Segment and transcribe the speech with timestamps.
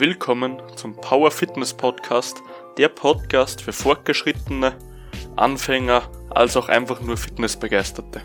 [0.00, 2.42] willkommen zum Power Fitness Podcast,
[2.78, 4.72] der Podcast für Fortgeschrittene,
[5.36, 8.22] Anfänger als auch einfach nur Fitnessbegeisterte.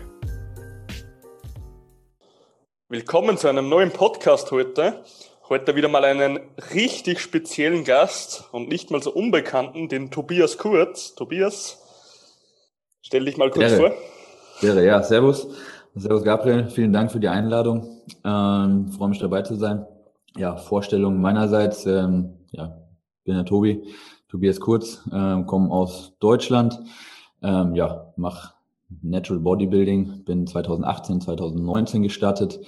[2.88, 5.04] Willkommen zu einem neuen Podcast heute.
[5.50, 6.40] Heute wieder mal einen
[6.72, 11.14] richtig speziellen Gast und nicht mal so unbekannten, den Tobias Kurz.
[11.14, 11.82] Tobias,
[13.02, 13.76] stell dich mal kurz Wäre.
[13.76, 13.92] vor.
[14.62, 15.46] Wäre, ja, servus.
[15.94, 18.00] Servus Gabriel, vielen Dank für die Einladung.
[18.24, 19.86] Ähm, freue mich dabei zu sein.
[20.36, 22.76] Ja, Vorstellung meinerseits, ähm, ja,
[23.24, 23.82] bin der Tobi,
[24.28, 26.78] Tobias Kurz, ähm, komme aus Deutschland,
[27.42, 28.52] ähm, ja, mache
[29.02, 32.60] Natural Bodybuilding, bin 2018, 2019 gestartet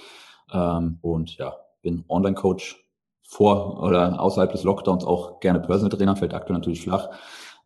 [0.51, 2.83] ähm, und ja, bin Online-Coach
[3.21, 7.09] vor oder außerhalb des Lockdowns auch gerne Personal Trainer, fällt aktuell natürlich flach.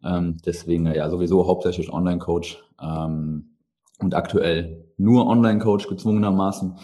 [0.03, 3.55] Ähm, deswegen ja sowieso hauptsächlich Online-Coach ähm,
[3.99, 6.77] und aktuell nur Online-Coach gezwungenermaßen.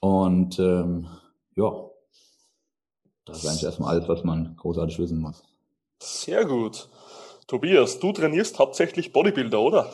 [0.00, 1.06] Und ähm,
[1.54, 1.87] ja,
[3.28, 5.42] das ist eigentlich erstmal alles, was man großartig wissen muss.
[6.00, 6.88] Sehr gut.
[7.46, 9.90] Tobias, du trainierst hauptsächlich Bodybuilder, oder?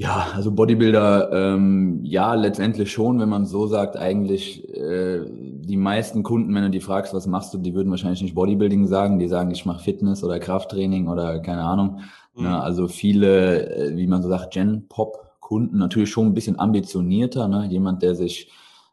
[0.00, 6.22] Ja, also Bodybuilder, ähm, ja, letztendlich schon, wenn man so sagt, eigentlich äh, die meisten
[6.22, 9.28] Kunden, wenn du die fragst, was machst du, die würden wahrscheinlich nicht Bodybuilding sagen, die
[9.28, 12.00] sagen, ich mache Fitness oder Krafttraining oder keine Ahnung.
[12.34, 12.44] Mhm.
[12.44, 12.62] Ne?
[12.62, 17.66] Also viele, äh, wie man so sagt, Gen-Pop-Kunden, natürlich schon ein bisschen ambitionierter, ne?
[17.66, 18.50] jemand, der sich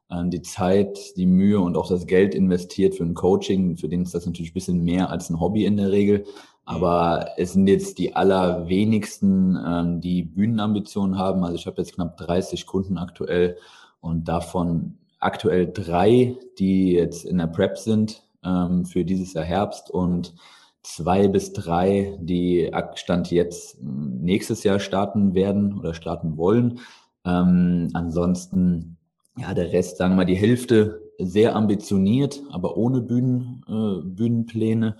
[0.09, 4.15] die Zeit, die Mühe und auch das Geld investiert für ein Coaching, für den ist
[4.15, 6.25] das natürlich ein bisschen mehr als ein Hobby in der Regel.
[6.67, 11.45] Aber es sind jetzt die allerwenigsten, ähm, die Bühnenambitionen haben.
[11.45, 13.57] Also ich habe jetzt knapp 30 Kunden aktuell
[14.01, 19.89] und davon aktuell drei, die jetzt in der Prep sind ähm, für dieses Jahr Herbst
[19.89, 20.35] und
[20.83, 26.79] zwei bis drei, die Stand jetzt ähm, nächstes Jahr starten werden oder starten wollen.
[27.25, 28.96] Ähm, ansonsten,
[29.37, 34.97] ja, der Rest, sagen wir mal, die Hälfte sehr ambitioniert, aber ohne Bühnen, äh, Bühnenpläne.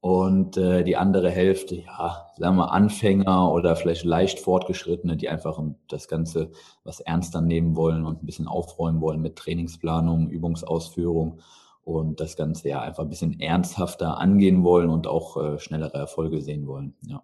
[0.00, 5.60] Und äh, die andere Hälfte, ja, sagen wir Anfänger oder vielleicht leicht Fortgeschrittene, die einfach
[5.88, 6.52] das Ganze
[6.84, 11.40] was ernster nehmen wollen und ein bisschen aufräumen wollen mit Trainingsplanung, Übungsausführung
[11.82, 16.40] und das Ganze ja einfach ein bisschen ernsthafter angehen wollen und auch äh, schnellere Erfolge
[16.40, 16.94] sehen wollen.
[17.02, 17.22] Ja.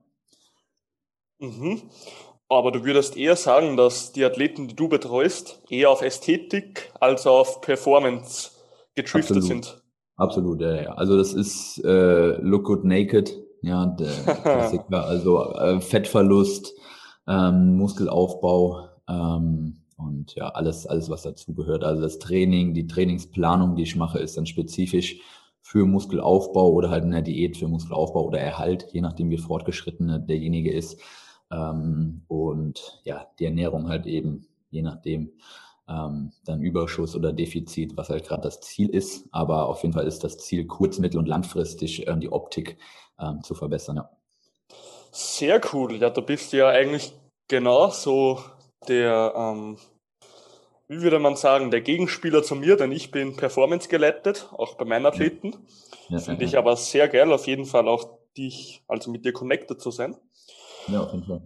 [1.39, 1.83] Mhm.
[2.53, 7.27] Aber du würdest eher sagen, dass die Athleten, die du betreust, eher auf Ästhetik als
[7.27, 8.51] auf Performance
[8.95, 9.83] getriftet sind.
[10.17, 10.93] Absolut, ja, ja.
[10.93, 14.11] Also das ist äh, Look Good Naked, ja, der
[14.43, 15.05] Klassiker.
[15.07, 16.75] Also äh, Fettverlust,
[17.27, 21.85] ähm, Muskelaufbau ähm, und ja, alles, alles, was dazugehört.
[21.85, 25.21] Also das Training, die Trainingsplanung, die ich mache, ist dann spezifisch
[25.63, 30.71] für Muskelaufbau oder halt eine Diät für Muskelaufbau oder Erhalt, je nachdem wie fortgeschritten derjenige
[30.73, 31.01] ist.
[31.53, 35.33] Ähm, und ja, die Ernährung halt eben, je nachdem,
[35.89, 39.29] ähm, dann Überschuss oder Defizit, was halt gerade das Ziel ist.
[39.33, 42.79] Aber auf jeden Fall ist das Ziel, kurz-, mittel- und langfristig ähm, die Optik
[43.19, 43.97] ähm, zu verbessern.
[43.97, 44.11] Ja.
[45.11, 45.97] Sehr cool.
[45.97, 47.13] Ja, du bist ja eigentlich
[47.49, 48.41] genau so
[48.89, 49.77] der, ähm,
[50.89, 54.85] wie würde man sagen, der Gegenspieler zu mir, denn ich bin Performance geleitet, auch bei
[54.85, 55.55] meinen Athleten.
[56.09, 59.33] Ja, Finde ja, ich aber sehr geil, auf jeden Fall auch dich, also mit dir
[59.33, 60.17] connected zu sein.
[60.89, 61.43] Ja, auf jeden Fall.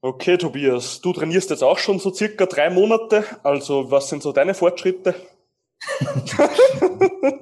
[0.00, 3.24] Okay, Tobias, du trainierst jetzt auch schon so circa drei Monate.
[3.42, 5.14] Also, was sind so deine Fortschritte?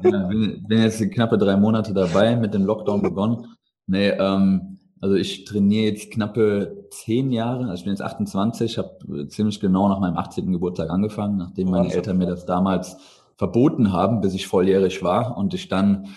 [0.04, 3.56] Ja, bin, bin jetzt knappe drei Monate dabei, mit dem Lockdown begonnen.
[3.86, 9.28] Nee, ähm, also ich trainiere jetzt knappe zehn Jahre, also ich bin jetzt 28, habe
[9.28, 10.53] ziemlich genau nach meinem 18.
[10.53, 11.98] Geburtstag angefangen, nachdem meine Wahnsinn.
[11.98, 12.97] Eltern mir das damals
[13.36, 16.09] verboten haben, bis ich volljährig war und ich dann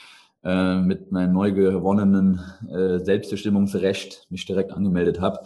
[0.45, 2.39] äh, mit meinem neu gewonnenen
[2.69, 5.39] äh, Selbstbestimmungsrecht mich direkt angemeldet habe.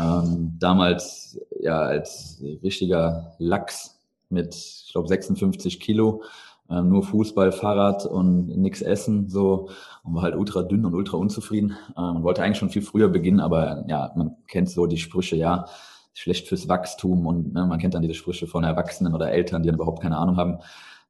[0.00, 3.98] Ähm, damals ja als richtiger Lachs
[4.28, 6.22] mit, ich glaube, 56 Kilo,
[6.70, 9.68] ähm, nur Fußball, Fahrrad und nix essen, so
[10.04, 13.40] und war halt ultra dünn und ultra unzufrieden ähm, wollte eigentlich schon viel früher beginnen,
[13.40, 15.66] aber ja, man kennt so die Sprüche, ja,
[16.14, 19.68] schlecht fürs Wachstum und ne, man kennt dann diese Sprüche von Erwachsenen oder Eltern, die
[19.68, 20.58] dann überhaupt keine Ahnung haben.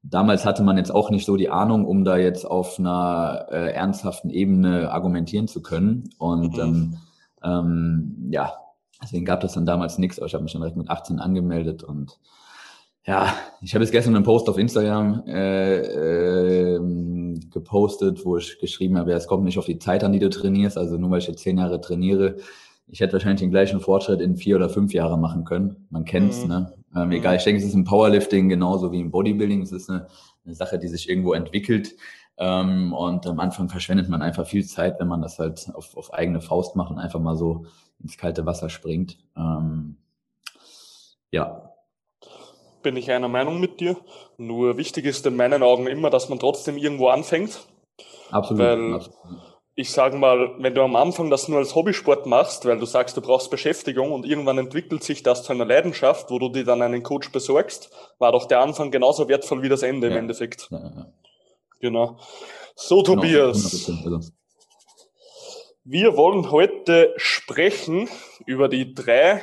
[0.08, 3.72] Damals hatte man jetzt auch nicht so die Ahnung, um da jetzt auf einer äh,
[3.72, 6.10] ernsthaften Ebene argumentieren zu können.
[6.18, 6.60] Und Mhm.
[6.62, 6.96] ähm,
[7.42, 8.52] ähm, ja,
[9.02, 11.82] deswegen gab das dann damals nichts, aber ich habe mich dann direkt mit 18 angemeldet
[11.82, 12.18] und
[13.06, 13.32] ja,
[13.62, 19.12] ich habe jetzt gestern einen Post auf Instagram äh, ähm, gepostet, wo ich geschrieben habe,
[19.12, 20.76] ja, es kommt nicht auf die Zeit an, die du trainierst.
[20.76, 22.36] Also nur weil ich jetzt zehn Jahre trainiere,
[22.88, 25.86] ich hätte wahrscheinlich den gleichen Fortschritt in vier oder fünf Jahren machen können.
[25.90, 26.48] Man kennt's, Mhm.
[26.48, 26.72] ne?
[26.94, 29.60] Ähm, egal, ich denke, es ist im Powerlifting genauso wie im Bodybuilding.
[29.62, 30.06] Es ist eine,
[30.44, 31.94] eine Sache, die sich irgendwo entwickelt.
[32.38, 36.12] Ähm, und am Anfang verschwendet man einfach viel Zeit, wenn man das halt auf, auf
[36.14, 37.66] eigene Faust macht und einfach mal so
[38.02, 39.18] ins kalte Wasser springt.
[39.36, 39.96] Ähm,
[41.30, 41.72] ja,
[42.82, 43.96] Bin ich einer Meinung mit dir.
[44.38, 47.66] Nur wichtig ist in meinen Augen immer, dass man trotzdem irgendwo anfängt.
[48.30, 48.60] Absolut.
[48.62, 49.16] Weil, absolut
[49.78, 53.14] ich sage mal, wenn du am Anfang das nur als Hobbysport machst, weil du sagst,
[53.18, 56.80] du brauchst Beschäftigung und irgendwann entwickelt sich das zu einer Leidenschaft, wo du dir dann
[56.80, 60.14] einen Coach besorgst, war doch der Anfang genauso wertvoll wie das Ende ja.
[60.14, 60.68] im Endeffekt.
[60.70, 61.12] Ja, ja.
[61.80, 62.18] Genau.
[62.74, 63.90] So, genau, Tobias.
[64.04, 64.20] Also.
[65.84, 68.08] Wir wollen heute sprechen
[68.46, 69.42] über die drei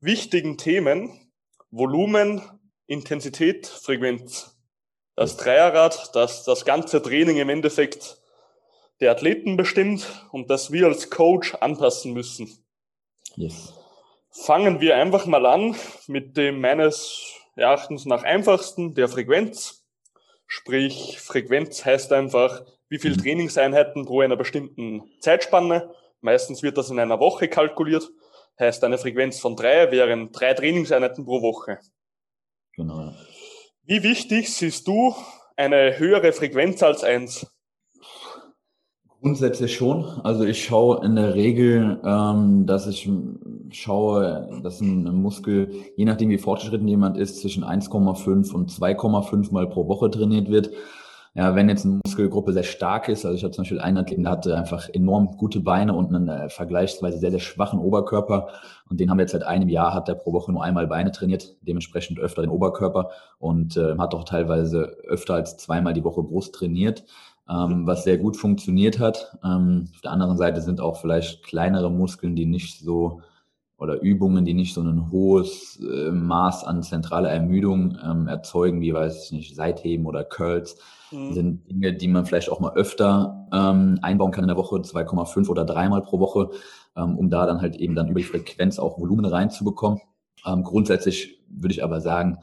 [0.00, 1.32] wichtigen Themen
[1.70, 2.42] Volumen,
[2.86, 4.56] Intensität, Frequenz.
[5.16, 8.18] Das Dreierrad, das das ganze Training im Endeffekt
[9.00, 12.64] der Athleten bestimmt und das wir als Coach anpassen müssen.
[13.36, 13.74] Yes.
[14.30, 19.84] Fangen wir einfach mal an mit dem meines Erachtens nach einfachsten, der Frequenz.
[20.46, 23.16] Sprich, Frequenz heißt einfach, wie viel.
[23.16, 25.94] Trainingseinheiten pro einer bestimmten Zeitspanne.
[26.20, 28.10] Meistens wird das in einer Woche kalkuliert.
[28.58, 31.78] Heißt, eine Frequenz von drei wären drei Trainingseinheiten pro Woche.
[32.74, 33.12] Genau.
[33.84, 35.14] Wie wichtig siehst du
[35.56, 37.46] eine höhere Frequenz als eins?
[39.20, 40.04] Grundsätzlich schon.
[40.22, 43.10] Also ich schaue in der Regel, ähm, dass ich
[43.70, 49.68] schaue, dass ein Muskel, je nachdem wie fortgeschritten jemand ist, zwischen 1,5 und 2,5 Mal
[49.68, 50.70] pro Woche trainiert wird.
[51.34, 54.22] Ja, wenn jetzt eine Muskelgruppe sehr stark ist, also ich hatte zum Beispiel einen Athleten,
[54.22, 58.48] der hatte einfach enorm gute Beine und einen äh, vergleichsweise sehr, sehr schwachen Oberkörper.
[58.88, 61.12] Und den haben wir jetzt seit einem Jahr, hat der pro Woche nur einmal Beine
[61.12, 66.22] trainiert, dementsprechend öfter den Oberkörper und äh, hat auch teilweise öfter als zweimal die Woche
[66.22, 67.04] Brust trainiert
[67.48, 69.38] ähm, was sehr gut funktioniert hat.
[69.44, 73.20] Ähm, auf der anderen Seite sind auch vielleicht kleinere Muskeln, die nicht so
[73.78, 78.92] oder Übungen, die nicht so ein hohes äh, Maß an zentraler Ermüdung ähm, erzeugen, wie
[78.92, 80.76] weiß ich nicht, Seitheben oder Curls,
[81.12, 81.32] mhm.
[81.32, 85.48] sind Dinge, die man vielleicht auch mal öfter ähm, einbauen kann in der Woche, 2,5
[85.48, 86.50] oder dreimal pro Woche,
[86.96, 90.00] ähm, um da dann halt eben dann über die Frequenz auch Volumen reinzubekommen.
[90.44, 92.38] Ähm, grundsätzlich würde ich aber sagen,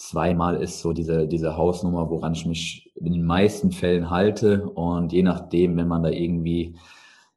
[0.00, 4.64] zweimal ist so diese, diese Hausnummer, woran ich mich in den meisten Fällen halte.
[4.70, 6.74] Und je nachdem, wenn man da irgendwie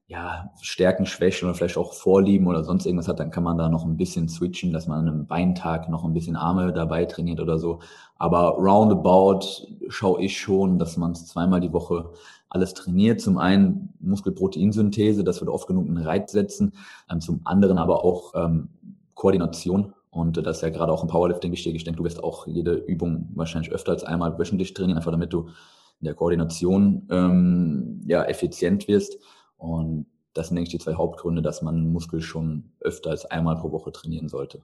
[0.08, 3.68] ja, Stärken, Schwächen oder vielleicht auch Vorlieben oder sonst irgendwas hat, dann kann man da
[3.68, 7.42] noch ein bisschen switchen, dass man an einem Beintag noch ein bisschen Arme dabei trainiert
[7.42, 7.80] oder so.
[8.16, 9.42] Aber roundabout
[9.90, 12.12] schaue ich schon, dass man es zweimal die Woche
[12.48, 13.20] alles trainiert.
[13.20, 16.74] Zum einen Muskelproteinsynthese, das wird oft genug einen Reiz setzen.
[17.12, 18.70] Ähm, zum anderen aber auch ähm,
[19.16, 21.74] Koordination und das ist ja gerade auch im Powerlifting wichtig.
[21.74, 25.34] Ich denke, du wirst auch jede Übung wahrscheinlich öfter als einmal wöchentlich trainieren, einfach damit
[25.34, 25.48] du
[26.00, 29.18] in der Koordination ähm, ja, effizient wirst.
[29.58, 33.56] Und das sind, denke ich, die zwei Hauptgründe, dass man Muskel schon öfter als einmal
[33.56, 34.62] pro Woche trainieren sollte.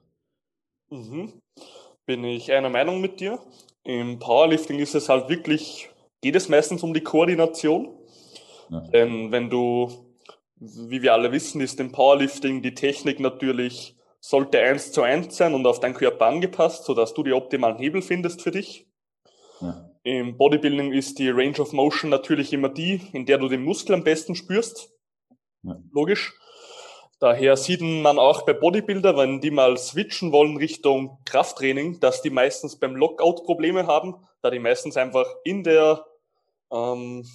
[0.88, 1.32] Mhm.
[2.06, 3.40] Bin ich einer Meinung mit dir.
[3.82, 7.88] Im Powerlifting ist es halt wirklich, geht es meistens um die Koordination.
[8.68, 8.80] Ja.
[8.92, 9.88] Denn wenn du,
[10.56, 15.54] wie wir alle wissen, ist im Powerlifting die Technik natürlich sollte eins zu eins sein
[15.54, 18.86] und auf deinen Körper angepasst, sodass du die optimalen Hebel findest für dich.
[19.60, 19.90] Ja.
[20.02, 23.94] Im Bodybuilding ist die Range of Motion natürlich immer die, in der du den Muskel
[23.94, 24.90] am besten spürst.
[25.62, 25.76] Ja.
[25.92, 26.34] Logisch.
[27.18, 32.30] Daher sieht man auch bei Bodybuilder, wenn die mal switchen wollen Richtung Krafttraining, dass die
[32.30, 36.06] meistens beim Lockout Probleme haben, da die meistens einfach in der
[36.72, 37.26] ähm,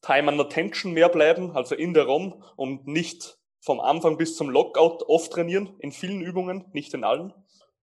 [0.00, 4.50] Time and Attention mehr bleiben, also in der ROM und nicht vom Anfang bis zum
[4.50, 7.34] Lockout oft trainieren, in vielen Übungen, nicht in allen.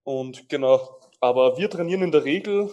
[0.02, 2.70] Und genau, aber wir trainieren in der Regel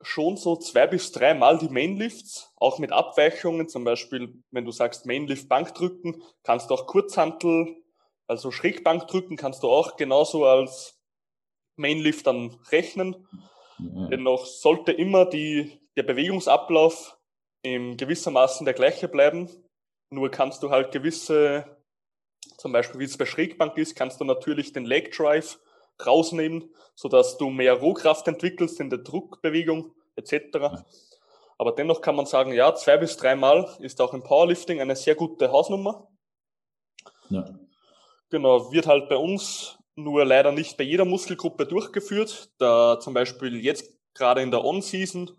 [0.00, 5.06] schon so zwei bis dreimal die Mainlifts, auch mit Abweichungen, zum Beispiel, wenn du sagst
[5.06, 7.76] Mainlift Bankdrücken, kannst du auch Kurzhantel,
[8.26, 11.00] also Schrägbankdrücken kannst du auch genauso als
[11.76, 13.26] Mainlift dann rechnen.
[13.78, 14.08] Mhm.
[14.10, 17.18] Dennoch sollte immer die, der Bewegungsablauf
[17.62, 19.48] im gewissermaßen der gleiche bleiben.
[20.10, 21.76] Nur kannst du halt gewisse
[22.56, 25.58] zum Beispiel wie es bei Schrägbank ist, kannst du natürlich den Leg Drive
[26.04, 30.84] rausnehmen, sodass du mehr Rohkraft entwickelst in der Druckbewegung etc.
[31.58, 35.14] Aber dennoch kann man sagen, ja, zwei bis dreimal ist auch im Powerlifting eine sehr
[35.14, 36.08] gute Hausnummer.
[37.28, 37.44] Ja.
[38.30, 43.62] Genau, wird halt bei uns nur leider nicht bei jeder Muskelgruppe durchgeführt, da zum Beispiel
[43.62, 45.30] jetzt gerade in der On-Season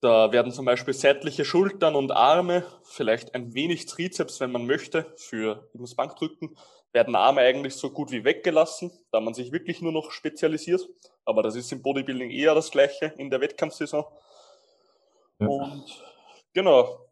[0.00, 5.12] da werden zum Beispiel seitliche Schultern und Arme, vielleicht ein wenig Trizeps, wenn man möchte,
[5.16, 6.56] für das Bankdrücken,
[6.92, 10.88] werden Arme eigentlich so gut wie weggelassen, da man sich wirklich nur noch spezialisiert.
[11.24, 14.04] Aber das ist im Bodybuilding eher das Gleiche in der Wettkampfsaison.
[15.40, 15.46] Ja.
[15.46, 15.84] Und
[16.54, 17.08] genau,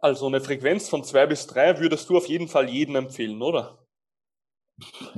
[0.00, 3.78] also eine Frequenz von zwei bis drei würdest du auf jeden Fall jedem empfehlen, oder?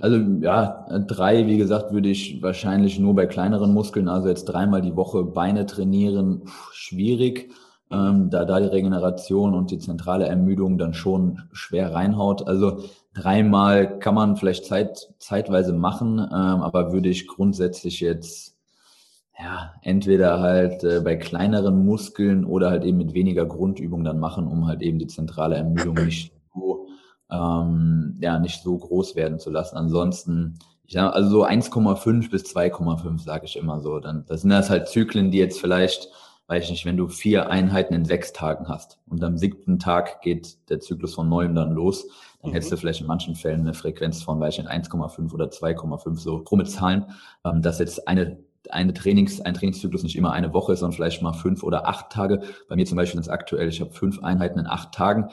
[0.00, 4.80] Also ja, drei, wie gesagt, würde ich wahrscheinlich nur bei kleineren Muskeln, also jetzt dreimal
[4.80, 7.50] die Woche Beine trainieren, schwierig,
[7.90, 12.46] ähm, da da die Regeneration und die zentrale Ermüdung dann schon schwer reinhaut.
[12.46, 18.56] Also dreimal kann man vielleicht zeit, zeitweise machen, ähm, aber würde ich grundsätzlich jetzt
[19.38, 24.46] ja, entweder halt äh, bei kleineren Muskeln oder halt eben mit weniger Grundübung dann machen,
[24.46, 26.32] um halt eben die zentrale Ermüdung nicht
[27.30, 29.76] ähm, ja, nicht so groß werden zu lassen.
[29.76, 34.00] Ansonsten, ich sag, also so 1,5 bis 2,5 sage ich immer so.
[34.00, 36.08] Dann, das sind das halt Zyklen, die jetzt vielleicht,
[36.48, 40.22] weiß ich nicht, wenn du vier Einheiten in sechs Tagen hast und am siebten Tag
[40.22, 42.08] geht der Zyklus von neuem dann los,
[42.42, 42.54] dann mhm.
[42.54, 46.18] hättest du vielleicht in manchen Fällen eine Frequenz von, weiß ich nicht, 1,5 oder 2,5
[46.18, 47.06] so krumme Zahlen.
[47.44, 51.32] Ähm, das jetzt eine eine Trainings, ein Trainingszyklus nicht immer eine Woche, sondern vielleicht mal
[51.32, 52.42] fünf oder acht Tage.
[52.68, 55.30] Bei mir zum Beispiel ist es aktuell, ich habe fünf Einheiten in acht Tagen.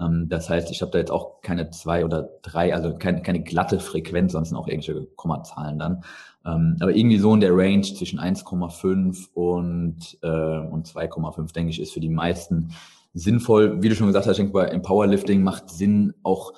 [0.00, 3.42] Ähm, das heißt, ich habe da jetzt auch keine zwei oder drei, also keine, keine
[3.42, 6.04] glatte Frequenz, sonst sind auch irgendwelche Kommazahlen dann.
[6.44, 11.80] Ähm, aber irgendwie so in der Range zwischen 1,5 und, äh, und 2,5, denke ich,
[11.80, 12.72] ist für die meisten
[13.12, 13.82] sinnvoll.
[13.82, 16.54] Wie du schon gesagt hast, ich denke, bei Powerlifting macht Sinn, auch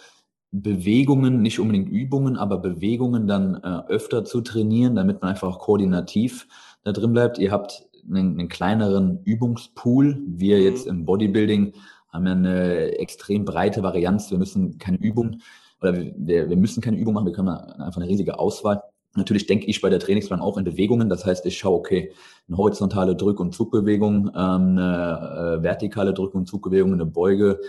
[0.52, 6.46] Bewegungen, nicht unbedingt Übungen, aber Bewegungen dann äh, öfter zu trainieren, damit man einfach koordinativ
[6.84, 7.38] da drin bleibt.
[7.38, 10.22] Ihr habt einen, einen kleineren Übungspool.
[10.26, 10.62] Wir mhm.
[10.62, 11.72] jetzt im Bodybuilding
[12.12, 14.30] haben ja eine extrem breite Varianz.
[14.30, 15.40] Wir müssen keine Übung
[15.80, 18.82] oder wir, wir müssen keine Übung machen, wir können einfach eine riesige Auswahl.
[19.14, 21.08] Natürlich denke ich bei der Trainingsplan auch in Bewegungen.
[21.10, 22.12] Das heißt, ich schaue, okay,
[22.48, 27.60] eine horizontale Drück- und Zugbewegung, ähm, eine äh, vertikale Drück- und Zugbewegung, eine Beuge,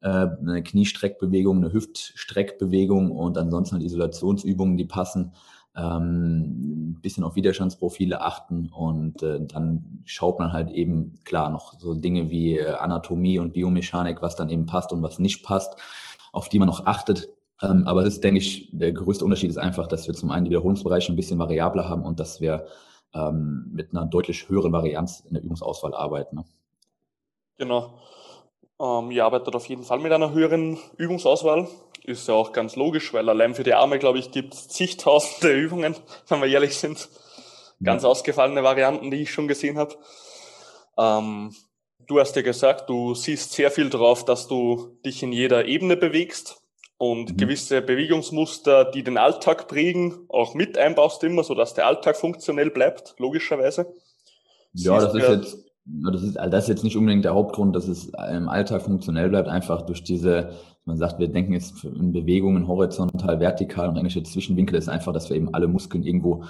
[0.00, 5.32] äh, eine Kniestreckbewegung, eine Hüftstreckbewegung und ansonsten halt Isolationsübungen, die passen.
[5.78, 11.78] Ähm, ein bisschen auf Widerstandsprofile achten und äh, dann schaut man halt eben klar noch
[11.78, 15.78] so Dinge wie äh, Anatomie und Biomechanik, was dann eben passt und was nicht passt,
[16.32, 17.28] auf die man noch achtet.
[17.62, 20.46] Ähm, aber das ist, denke ich, der größte Unterschied ist einfach, dass wir zum einen
[20.46, 22.66] die Wiederholungsbereiche ein bisschen variabler haben und dass wir
[23.14, 26.36] ähm, mit einer deutlich höheren Varianz in der Übungsauswahl arbeiten.
[26.36, 26.44] Ne?
[27.56, 27.94] Genau.
[28.80, 31.68] Ähm, ihr arbeitet auf jeden Fall mit einer höheren Übungsauswahl.
[32.08, 35.54] Ist ja auch ganz logisch, weil allein für die Arme, glaube ich, gibt es zigtausende
[35.60, 35.94] Übungen,
[36.28, 37.06] wenn wir ehrlich sind.
[37.84, 38.08] Ganz ja.
[38.08, 39.94] ausgefallene Varianten, die ich schon gesehen habe.
[40.96, 41.54] Ähm,
[42.06, 45.98] du hast ja gesagt, du siehst sehr viel drauf, dass du dich in jeder Ebene
[45.98, 46.62] bewegst
[46.96, 47.36] und mhm.
[47.36, 53.16] gewisse Bewegungsmuster, die den Alltag prägen, auch mit einbaust immer, sodass der Alltag funktionell bleibt,
[53.18, 53.94] logischerweise.
[54.72, 58.10] Ja, das ist jetzt das ist, das ist jetzt nicht unbedingt der Hauptgrund, dass es
[58.30, 60.50] im Alltag funktionell bleibt, einfach durch diese,
[60.88, 65.28] man sagt, wir denken jetzt in Bewegungen horizontal, vertikal und englische Zwischenwinkel ist einfach, dass
[65.28, 66.44] wir eben alle Muskeln irgendwo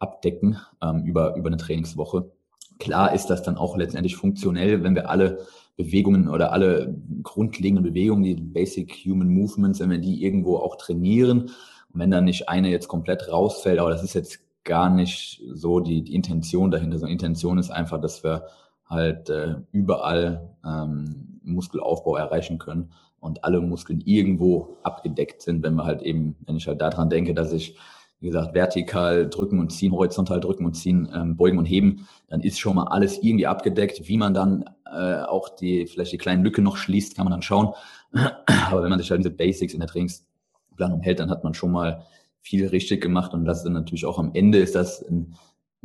[0.00, 2.32] abdecken ähm, über, über eine Trainingswoche.
[2.80, 5.38] Klar ist das dann auch letztendlich funktionell, wenn wir alle
[5.76, 11.42] Bewegungen oder alle grundlegenden Bewegungen, die Basic Human Movements, wenn wir die irgendwo auch trainieren
[11.42, 15.78] und wenn dann nicht eine jetzt komplett rausfällt, aber das ist jetzt gar nicht so
[15.78, 16.98] die, die Intention dahinter.
[16.98, 18.46] So Intention ist einfach, dass wir
[18.84, 22.90] halt äh, überall ähm, Muskelaufbau erreichen können
[23.20, 27.34] und alle Muskeln irgendwo abgedeckt sind, wenn wir halt eben, wenn ich halt daran denke,
[27.34, 27.76] dass ich,
[28.20, 32.40] wie gesagt, vertikal drücken und ziehen, horizontal drücken und ziehen, ähm, beugen und heben, dann
[32.40, 34.08] ist schon mal alles irgendwie abgedeckt.
[34.08, 37.42] Wie man dann äh, auch die, vielleicht die kleinen Lücke noch schließt, kann man dann
[37.42, 37.74] schauen.
[38.70, 41.72] Aber wenn man sich halt diese Basics in der Trainingsplanung hält, dann hat man schon
[41.72, 42.04] mal
[42.40, 45.34] viel richtig gemacht und das dann natürlich auch am Ende ist das ein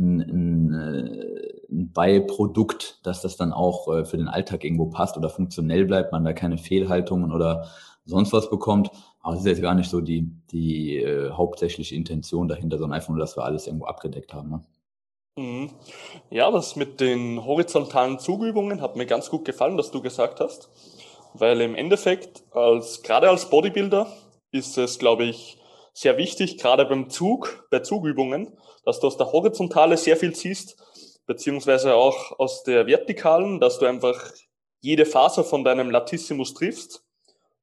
[0.01, 5.17] ein, ein, äh, ein Beiprodukt, dass das dann auch äh, für den Alltag irgendwo passt
[5.17, 7.67] oder funktionell bleibt, man da keine Fehlhaltungen oder
[8.05, 8.91] sonst was bekommt.
[9.21, 13.09] Aber das ist jetzt gar nicht so die, die äh, hauptsächliche Intention dahinter, sondern einfach
[13.09, 14.49] nur, dass wir alles irgendwo abgedeckt haben.
[14.49, 14.61] Ne?
[15.37, 15.69] Mhm.
[16.29, 20.69] Ja, das mit den horizontalen Zugübungen hat mir ganz gut gefallen, dass du gesagt hast.
[21.33, 24.07] Weil im Endeffekt, als, gerade als Bodybuilder,
[24.51, 25.57] ist es, glaube ich,
[25.93, 30.77] sehr wichtig, gerade beim Zug, bei Zugübungen, dass du aus der Horizontale sehr viel ziehst,
[31.31, 34.33] beziehungsweise auch aus der Vertikalen, dass du einfach
[34.81, 37.05] jede Faser von deinem Latissimus triffst.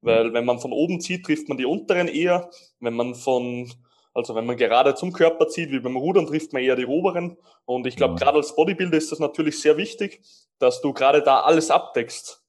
[0.01, 2.49] Weil wenn man von oben zieht, trifft man die unteren eher.
[2.81, 3.71] Wenn man von,
[4.15, 7.37] also wenn man gerade zum Körper zieht, wie beim Rudern, trifft man eher die oberen.
[7.67, 8.21] Und ich glaube, ja.
[8.21, 10.23] gerade als Bodybuilder ist das natürlich sehr wichtig,
[10.59, 12.43] dass du gerade da alles abdeckst.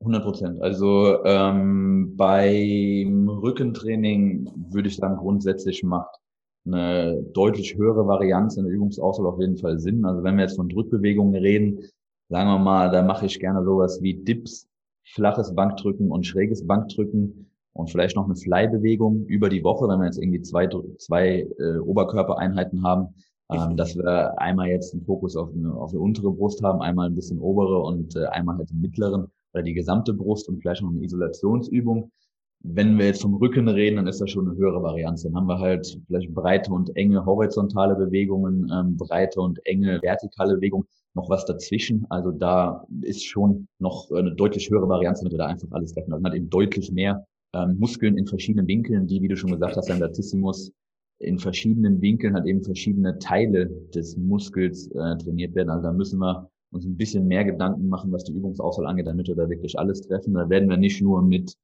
[0.00, 0.62] 100 Prozent.
[0.62, 6.20] Also ähm, beim Rückentraining würde ich sagen, grundsätzlich macht
[6.66, 10.04] eine deutlich höhere Varianz in der Übungsauswahl auf jeden Fall Sinn.
[10.04, 11.80] Also wenn wir jetzt von Drückbewegungen reden,
[12.28, 14.68] sagen wir mal, da mache ich gerne sowas wie Dips,
[15.04, 20.06] flaches Bankdrücken und schräges Bankdrücken und vielleicht noch eine Fly-Bewegung über die Woche, wenn wir
[20.06, 23.14] jetzt irgendwie zwei, zwei äh, Oberkörpereinheiten haben,
[23.50, 27.06] ähm, dass wir einmal jetzt einen Fokus auf eine, auf eine untere Brust haben, einmal
[27.06, 30.82] ein bisschen obere und äh, einmal halt den mittleren oder die gesamte Brust und vielleicht
[30.82, 32.10] noch eine Isolationsübung.
[32.62, 35.22] Wenn wir jetzt vom Rücken reden, dann ist das schon eine höhere Varianz.
[35.22, 40.56] Dann haben wir halt vielleicht breite und enge horizontale Bewegungen, ähm, breite und enge vertikale
[40.56, 42.06] Bewegungen, noch was dazwischen.
[42.10, 46.12] Also da ist schon noch eine deutlich höhere Varianz, damit wir da einfach alles treffen.
[46.12, 49.52] Also man hat eben deutlich mehr ähm, Muskeln in verschiedenen Winkeln, die, wie du schon
[49.52, 50.70] gesagt hast, ein Latissimus
[51.20, 55.70] in verschiedenen Winkeln halt eben verschiedene Teile des Muskels äh, trainiert werden.
[55.70, 59.28] Also da müssen wir uns ein bisschen mehr Gedanken machen, was die Übungsauswahl angeht, damit
[59.28, 60.34] wir da wirklich alles treffen.
[60.34, 61.54] Da werden wir nicht nur mit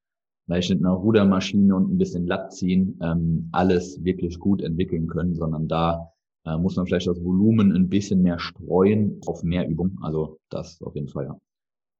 [0.47, 5.35] vielleicht mit einer Rudermaschine und ein bisschen Latt ziehen ähm, alles wirklich gut entwickeln können,
[5.35, 6.12] sondern da
[6.45, 9.99] äh, muss man vielleicht das Volumen ein bisschen mehr streuen auf mehr Übung.
[10.03, 11.41] Also das auf jeden Fall, ja.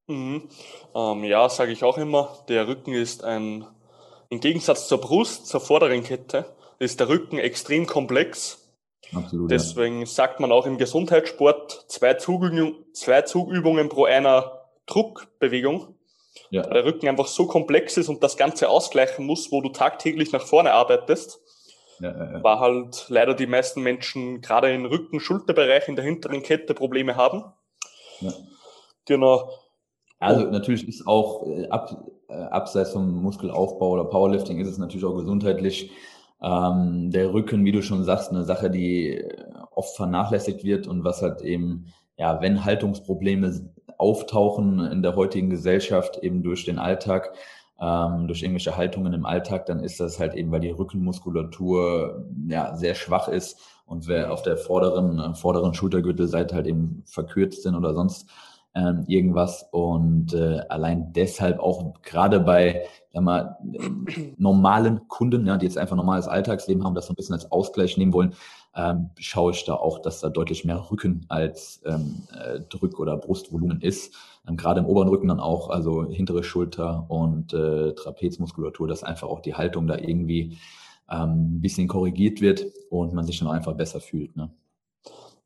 [0.09, 0.43] Mhm.
[0.95, 3.65] Ähm, ja, sage ich auch immer, der Rücken ist ein,
[4.29, 6.45] im Gegensatz zur Brust, zur vorderen Kette,
[6.79, 8.63] ist der Rücken extrem komplex.
[9.13, 9.51] Absolut.
[9.51, 10.05] Deswegen ja.
[10.05, 15.96] sagt man auch im Gesundheitssport zwei Zugübungen, zwei Zugübungen pro einer Druckbewegung.
[16.49, 16.63] Ja.
[16.63, 20.45] Der Rücken einfach so komplex ist und das Ganze ausgleichen muss, wo du tagtäglich nach
[20.45, 21.39] vorne arbeitest.
[21.99, 26.75] Ja, ja, war halt leider die meisten Menschen gerade im Rücken-Schulterbereich in der hinteren Kette
[26.75, 27.43] Probleme haben.
[29.05, 29.49] Genau.
[30.19, 35.05] Also natürlich ist auch äh, ab, äh, abseits vom Muskelaufbau oder Powerlifting ist es natürlich
[35.05, 35.91] auch gesundheitlich
[36.41, 41.03] ähm, der Rücken, wie du schon sagst, eine Sache, die äh, oft vernachlässigt wird und
[41.03, 47.33] was halt eben, ja, wenn Haltungsprobleme auftauchen in der heutigen Gesellschaft eben durch den Alltag,
[47.79, 52.75] ähm, durch irgendwelche Haltungen im Alltag, dann ist das halt eben, weil die Rückenmuskulatur ja
[52.75, 57.75] sehr schwach ist und wer auf der vorderen, äh, vorderen Schultergürtelseite halt eben verkürzt sind
[57.75, 58.27] oder sonst
[58.75, 59.67] ähm, irgendwas.
[59.71, 63.57] Und äh, allein deshalb auch gerade bei sag mal,
[64.37, 67.97] normalen Kunden, ja, die jetzt einfach normales Alltagsleben haben, das so ein bisschen als Ausgleich
[67.97, 68.35] nehmen wollen,
[68.77, 73.17] ähm, schaue ich da auch, dass da deutlich mehr Rücken als ähm, äh, Drück- oder
[73.17, 74.13] Brustvolumen ist.
[74.47, 79.27] Ähm, gerade im oberen Rücken dann auch, also hintere Schulter und äh, Trapezmuskulatur, dass einfach
[79.27, 80.57] auch die Haltung da irgendwie
[81.09, 84.37] ähm, ein bisschen korrigiert wird und man sich dann einfach besser fühlt.
[84.37, 84.51] Ne?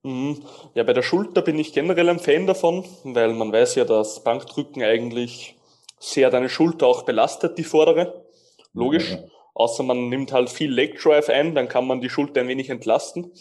[0.04, 0.40] Mhm.
[0.74, 4.24] Ja, bei der Schulter bin ich generell ein Fan davon, weil man weiß ja, dass
[4.26, 5.56] Bankdrücken eigentlich
[6.00, 8.26] sehr deine Schulter auch belastet, die vordere.
[8.74, 9.12] Logisch.
[9.12, 9.24] Ja, ja.
[9.54, 12.70] Außer man nimmt halt viel Leg Drive ein, dann kann man die Schulter ein wenig
[12.70, 13.32] entlasten.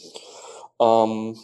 [0.80, 1.38] Ähm,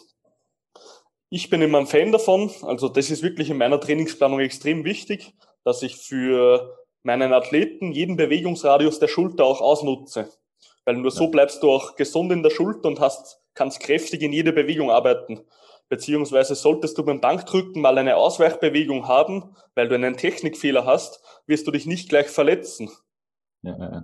[1.28, 2.50] ich bin immer ein Fan davon.
[2.62, 8.16] Also das ist wirklich in meiner Trainingsplanung extrem wichtig, dass ich für meinen Athleten jeden
[8.16, 10.31] Bewegungsradius der Schulter auch ausnutze.
[10.85, 14.33] Weil nur so bleibst du auch gesund in der Schulter und hast, kannst kräftig in
[14.33, 15.40] jede Bewegung arbeiten.
[15.88, 21.66] Beziehungsweise solltest du beim Bankdrücken mal eine Ausweichbewegung haben, weil du einen Technikfehler hast, wirst
[21.66, 22.90] du dich nicht gleich verletzen.
[23.62, 24.02] Ja, ja, ja.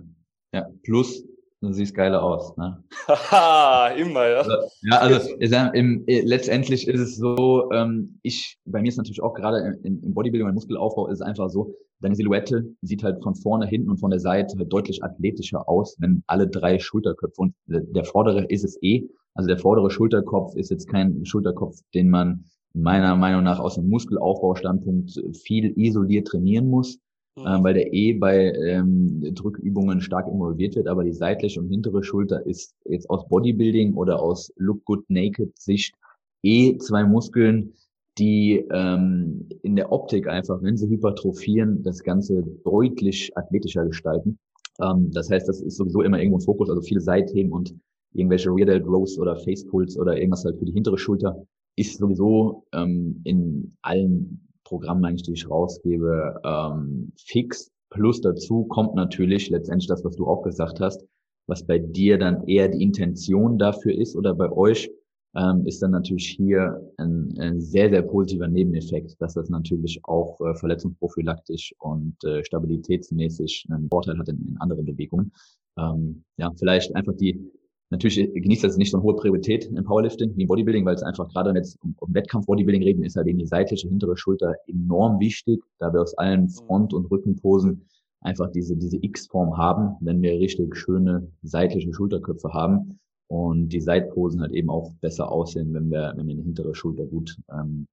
[0.83, 1.23] Plus
[1.63, 2.55] du siehst geiler aus.
[2.57, 2.83] Ne?
[3.07, 4.37] Haha, immer, ja.
[4.39, 9.21] Also, ja, also im, äh, letztendlich ist es so, ähm, ich, bei mir ist natürlich
[9.21, 13.23] auch gerade im, im Bodybuilding, im Muskelaufbau ist es einfach so, deine Silhouette sieht halt
[13.23, 17.41] von vorne, hinten und von der Seite halt deutlich athletischer aus, wenn alle drei Schulterköpfe
[17.41, 22.09] und der vordere ist es eh, also der vordere Schulterkopf ist jetzt kein Schulterkopf, den
[22.09, 25.11] man meiner Meinung nach aus dem Muskelaufbaustandpunkt
[25.43, 26.99] viel isoliert trainieren muss,
[27.35, 27.45] mhm.
[27.45, 32.03] äh, weil der eh bei ähm, Drückübungen stark involviert wird, aber die seitliche und hintere
[32.03, 35.95] Schulter ist jetzt aus Bodybuilding oder aus Look Good Naked Sicht
[36.43, 37.73] eh zwei Muskeln,
[38.17, 44.37] die ähm, in der Optik einfach, wenn sie hypertrophieren, das Ganze deutlich athletischer gestalten.
[44.79, 47.75] Ähm, das heißt, das ist sowieso immer irgendwo ein Fokus, also viele Seitheben und
[48.13, 51.43] irgendwelche Rear Delt Rows oder Face Pulls oder irgendwas halt für die hintere Schulter,
[51.75, 57.71] ist sowieso ähm, in allen Programmen eigentlich, die ich rausgebe, ähm, fix.
[57.89, 61.05] Plus dazu kommt natürlich letztendlich das, was du auch gesagt hast,
[61.47, 64.89] was bei dir dann eher die Intention dafür ist oder bei euch,
[65.35, 70.39] ähm, ist dann natürlich hier ein, ein, sehr, sehr positiver Nebeneffekt, dass das natürlich auch
[70.41, 75.31] äh, verletzungsprophylaktisch und äh, stabilitätsmäßig einen Vorteil hat in, in andere Bewegungen.
[75.77, 77.51] Ähm, ja, vielleicht einfach die
[77.93, 81.03] Natürlich genießt das nicht so eine hohe Priorität im Powerlifting wie im Bodybuilding, weil es
[81.03, 84.55] einfach gerade, wenn jetzt um, um Wettkampf-Bodybuilding reden, ist halt eben die seitliche hintere Schulter
[84.65, 87.85] enorm wichtig, da wir aus allen Front- und Rückenposen
[88.21, 94.41] einfach diese, diese X-Form haben, wenn wir richtig schöne seitliche Schulterköpfe haben und die Seitposen
[94.41, 97.85] halt eben auch besser aussehen, wenn wir, wenn wir eine hintere Schulter gut, ähm,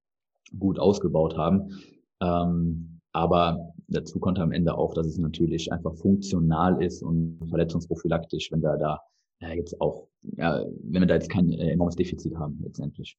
[0.58, 1.78] gut ausgebaut haben.
[2.22, 8.50] Ähm, aber dazu kommt am Ende auch, dass es natürlich einfach funktional ist und verletzungsprophylaktisch,
[8.50, 9.00] wenn wir da
[9.40, 13.18] ja, es auch, ja, wenn wir da jetzt kein äh, enormes Defizit haben letztendlich.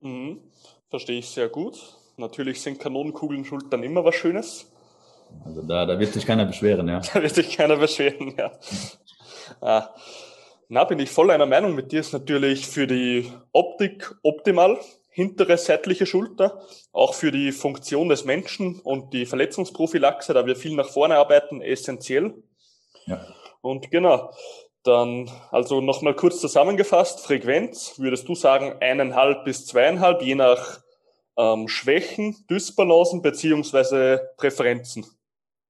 [0.00, 0.40] Mhm.
[0.88, 1.96] Verstehe ich sehr gut.
[2.16, 4.70] Natürlich sind Kanonenkugeln Schultern immer was Schönes.
[5.44, 7.00] Also da, da wird sich keiner beschweren, ja.
[7.00, 8.52] Da wird sich keiner beschweren, ja.
[9.60, 9.94] ah.
[10.70, 12.00] Na, bin ich voll einer Meinung mit dir.
[12.00, 14.78] Ist natürlich für die Optik optimal.
[15.10, 20.76] Hintere seitliche Schulter, auch für die Funktion des Menschen und die Verletzungsprophylaxe, da wir viel
[20.76, 22.34] nach vorne arbeiten, essentiell.
[23.06, 23.26] Ja.
[23.60, 24.30] Und genau,
[24.88, 30.80] dann, also nochmal kurz zusammengefasst, Frequenz, würdest du sagen eineinhalb bis zweieinhalb, je nach
[31.36, 35.06] ähm, Schwächen, Dysbalancen beziehungsweise Präferenzen?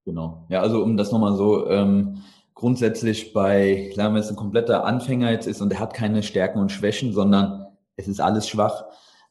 [0.05, 0.47] Genau.
[0.49, 2.23] Ja, also um das nochmal so ähm,
[2.55, 6.61] grundsätzlich bei, sagen wir, es ein kompletter Anfänger jetzt ist und er hat keine Stärken
[6.61, 8.85] und Schwächen, sondern es ist alles schwach,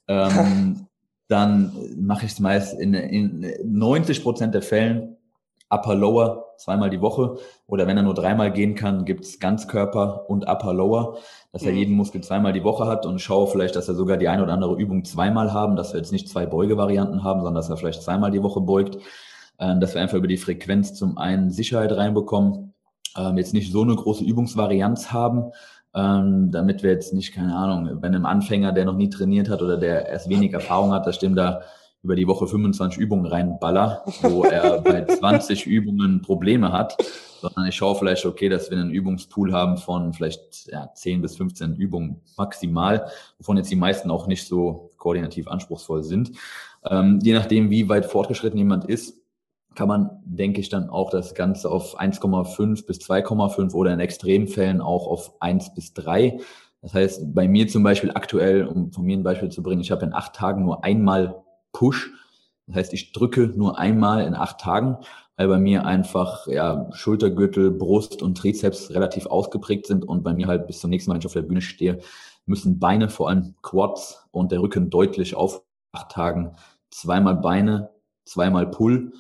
[0.08, 0.88] ähm,
[1.28, 5.18] dann mache ich es meist in, in 90 Prozent der Fällen
[5.70, 10.48] Upper Lower zweimal die Woche oder wenn er nur dreimal gehen kann, gibt's Ganzkörper und
[10.48, 11.18] Upper Lower,
[11.52, 11.78] dass er mhm.
[11.78, 14.54] jeden Muskel zweimal die Woche hat und schaue vielleicht, dass er sogar die eine oder
[14.54, 18.04] andere Übung zweimal haben, dass wir jetzt nicht zwei Beugevarianten haben, sondern dass er vielleicht
[18.04, 18.98] zweimal die Woche beugt,
[19.58, 22.74] äh, dass wir einfach über die Frequenz zum einen Sicherheit reinbekommen
[23.18, 25.52] ähm, jetzt nicht so eine große Übungsvarianz haben,
[25.96, 29.62] ähm, damit wir jetzt nicht, keine Ahnung, bei einem Anfänger, der noch nie trainiert hat
[29.62, 31.62] oder der erst wenig Erfahrung hat, da stimmt da
[32.04, 36.98] über die Woche 25 Übungen reinballer, wo er bei 20 Übungen Probleme hat,
[37.42, 41.36] sondern ich schaue vielleicht, okay, dass wir einen Übungspool haben von vielleicht ja, 10 bis
[41.38, 46.32] 15 Übungen maximal, wovon jetzt die meisten auch nicht so koordinativ anspruchsvoll sind.
[46.90, 49.18] Ähm, je nachdem, wie weit fortgeschritten jemand ist,
[49.76, 54.82] kann man, denke ich, dann auch das Ganze auf 1,5 bis 2,5 oder in Extremfällen
[54.82, 56.40] auch auf 1 bis 3.
[56.82, 59.92] Das heißt, bei mir zum Beispiel aktuell, um von mir ein Beispiel zu bringen, ich
[59.92, 62.12] habe in acht Tagen nur einmal Push.
[62.68, 64.98] Das heißt, ich drücke nur einmal in acht Tagen,
[65.36, 70.48] weil bei mir einfach ja, Schultergürtel, Brust und Trizeps relativ ausgeprägt sind und bei mir
[70.48, 72.00] halt bis zum nächsten Mal, wenn ich auf der Bühne stehe,
[72.46, 76.56] müssen Beine, vor allem Quads und der Rücken deutlich auf acht Tagen
[76.90, 77.90] zweimal Beine,
[78.26, 79.14] zweimal Pull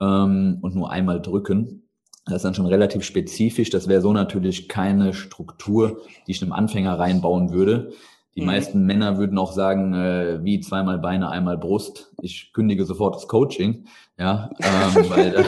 [0.00, 1.88] ähm, und nur einmal drücken.
[2.26, 3.70] Das ist dann schon relativ spezifisch.
[3.70, 7.92] Das wäre so natürlich keine Struktur, die ich einem Anfänger reinbauen würde.
[8.36, 8.46] Die mhm.
[8.46, 12.12] meisten Männer würden auch sagen, äh, wie zweimal Beine, einmal Brust.
[12.20, 13.86] Ich kündige sofort das Coaching,
[14.18, 15.44] ja, ähm, weil da,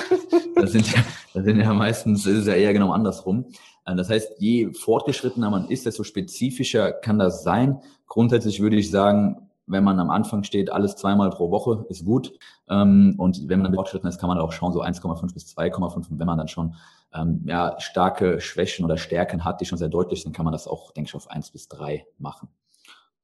[0.54, 1.00] das sind ja,
[1.34, 3.46] das sind ja meistens ist es ja eher genau andersrum.
[3.84, 7.80] Äh, das heißt, je fortgeschrittener man ist, desto spezifischer kann das sein.
[8.06, 12.32] Grundsätzlich würde ich sagen, wenn man am Anfang steht, alles zweimal pro Woche ist gut.
[12.68, 16.10] Ähm, und wenn man dann fortgeschritten ist, kann man auch schauen, so 1,5 bis 2,5.
[16.10, 16.76] Und wenn man dann schon
[17.12, 20.68] ähm, ja, starke Schwächen oder Stärken hat, die schon sehr deutlich sind, kann man das
[20.68, 22.48] auch, denke ich, auf 1 bis 3 machen.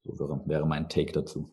[0.04, 1.48] So wäre, wäre mein Take dazu.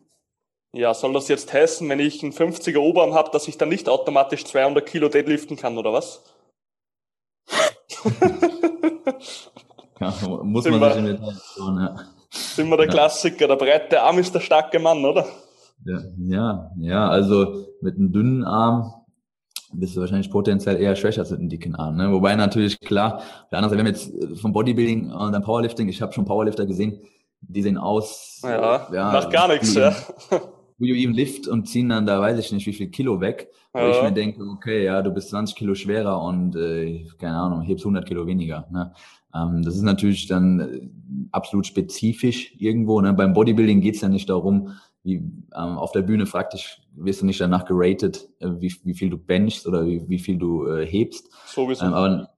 [0.72, 3.88] Ja, soll das jetzt heißen, wenn ich einen 50er Oberarm habe, dass ich dann nicht
[3.88, 6.22] automatisch 200 Kilo deadliften kann, oder was?
[10.00, 11.96] ja, muss man sich in Detail schauen, ja.
[12.30, 12.92] Sind wir der ja.
[12.92, 15.26] Klassiker, der breite Arm ist der starke Mann, oder?
[15.84, 18.94] Ja, ja, ja, also mit einem dünnen Arm
[19.72, 21.96] bist du wahrscheinlich potenziell eher schwächer als mit einem dicken Arm.
[21.96, 22.12] Ne?
[22.12, 26.02] Wobei natürlich klar, der andere Seite, wir haben jetzt vom Bodybuilding und dann Powerlifting, ich
[26.02, 27.00] habe schon Powerlifter gesehen,
[27.40, 28.40] die sehen aus.
[28.42, 29.94] Ja, ja macht gar nichts, ja.
[30.30, 33.50] Do you even lift und ziehen dann da weiß ich nicht wie viel Kilo weg.
[33.72, 33.90] Wo ja.
[33.90, 37.84] ich mir denke, okay, ja, du bist 20 Kilo schwerer und äh, keine Ahnung, hebst
[37.84, 38.66] 100 Kilo weniger.
[38.70, 38.92] Ne?
[39.34, 40.88] Ähm, das ist natürlich dann äh,
[41.30, 43.00] absolut spezifisch irgendwo.
[43.00, 43.12] Ne?
[43.12, 44.74] Beim Bodybuilding geht es ja nicht darum,
[45.04, 49.10] wie ähm, auf der Bühne praktisch wirst du nicht danach geratet, äh, wie, wie viel
[49.10, 51.30] du benchst oder wie, wie viel du äh, hebst.
[51.46, 51.84] Sowieso.
[51.84, 52.30] Ähm, aber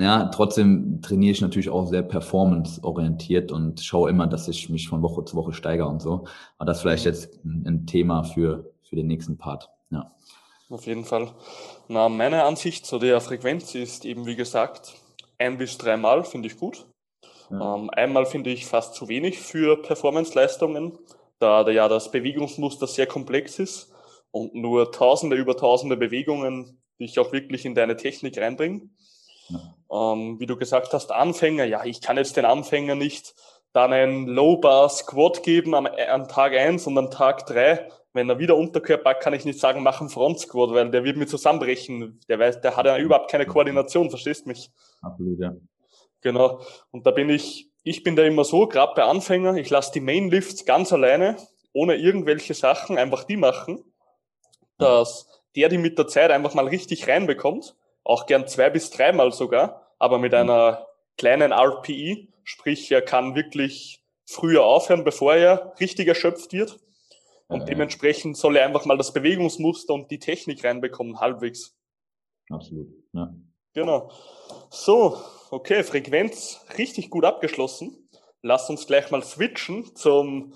[0.00, 5.02] ja, trotzdem trainiere ich natürlich auch sehr performance-orientiert und schaue immer, dass ich mich von
[5.02, 6.24] Woche zu Woche steigere und so.
[6.58, 9.70] Aber das ist vielleicht jetzt ein, ein Thema für, für den nächsten Part.
[9.90, 10.10] Ja.
[10.68, 11.32] Auf jeden Fall.
[11.86, 14.94] Na, meine Ansicht zu der Frequenz ist eben, wie gesagt,
[15.38, 16.86] ein bis dreimal finde ich gut.
[17.50, 17.76] Ja.
[17.76, 20.98] Ähm, einmal finde ich fast zu wenig für Performance-Leistungen,
[21.38, 23.92] da ja das Bewegungsmuster sehr komplex ist
[24.32, 28.96] und nur tausende über tausende Bewegungen dich auch wirklich in deine Technik reinbringen.
[29.48, 30.12] Ja.
[30.12, 33.34] Ähm, wie du gesagt hast, Anfänger, ja, ich kann jetzt den Anfänger nicht
[33.72, 38.56] dann ein Low-Bar-Squat geben am, am Tag eins und am Tag drei wenn er wieder
[38.56, 42.20] Unterkörper hat, kann ich nicht sagen, mach einen Front Squat, weil der wird mir zusammenbrechen.
[42.28, 44.70] Der weiß, der hat ja überhaupt keine Koordination, verstehst mich?
[45.02, 45.52] Absolut, ja.
[46.20, 46.60] Genau.
[46.92, 50.00] Und da bin ich, ich bin da immer so, gerade bei Anfängern, ich lasse die
[50.00, 51.36] Main Lifts ganz alleine,
[51.72, 53.84] ohne irgendwelche Sachen, einfach die machen,
[54.78, 59.32] dass der die mit der Zeit einfach mal richtig reinbekommt, auch gern zwei bis dreimal
[59.32, 60.86] sogar, aber mit einer
[61.16, 66.78] kleinen RPE, sprich er kann wirklich früher aufhören, bevor er richtig erschöpft wird
[67.48, 71.76] und äh, dementsprechend soll er einfach mal das Bewegungsmuster und die Technik reinbekommen, halbwegs.
[72.50, 73.34] Absolut, ja.
[73.74, 74.10] Genau.
[74.70, 75.18] So,
[75.50, 78.08] okay, Frequenz richtig gut abgeschlossen.
[78.42, 80.54] Lass uns gleich mal switchen zum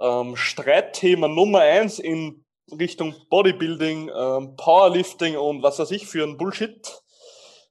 [0.00, 6.36] ähm, Streitthema Nummer eins in Richtung Bodybuilding, ähm, Powerlifting und was weiß ich für ein
[6.36, 7.02] Bullshit.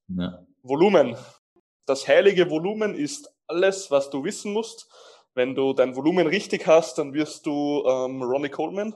[0.08, 0.46] Ja.
[0.64, 1.16] Volumen.
[1.86, 4.88] Das heilige Volumen ist alles, was du wissen musst
[5.36, 8.96] wenn du dein Volumen richtig hast, dann wirst du ähm, Ronnie Coleman.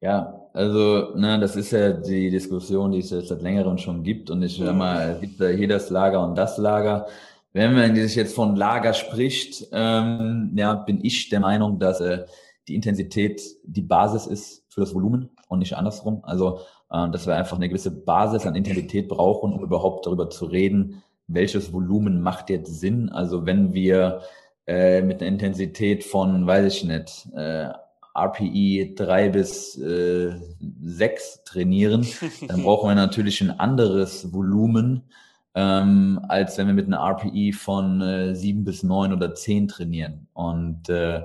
[0.00, 4.30] Ja, also ne, das ist ja die Diskussion, die es jetzt seit längerem schon gibt.
[4.30, 7.06] Und ich sag mal, es gibt ja hier das Lager und das Lager.
[7.52, 12.24] Wenn man sich jetzt von Lager spricht, ähm, ja, bin ich der Meinung, dass äh,
[12.66, 16.20] die Intensität die Basis ist für das Volumen und nicht andersrum.
[16.22, 20.46] Also, äh, dass wir einfach eine gewisse Basis an Intensität brauchen, um überhaupt darüber zu
[20.46, 23.08] reden, welches Volumen macht jetzt Sinn?
[23.08, 24.22] Also wenn wir
[24.66, 27.68] äh, mit einer Intensität von, weiß ich nicht, äh,
[28.16, 30.32] RPI 3 bis äh,
[30.82, 32.06] 6 trainieren,
[32.48, 35.02] dann brauchen wir natürlich ein anderes Volumen,
[35.54, 40.26] ähm, als wenn wir mit einer RPI von äh, 7 bis 9 oder 10 trainieren.
[40.32, 41.22] Und äh,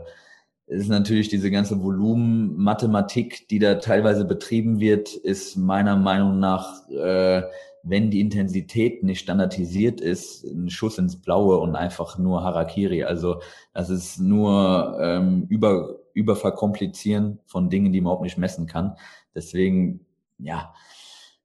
[0.68, 7.44] ist natürlich diese ganze Volumenmathematik, die da teilweise betrieben wird, ist meiner Meinung nach, äh,
[7.84, 13.04] wenn die Intensität nicht standardisiert ist, ein Schuss ins Blaue und einfach nur Harakiri.
[13.04, 13.42] Also
[13.74, 18.96] das ist nur ähm, über, überverkomplizieren von Dingen, die man überhaupt nicht messen kann.
[19.36, 20.00] Deswegen,
[20.40, 20.74] ja,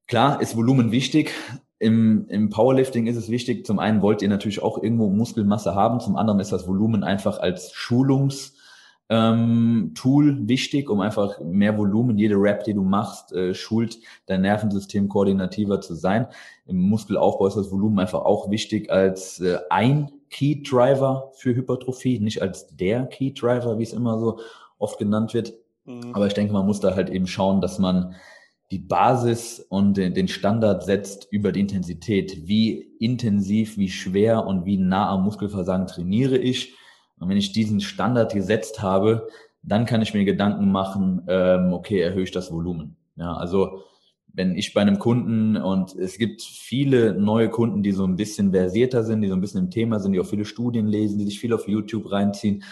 [0.07, 1.33] klar ist Volumen wichtig.
[1.79, 3.67] Im, Im Powerlifting ist es wichtig.
[3.67, 6.01] Zum einen wollt ihr natürlich auch irgendwo Muskelmasse haben.
[6.01, 8.55] Zum anderen ist das Volumen einfach als Schulungs-
[9.11, 14.43] ähm, Tool wichtig, um einfach mehr Volumen, jede Rap, die du machst, äh, schult dein
[14.43, 16.29] Nervensystem koordinativer zu sein.
[16.67, 22.21] Im Muskelaufbau ist das Volumen einfach auch wichtig als äh, ein Key Driver für Hypertrophie,
[22.21, 24.39] nicht als der Key Driver, wie es immer so
[24.79, 25.55] oft genannt wird.
[25.87, 26.15] Mhm.
[26.15, 28.15] Aber ich denke, man muss da halt eben schauen, dass man
[28.71, 32.47] die Basis und den Standard setzt über die Intensität.
[32.47, 36.77] Wie intensiv, wie schwer und wie nah am Muskelversagen trainiere ich
[37.21, 39.29] und wenn ich diesen Standard gesetzt habe,
[39.63, 42.97] dann kann ich mir Gedanken machen, ähm, okay, erhöhe ich das Volumen.
[43.17, 43.83] Ja, also
[44.33, 48.53] wenn ich bei einem Kunden und es gibt viele neue Kunden, die so ein bisschen
[48.53, 51.25] versierter sind, die so ein bisschen im Thema sind, die auch viele Studien lesen, die
[51.27, 52.63] sich viel auf YouTube reinziehen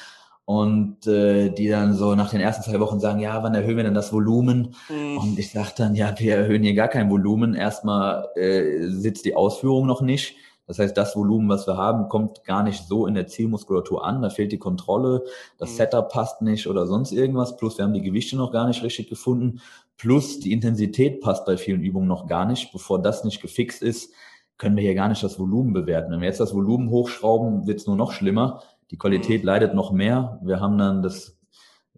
[0.45, 3.85] und äh, die dann so nach den ersten zwei Wochen sagen, ja, wann erhöhen wir
[3.85, 4.75] denn das Volumen?
[4.89, 5.19] Mhm.
[5.19, 7.55] Und ich sage dann, ja, wir erhöhen hier gar kein Volumen.
[7.55, 10.37] Erstmal äh, sitzt die Ausführung noch nicht.
[10.69, 14.21] Das heißt, das Volumen, was wir haben, kommt gar nicht so in der Zielmuskulatur an.
[14.21, 15.25] Da fehlt die Kontrolle,
[15.57, 15.77] das mhm.
[15.77, 17.57] Setup passt nicht oder sonst irgendwas.
[17.57, 19.61] Plus wir haben die Gewichte noch gar nicht richtig gefunden.
[19.97, 22.71] Plus die Intensität passt bei vielen Übungen noch gar nicht.
[22.71, 24.13] Bevor das nicht gefixt ist,
[24.59, 26.13] können wir hier gar nicht das Volumen bewerten.
[26.13, 28.63] Wenn wir jetzt das Volumen hochschrauben, wird es nur noch schlimmer.
[28.91, 29.47] Die Qualität mhm.
[29.47, 30.39] leidet noch mehr.
[30.43, 31.39] Wir haben dann das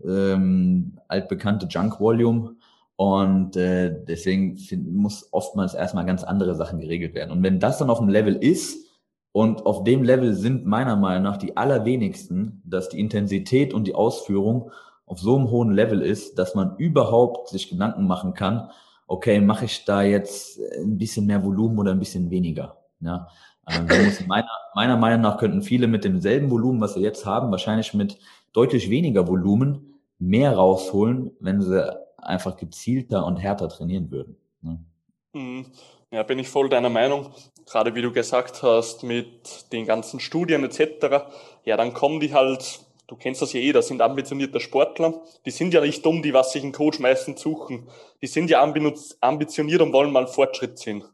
[0.05, 2.55] ähm, altbekannte Junk Volume
[3.01, 7.31] und äh, deswegen find, muss oftmals erstmal ganz andere Sachen geregelt werden.
[7.31, 8.87] Und wenn das dann auf dem Level ist,
[9.33, 13.95] und auf dem Level sind meiner Meinung nach die allerwenigsten, dass die Intensität und die
[13.95, 14.71] Ausführung
[15.07, 18.69] auf so einem hohen Level ist, dass man überhaupt sich Gedanken machen kann,
[19.07, 22.77] okay, mache ich da jetzt ein bisschen mehr Volumen oder ein bisschen weniger?
[23.01, 23.29] Ja,
[23.65, 27.95] also meiner, meiner Meinung nach könnten viele mit demselben Volumen, was sie jetzt haben, wahrscheinlich
[27.95, 28.19] mit
[28.53, 34.37] deutlich weniger Volumen mehr rausholen, wenn sie einfach gezielter und härter trainieren würden.
[34.63, 34.85] Ne?
[35.33, 35.67] Mhm.
[36.13, 37.33] Ja, bin ich voll deiner Meinung.
[37.67, 41.25] Gerade wie du gesagt hast, mit den ganzen Studien etc.
[41.65, 45.23] Ja, dann kommen die halt, du kennst das ja eh, das sind ambitionierte Sportler.
[45.47, 47.89] Die sind ja nicht dumm, die was sich ein Coach meistens suchen.
[48.23, 51.05] Die sind ja ambitioniert und wollen mal Fortschritt sehen.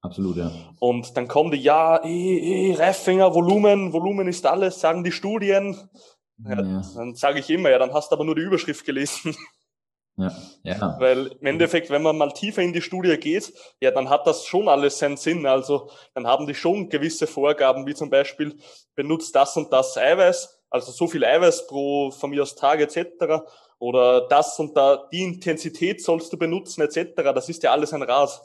[0.00, 0.50] Absolut, ja.
[0.78, 5.76] Und dann kommen die, ja, eh, eh, Reifinger, Volumen, Volumen ist alles, sagen die Studien.
[6.44, 6.82] Ja, ja.
[6.94, 9.36] Dann sage ich immer, ja, dann hast du aber nur die Überschrift gelesen.
[10.18, 10.32] Ja,
[10.64, 10.96] ja.
[10.98, 14.44] Weil im Endeffekt, wenn man mal tiefer in die Studie geht, ja, dann hat das
[14.44, 15.46] schon alles seinen Sinn.
[15.46, 18.56] Also dann haben die schon gewisse Vorgaben, wie zum Beispiel,
[18.96, 23.44] benutzt das und das Eiweiß, also so viel Eiweiß pro von mir aus Tag etc.
[23.78, 27.14] Oder das und da, die Intensität sollst du benutzen etc.
[27.32, 28.42] Das ist ja alles ein Rat.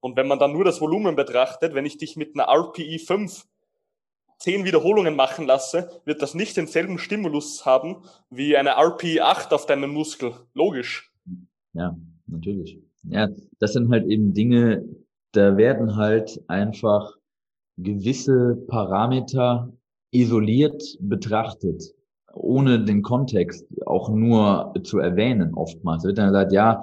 [0.00, 3.46] Und wenn man dann nur das Volumen betrachtet, wenn ich dich mit einer RPI 5
[4.38, 9.64] zehn Wiederholungen machen lasse, wird das nicht denselben Stimulus haben wie eine RPI 8 auf
[9.64, 10.34] deinen Muskel.
[10.52, 11.13] Logisch.
[11.74, 12.78] Ja, natürlich.
[13.04, 14.84] Ja, das sind halt eben Dinge,
[15.32, 17.12] da werden halt einfach
[17.76, 19.72] gewisse Parameter
[20.12, 21.82] isoliert betrachtet,
[22.32, 26.02] ohne den Kontext auch nur zu erwähnen oftmals.
[26.02, 26.82] Da wird dann gesagt, ja,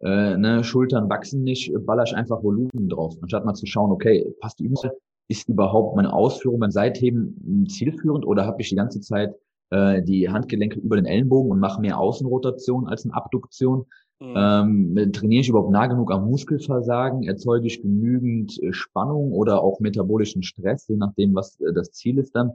[0.00, 4.34] äh, ne, Schultern wachsen nicht, baller ich einfach Volumen drauf, anstatt mal zu schauen, okay,
[4.40, 4.90] passt die Übung,
[5.28, 9.34] ist überhaupt meine Ausführung beim Seitheben zielführend oder habe ich die ganze Zeit
[9.70, 13.86] äh, die Handgelenke über den Ellenbogen und mache mehr Außenrotation als eine Abduktion?
[14.34, 14.94] Mhm.
[14.94, 17.24] Ähm, trainiere ich überhaupt nah genug am Muskelversagen?
[17.24, 22.18] Erzeuge ich genügend äh, Spannung oder auch metabolischen Stress, je nachdem, was äh, das Ziel
[22.18, 22.52] ist dann?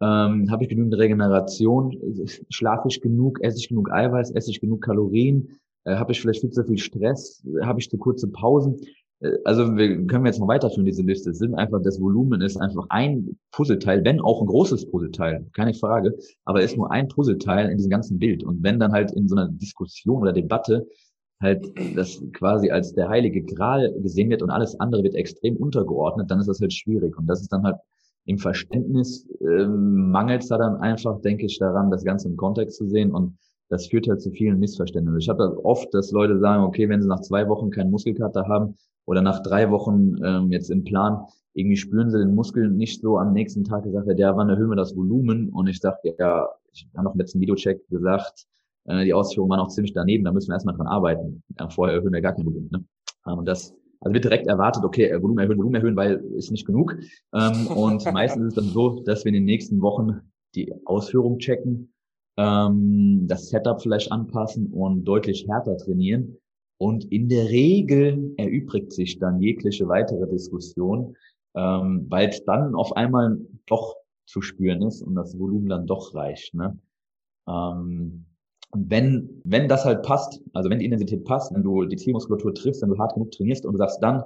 [0.00, 1.96] Ähm, Habe ich genügend Regeneration?
[2.50, 3.40] Schlafe ich genug?
[3.42, 4.32] Esse ich genug Eiweiß?
[4.32, 5.58] Esse ich genug Kalorien?
[5.84, 7.46] Äh, Habe ich vielleicht viel zu viel Stress?
[7.62, 8.80] Habe ich zu kurze Pausen?
[9.24, 11.30] Äh, also wir können jetzt mal weiterführen, diese Liste.
[11.30, 15.74] Es sind einfach, das Volumen ist einfach ein Puzzleteil, wenn auch ein großes Puzzleteil, keine
[15.74, 18.44] Frage, aber ist nur ein Puzzleteil in diesem ganzen Bild.
[18.44, 20.86] Und wenn dann halt in so einer Diskussion oder Debatte
[21.42, 26.30] halt das quasi als der heilige Gral gesehen wird und alles andere wird extrem untergeordnet,
[26.30, 27.16] dann ist das halt schwierig.
[27.18, 27.76] Und das ist dann halt
[28.26, 32.88] im Verständnis ähm, mangelt da dann einfach, denke ich, daran, das Ganze im Kontext zu
[32.88, 33.36] sehen und
[33.68, 35.20] das führt halt zu vielen Missverständnissen.
[35.20, 38.46] Ich habe da oft, dass Leute sagen, okay, wenn sie nach zwei Wochen keinen Muskelkater
[38.46, 43.00] haben, oder nach drei Wochen ähm, jetzt im Plan, irgendwie spüren sie den Muskel nicht
[43.00, 45.50] so am nächsten Tag gesagt, ja, wann erhöhen wir das Volumen?
[45.50, 48.46] Und ich dachte, ja, ich habe noch im letzten Videocheck gesagt,
[48.86, 51.42] äh, die Ausführung war noch ziemlich daneben, da müssen wir erstmal dran arbeiten.
[51.58, 52.68] Ja, vorher erhöhen wir gar kein Volumen.
[52.72, 52.84] Ne?
[53.26, 56.50] Ähm, und das, also wird direkt erwartet, okay, äh, Volumen erhöhen, Volumen erhöhen, weil ist
[56.50, 56.96] nicht genug.
[57.32, 60.20] Ähm, und meistens ist es dann so, dass wir in den nächsten Wochen
[60.54, 61.92] die Ausführung checken,
[62.36, 66.36] ähm, das Setup vielleicht anpassen und deutlich härter trainieren.
[66.78, 71.16] Und in der Regel erübrigt sich dann jegliche weitere Diskussion,
[71.54, 76.14] ähm, weil es dann auf einmal doch zu spüren ist und das Volumen dann doch
[76.14, 76.54] reicht.
[76.54, 76.78] Ne?
[77.48, 78.26] Ähm,
[78.72, 82.82] wenn, wenn das halt passt, also wenn die Intensität passt, wenn du die Zielmuskulatur triffst,
[82.82, 84.24] wenn du hart genug trainierst und du sagst dann,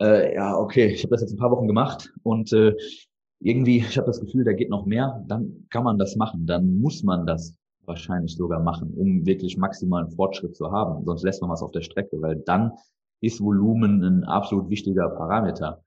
[0.00, 2.74] äh, ja, okay, ich habe das jetzt ein paar Wochen gemacht und äh,
[3.40, 6.46] irgendwie, ich habe das Gefühl, da geht noch mehr, dann kann man das machen.
[6.46, 11.04] Dann muss man das wahrscheinlich sogar machen, um wirklich maximalen Fortschritt zu haben.
[11.04, 12.72] Sonst lässt man was auf der Strecke, weil dann
[13.20, 15.82] ist Volumen ein absolut wichtiger Parameter.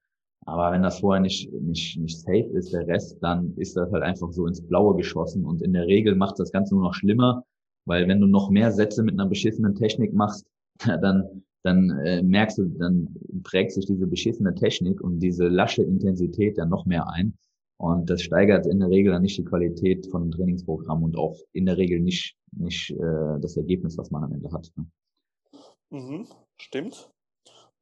[0.46, 4.04] Aber wenn das vorher nicht, nicht, nicht safe ist, der Rest, dann ist das halt
[4.04, 5.44] einfach so ins Blaue geschossen.
[5.46, 7.44] Und in der Regel macht das Ganze nur noch schlimmer,
[7.86, 10.46] weil wenn du noch mehr Sätze mit einer beschissenen Technik machst,
[10.86, 16.58] dann, dann äh, merkst du, dann prägt sich diese beschissene Technik und diese lasche Intensität
[16.58, 17.34] dann noch mehr ein.
[17.78, 21.36] Und das steigert in der Regel dann nicht die Qualität von einem Trainingsprogramm und auch
[21.52, 24.72] in der Regel nicht, nicht äh, das Ergebnis, was man am Ende hat.
[24.76, 24.86] Ne?
[25.90, 27.12] Mhm, stimmt.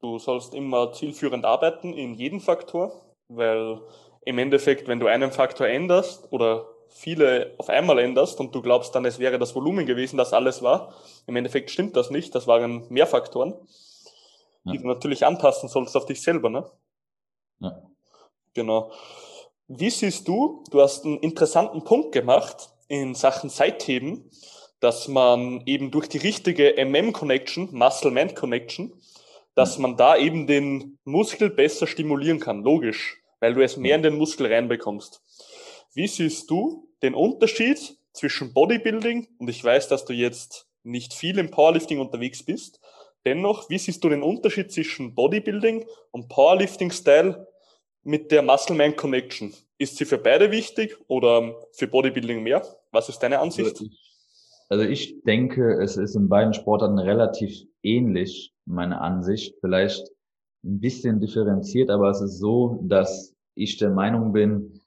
[0.02, 2.92] Du sollst immer zielführend arbeiten in jedem Faktor,
[3.30, 3.80] weil
[4.26, 8.94] im Endeffekt, wenn du einen Faktor änderst oder viele auf einmal änderst und du glaubst
[8.96, 10.94] dann, es wäre das Volumen gewesen, das alles war,
[11.28, 12.34] im Endeffekt stimmt das nicht.
[12.36, 13.54] Das waren mehr Faktoren,
[14.64, 14.74] ja.
[14.74, 16.50] die du natürlich anpassen sollst auf dich selber.
[16.50, 16.66] Ne?
[17.60, 17.82] Ja.
[18.54, 18.92] Genau.
[19.68, 24.30] Wie siehst du, du hast einen interessanten Punkt gemacht in Sachen Seitheben,
[24.82, 28.94] dass man eben durch die richtige MM-Connection, Muscle-Man-Connection,
[29.56, 34.04] dass man da eben den Muskel besser stimulieren kann, logisch, weil du es mehr in
[34.04, 35.22] den Muskel reinbekommst.
[35.94, 41.40] Wie siehst du den Unterschied zwischen Bodybuilding und ich weiß, dass du jetzt nicht viel
[41.40, 42.82] im Powerlifting unterwegs bist,
[43.26, 47.48] dennoch, wie siehst du den Unterschied zwischen Bodybuilding und Powerlifting-Style
[48.04, 49.54] mit der Muscle-Man Connection?
[49.78, 52.64] Ist sie für beide wichtig oder für Bodybuilding mehr?
[52.92, 53.80] Was ist deine Ansicht?
[53.80, 53.86] Also
[54.70, 59.56] also ich denke, es ist in beiden Sportarten relativ ähnlich meine Ansicht.
[59.62, 60.10] Vielleicht
[60.64, 64.80] ein bisschen differenziert, aber es ist so, dass ich der Meinung bin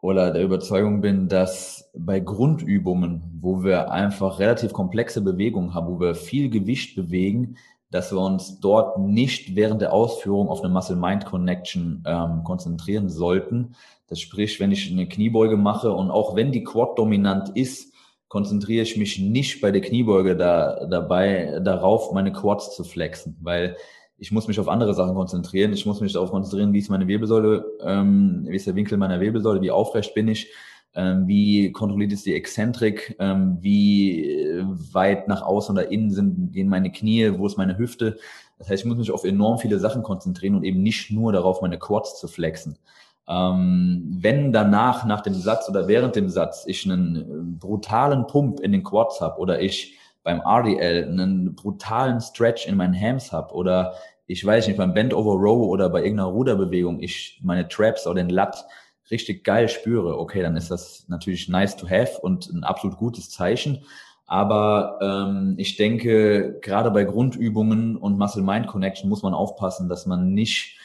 [0.00, 6.00] oder der Überzeugung bin, dass bei Grundübungen, wo wir einfach relativ komplexe Bewegungen haben, wo
[6.00, 7.58] wir viel Gewicht bewegen,
[7.94, 13.76] dass wir uns dort nicht während der Ausführung auf eine Muscle-Mind-Connection ähm, konzentrieren sollten.
[14.08, 17.94] Das sprich, wenn ich eine Kniebeuge mache und auch wenn die Quad dominant ist,
[18.26, 23.76] konzentriere ich mich nicht bei der Kniebeuge da, dabei darauf, meine Quads zu flexen, weil
[24.18, 25.72] ich muss mich auf andere Sachen konzentrieren.
[25.72, 29.20] Ich muss mich darauf konzentrieren, wie ist meine Wirbelsäule, ähm, wie ist der Winkel meiner
[29.20, 30.50] Wirbelsäule, wie aufrecht bin ich,
[30.94, 36.68] ähm, wie kontrolliert ist die Exzentrik, ähm, wie weit nach außen oder innen sind, gehen
[36.68, 38.16] meine Knie, wo ist meine Hüfte.
[38.58, 41.62] Das heißt, ich muss mich auf enorm viele Sachen konzentrieren und eben nicht nur darauf,
[41.62, 42.78] meine Quads zu flexen.
[43.26, 48.60] Ähm, wenn danach, nach dem Satz oder während dem Satz, ich einen äh, brutalen Pump
[48.60, 53.54] in den Quads habe oder ich beim RDL einen brutalen Stretch in meinen Hams habe
[53.54, 53.94] oder
[54.26, 58.22] ich weiß nicht, beim Bend over Row oder bei irgendeiner Ruderbewegung ich meine Traps oder
[58.22, 58.64] den Lat
[59.10, 63.30] richtig geil spüre, okay, dann ist das natürlich nice to have und ein absolut gutes
[63.30, 63.84] Zeichen.
[64.26, 70.78] Aber ähm, ich denke, gerade bei Grundübungen und Muscle-Mind-Connection muss man aufpassen, dass man nicht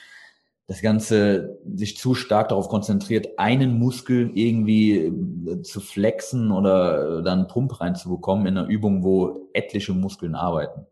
[0.67, 7.47] das Ganze sich zu stark darauf konzentriert, einen Muskel irgendwie äh, zu flexen oder dann
[7.47, 10.85] Pump reinzubekommen in einer Übung, wo etliche Muskeln arbeiten.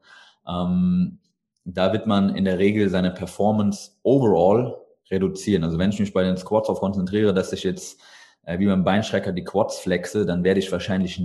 [0.48, 1.20] Ähm,
[1.66, 4.78] da wird man in der Regel seine Performance overall
[5.12, 5.63] reduzieren.
[5.63, 8.02] Also wenn ich mich bei den Squats auf konzentriere, dass ich jetzt
[8.43, 11.22] äh, wie beim Beinstrecker die Quads flexe, dann werde ich wahrscheinlich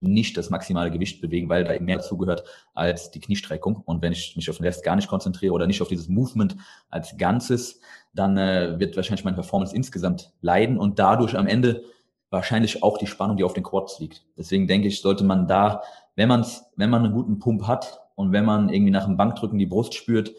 [0.00, 3.76] nicht das maximale Gewicht bewegen, weil da mehr dazugehört als die Kniestreckung.
[3.76, 6.56] Und wenn ich mich auf den Rest gar nicht konzentriere oder nicht auf dieses Movement
[6.90, 7.80] als Ganzes,
[8.12, 11.82] dann äh, wird wahrscheinlich meine Performance insgesamt leiden und dadurch am Ende
[12.30, 14.26] wahrscheinlich auch die Spannung, die auf den Quads liegt.
[14.36, 15.82] Deswegen denke ich, sollte man da,
[16.14, 16.44] wenn man
[16.76, 19.94] wenn man einen guten Pump hat und wenn man irgendwie nach dem Bankdrücken die Brust
[19.94, 20.34] spürt,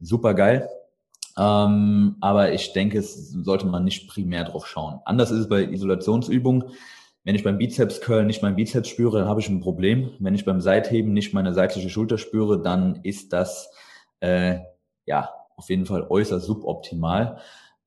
[0.00, 0.68] super geil.
[1.38, 5.00] Ähm, aber ich denke, es sollte man nicht primär drauf schauen.
[5.04, 6.64] Anders ist es bei Isolationsübungen
[7.24, 10.10] wenn ich beim Bizeps Curl nicht meinen Bizeps spüre, dann habe ich ein Problem.
[10.20, 13.70] Wenn ich beim Seitheben nicht meine seitliche Schulter spüre, dann ist das
[14.20, 14.58] äh,
[15.06, 17.38] ja auf jeden Fall äußerst suboptimal.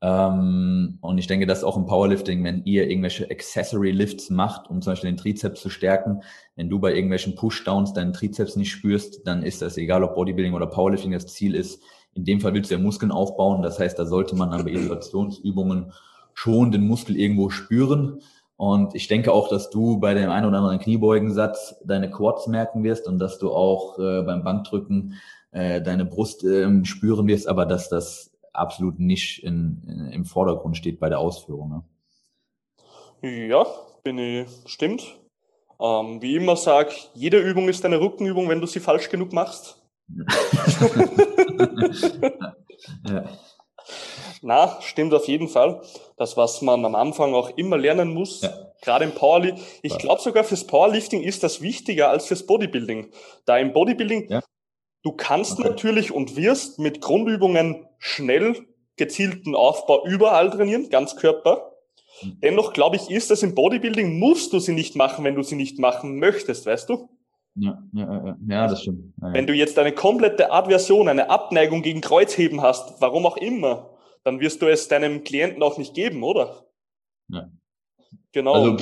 [0.02, 4.84] Ähm, und ich denke, dass auch im Powerlifting, wenn ihr irgendwelche Accessory Lifts macht, um
[4.84, 6.22] zum Beispiel den Trizeps zu stärken,
[6.56, 10.54] wenn du bei irgendwelchen Pushdowns deinen Trizeps nicht spürst, dann ist das egal, ob Bodybuilding
[10.54, 11.82] oder Powerlifting das Ziel ist.
[12.16, 13.62] In dem Fall willst du ja Muskeln aufbauen.
[13.62, 15.94] Das heißt, da sollte man dann bei Isolationsübungen
[16.34, 18.22] schon den Muskel irgendwo spüren.
[18.56, 22.84] Und ich denke auch, dass du bei dem einen oder anderen Kniebeugensatz deine Quads merken
[22.84, 25.16] wirst und dass du auch äh, beim Bankdrücken
[25.52, 30.78] äh, deine Brust äh, spüren wirst, aber dass das absolut nicht in, in, im Vordergrund
[30.78, 31.84] steht bei der Ausführung.
[33.22, 33.48] Ne?
[33.50, 33.66] Ja,
[34.04, 35.20] bin ich, stimmt.
[35.80, 39.83] Ähm, wie immer sag, jede Übung ist eine Rückenübung, wenn du sie falsch genug machst.
[43.08, 43.30] ja.
[44.42, 45.82] Na, stimmt auf jeden Fall.
[46.18, 48.54] Das, was man am Anfang auch immer lernen muss, ja.
[48.82, 49.64] gerade im Powerlifting.
[49.82, 53.12] Ich glaube sogar fürs Powerlifting ist das wichtiger als fürs Bodybuilding.
[53.46, 54.42] Da im Bodybuilding, ja.
[55.04, 55.70] du kannst okay.
[55.70, 58.66] natürlich und wirst mit Grundübungen schnell
[58.98, 61.74] gezielten Aufbau überall trainieren, ganz Körper.
[62.22, 62.40] Mhm.
[62.44, 65.56] Dennoch glaube ich, ist das im Bodybuilding, musst du sie nicht machen, wenn du sie
[65.56, 67.10] nicht machen möchtest, weißt du?
[67.56, 69.14] Ja, ja, ja, ja das stimmt.
[69.22, 73.92] Ja, wenn du jetzt eine komplette Adversion, eine Abneigung gegen Kreuzheben hast, warum auch immer,
[74.24, 76.66] dann wirst du es deinem Klienten auch nicht geben, oder?
[77.28, 77.50] Ja.
[78.32, 78.54] Genau.
[78.54, 78.78] Also,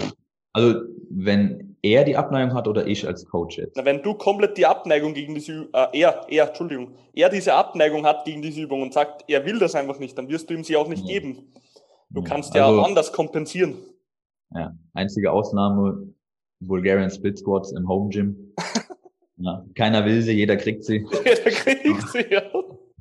[0.54, 3.76] also wenn er die Abneigung hat oder ich als Coach jetzt?
[3.76, 8.06] Na, wenn du komplett die Abneigung gegen diese, äh, er, er, Entschuldigung, er diese Abneigung
[8.06, 10.64] hat gegen diese Übung und sagt, er will das einfach nicht, dann wirst du ihm
[10.64, 11.52] sie auch nicht geben.
[12.10, 13.78] Du kannst ja also, anders kompensieren.
[14.54, 16.14] Ja, einzige Ausnahme,
[16.62, 18.36] Bulgarian Split Squats im Home Gym.
[19.38, 21.06] ja, keiner will sie, jeder kriegt sie.
[21.26, 22.44] jeder kriegt sie, ja.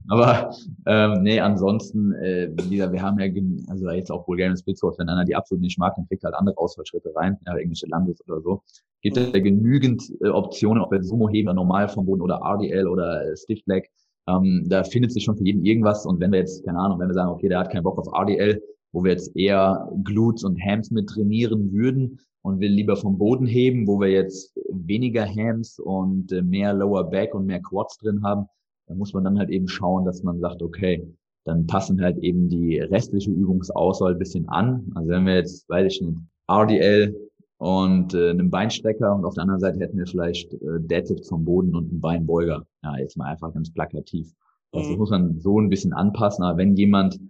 [0.09, 0.51] Aber
[0.87, 3.27] ähm, nee, ansonsten, äh, wieder, wir haben ja,
[3.69, 6.59] also jetzt auch Bulgarien Splitsword, wenn einer die absolut nicht mag, dann kriegt halt andere
[6.59, 8.63] Ausfallschritte rein, ja, irgendwelche Landes oder so.
[9.03, 12.89] Gibt es ja genügend äh, Optionen, ob wir Sumo heben, normal vom Boden oder RDL
[12.89, 13.89] oder äh, Stiff Leg.
[14.27, 16.05] Ähm, da findet sich schon für jeden irgendwas.
[16.05, 18.09] Und wenn wir jetzt, keine Ahnung, wenn wir sagen, okay, der hat keinen Bock auf
[18.13, 18.61] RDL,
[18.93, 23.47] wo wir jetzt eher Glutes und Hams mit trainieren würden und will lieber vom Boden
[23.47, 28.22] heben, wo wir jetzt weniger Hams und äh, mehr Lower Back und mehr Quads drin
[28.22, 28.47] haben,
[28.86, 31.07] da muss man dann halt eben schauen, dass man sagt, okay,
[31.45, 34.91] dann passen halt eben die restliche Übungsauswahl ein bisschen an.
[34.95, 36.18] Also wenn wir jetzt, weiß ich nicht,
[36.49, 37.16] RDL
[37.59, 41.45] und äh, einen Beinstrecker und auf der anderen Seite hätten wir vielleicht äh, Deadlift vom
[41.45, 42.66] Boden und einen Beinbeuger.
[42.82, 44.32] Ja, jetzt mal einfach ganz plakativ.
[44.72, 44.93] Also mhm.
[44.93, 46.45] Das muss man so ein bisschen anpassen.
[46.45, 47.20] Aber wenn jemand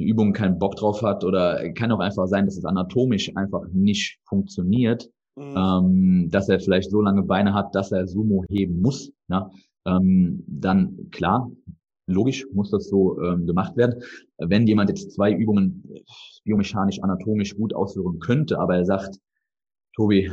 [0.00, 3.66] eine Übung keinen Bock drauf hat oder kann auch einfach sein, dass es anatomisch einfach
[3.72, 5.54] nicht funktioniert, mhm.
[5.56, 9.12] ähm, dass er vielleicht so lange Beine hat, dass er Sumo heben muss.
[9.28, 9.50] Ja?
[9.86, 11.50] ähm, dann klar,
[12.06, 14.02] logisch muss das so ähm, gemacht werden.
[14.38, 15.84] Wenn jemand jetzt zwei Übungen
[16.44, 19.18] biomechanisch, anatomisch gut ausführen könnte, aber er sagt,
[19.94, 20.30] Tobi,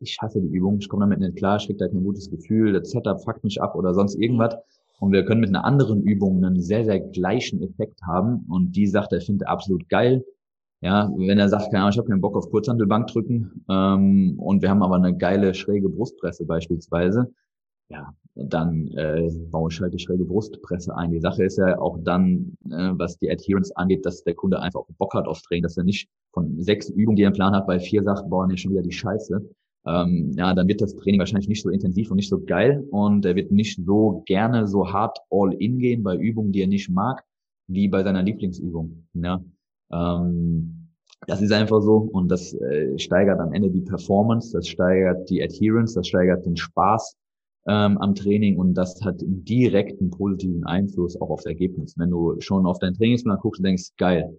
[0.00, 2.72] ich hasse die Übung, ich komme damit nicht klar, ich kriege da kein gutes Gefühl,
[2.72, 4.56] das Setup fuckt mich ab oder sonst irgendwas.
[4.98, 8.46] Und wir können mit einer anderen Übung einen sehr, sehr gleichen Effekt haben.
[8.48, 10.24] Und die sagt, er findet absolut geil.
[10.82, 14.60] Ja, wenn er sagt, keine Ahnung, ich habe keinen Bock auf Kurzhandelbank drücken ähm, und
[14.60, 17.32] wir haben aber eine geile schräge Brustpresse beispielsweise,
[17.88, 21.10] ja, dann äh, baue ich halt die schräge Brustpresse ein.
[21.10, 24.82] Die Sache ist ja auch dann, äh, was die Adherence angeht, dass der Kunde einfach
[24.98, 27.66] Bock hat aufs Training, dass er nicht von sechs Übungen, die er im Plan hat,
[27.66, 29.48] bei vier sagt, boah, nee, schon wieder die Scheiße.
[29.86, 33.24] Ähm, ja, dann wird das Training wahrscheinlich nicht so intensiv und nicht so geil und
[33.24, 36.90] er wird nicht so gerne so hart all in gehen bei Übungen, die er nicht
[36.90, 37.22] mag,
[37.68, 39.06] wie bei seiner Lieblingsübung.
[39.14, 39.40] Ja.
[39.92, 40.88] Ähm,
[41.26, 45.42] das ist einfach so und das äh, steigert am Ende die Performance, das steigert die
[45.42, 47.16] Adherence, das steigert den Spaß
[47.68, 51.94] ähm, am Training und das hat einen positiven Einfluss auch aufs Ergebnis.
[51.96, 54.38] Wenn du schon auf deinen Trainingsplan guckst und denkst, geil,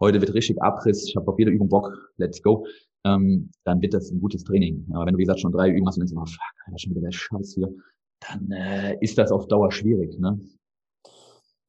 [0.00, 2.66] heute wird richtig Abriss, ich habe auf jede Übung Bock, let's go,
[3.14, 4.86] ähm, dann wird das ein gutes Training.
[4.92, 6.90] Aber wenn du, wie gesagt, schon drei Übungen hast und denkst, oh, fuck, Alter, schon
[6.92, 7.72] wieder der Scheiß hier,
[8.20, 10.18] dann äh, ist das auf Dauer schwierig.
[10.18, 10.40] Ne?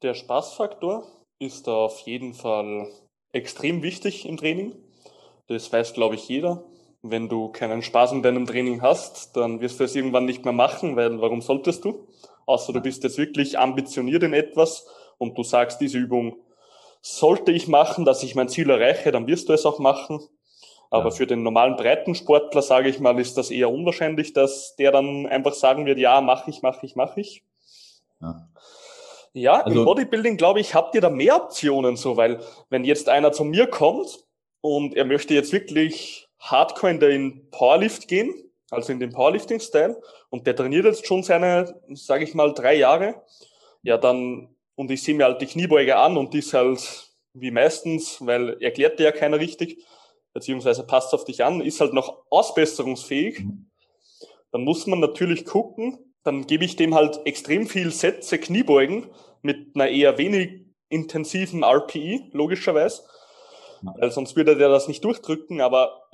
[0.01, 1.05] Der Spaßfaktor
[1.39, 2.87] ist auf jeden Fall
[3.33, 4.73] extrem wichtig im Training.
[5.47, 6.63] Das weiß, glaube ich, jeder
[7.01, 10.53] wenn du keinen Spaß in deinem Training hast, dann wirst du es irgendwann nicht mehr
[10.53, 12.07] machen, weil warum solltest du?
[12.45, 14.85] Außer du bist jetzt wirklich ambitioniert in etwas
[15.17, 16.37] und du sagst, diese Übung
[17.01, 20.19] sollte ich machen, dass ich mein Ziel erreiche, dann wirst du es auch machen.
[20.89, 21.11] Aber ja.
[21.11, 25.53] für den normalen Breitensportler, sage ich mal, ist das eher unwahrscheinlich, dass der dann einfach
[25.53, 27.43] sagen wird, ja, mache ich, mache ich, mache ich.
[28.21, 28.49] Ja.
[29.33, 33.09] Ja, also, im Bodybuilding, glaube ich, habt ihr da mehr Optionen so, weil wenn jetzt
[33.09, 34.25] einer zu mir kommt
[34.61, 38.33] und er möchte jetzt wirklich hardcore in den Powerlift gehen,
[38.71, 43.21] also in den Powerlifting-Style, und der trainiert jetzt schon seine, sage ich mal, drei Jahre,
[43.83, 47.51] ja dann, und ich sehe mir halt die Kniebeuge an und die ist halt wie
[47.51, 49.85] meistens, weil erklärt dir ja keiner richtig,
[50.33, 53.45] beziehungsweise passt auf dich an, ist halt noch ausbesserungsfähig,
[54.51, 59.07] dann muss man natürlich gucken, dann gebe ich dem halt extrem viel Sätze Kniebeugen
[59.41, 63.03] mit einer eher wenig intensiven RPE, logischerweise.
[63.81, 66.09] Weil sonst würde der das nicht durchdrücken, aber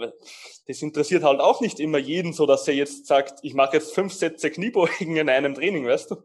[0.67, 3.93] das interessiert halt auch nicht immer jeden so, dass er jetzt sagt, ich mache jetzt
[3.95, 6.15] fünf Sätze Kniebeugen in einem Training, weißt du?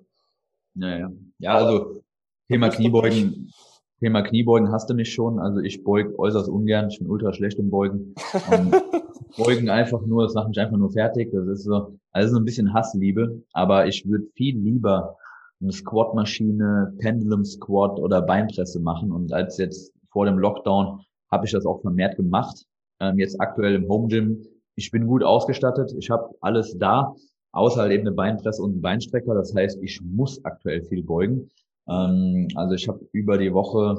[0.75, 1.11] Ja, ja.
[1.39, 2.03] Ja, also
[2.49, 3.53] Thema Kniebeugen,
[4.01, 5.39] Thema Kniebeugen hast du mich schon.
[5.39, 8.15] Also ich beug äußerst ungern, ich bin ultra schlecht im Beugen.
[9.37, 11.31] Beugen einfach nur, das macht mich einfach nur fertig.
[11.33, 15.17] Das ist so, also so ein bisschen Hassliebe, aber ich würde viel lieber
[15.61, 19.13] eine Squat-Maschine, Pendulum-Squat oder Beinpresse machen.
[19.13, 22.65] Und als jetzt vor dem Lockdown habe ich das auch vermehrt gemacht.
[23.01, 24.43] Ähm, jetzt aktuell im Home Gym.
[24.77, 25.93] Ich bin gut ausgestattet.
[25.99, 27.15] Ich habe alles da,
[27.53, 29.35] außer halt eben eine Beinpresse und einen Beinstrecker.
[29.35, 31.51] Das heißt, ich muss aktuell viel beugen.
[31.91, 33.99] Ähm, also ich habe über die Woche,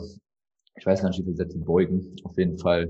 [0.77, 2.15] ich weiß gar nicht, wie viele Sätze beugen.
[2.23, 2.89] Auf jeden Fall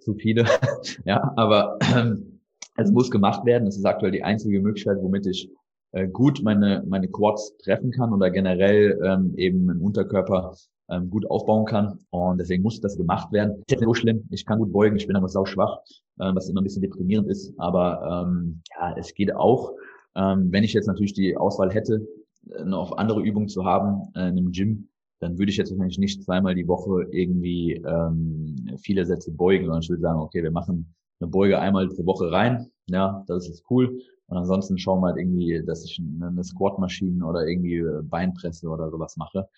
[0.00, 0.44] zu viele.
[1.04, 2.40] ja, aber ähm,
[2.76, 3.64] es muss gemacht werden.
[3.64, 5.50] Das ist aktuell die einzige Möglichkeit, womit ich
[5.92, 10.54] äh, gut meine, meine Quads treffen kann oder generell ähm, eben einen Unterkörper
[10.90, 11.98] ähm, gut aufbauen kann.
[12.10, 13.52] Und deswegen muss das gemacht werden.
[13.60, 14.28] Ist jetzt nicht so schlimm.
[14.30, 14.96] Ich kann gut beugen.
[14.96, 15.78] Ich bin aber sau schwach,
[16.18, 17.54] äh, was immer ein bisschen deprimierend ist.
[17.58, 19.72] Aber ähm, ja, es geht auch.
[20.16, 22.23] Ähm, wenn ich jetzt natürlich die Auswahl hätte, äh,
[22.64, 24.88] noch andere Übungen zu haben äh, in einem Gym,
[25.20, 29.82] dann würde ich jetzt wahrscheinlich nicht zweimal die Woche irgendwie ähm, viele Sätze beugen, sondern
[29.82, 32.70] ich würde sagen, okay, wir machen eine Beuge einmal pro Woche rein.
[32.88, 33.98] Ja, das ist cool.
[34.26, 39.16] Und ansonsten schauen wir halt irgendwie, dass ich eine Squat-Maschine oder irgendwie Beinpresse oder sowas
[39.16, 39.48] mache.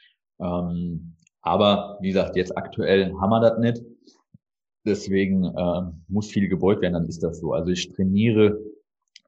[0.40, 3.82] Ähm, aber wie gesagt, jetzt aktuell haben wir das nicht.
[4.84, 7.52] Deswegen äh, muss viel gebeugt werden, dann ist das so.
[7.52, 8.58] Also ich trainiere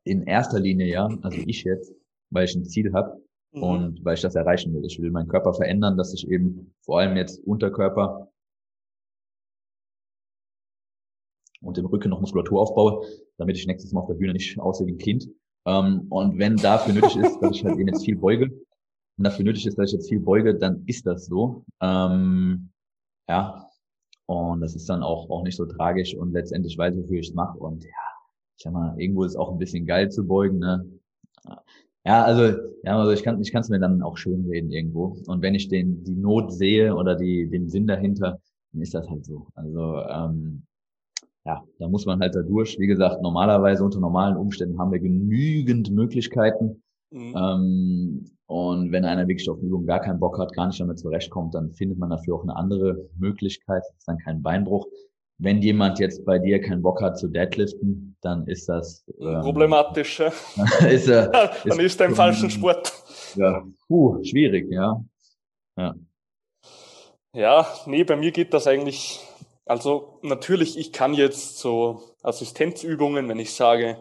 [0.05, 1.93] in erster Linie ja, also ich jetzt,
[2.31, 3.21] weil ich ein Ziel habe
[3.53, 3.63] mhm.
[3.63, 4.85] und weil ich das erreichen will.
[4.85, 8.31] Ich will meinen Körper verändern, dass ich eben vor allem jetzt Unterkörper
[11.61, 14.87] und im Rücken noch Muskulatur aufbaue, damit ich nächstes Mal auf der Bühne nicht aussehe
[14.87, 15.29] wie ein Kind.
[15.67, 18.51] Ähm, und wenn dafür nötig ist, dass ich halt eben jetzt viel beuge,
[19.19, 21.65] und dafür nötig ist, dass ich jetzt viel beuge, dann ist das so.
[21.81, 22.71] Ähm,
[23.29, 23.67] ja,
[24.27, 27.29] und das ist dann auch, auch nicht so tragisch und letztendlich weiß ich, wofür ich
[27.29, 27.59] es mache.
[27.59, 27.91] Und ja,
[28.57, 30.87] ich sag mal, irgendwo ist es auch ein bisschen geil zu beugen, ne?
[32.05, 32.43] Ja, also,
[32.85, 35.17] ja, also ich kann, ich kann es mir dann auch schön reden irgendwo.
[35.27, 38.41] Und wenn ich den, die Not sehe oder die, den Sinn dahinter,
[38.73, 39.47] dann ist das halt so.
[39.55, 40.63] Also, ähm,
[41.45, 42.79] ja, da muss man halt da durch.
[42.79, 46.83] Wie gesagt, normalerweise unter normalen Umständen haben wir genügend Möglichkeiten.
[47.11, 47.35] Mhm.
[47.37, 51.55] Ähm, und wenn einer wirklich auf Übung gar keinen Bock hat, gar nicht damit zurechtkommt,
[51.55, 53.83] dann findet man dafür auch eine andere Möglichkeit.
[53.87, 54.87] Das ist dann kein Beinbruch.
[55.39, 60.19] Wenn jemand jetzt bei dir keinen Bock hat zu deadliften, dann ist das ähm, problematisch.
[60.19, 60.33] Ja.
[60.89, 61.29] ist er,
[61.65, 62.93] dann ist er im falschen Sport.
[63.37, 65.01] Ja, puh, schwierig, ja.
[65.77, 65.95] Ja.
[67.35, 69.21] Ja, nee, bei mir geht das eigentlich.
[69.65, 73.99] Also natürlich, ich kann jetzt so Assistenzübungen, wenn ich sage,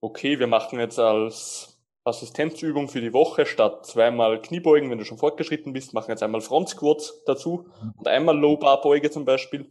[0.00, 5.18] okay, wir machen jetzt als Assistenzübung für die Woche statt zweimal Kniebeugen, wenn du schon
[5.18, 7.66] fortgeschritten bist, machen jetzt einmal Front Squats dazu
[7.98, 9.68] und einmal Low Bar Beuge zum Beispiel.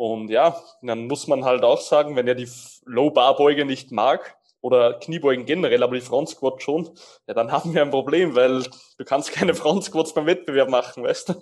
[0.00, 2.48] Und ja, dann muss man halt auch sagen, wenn er die
[2.86, 6.88] Low Bar Beuge nicht mag oder Kniebeugen generell, aber die Front Squat schon,
[7.26, 8.62] ja, dann haben wir ein Problem, weil
[8.96, 11.34] du kannst keine Front Squats beim Wettbewerb machen, weißt du?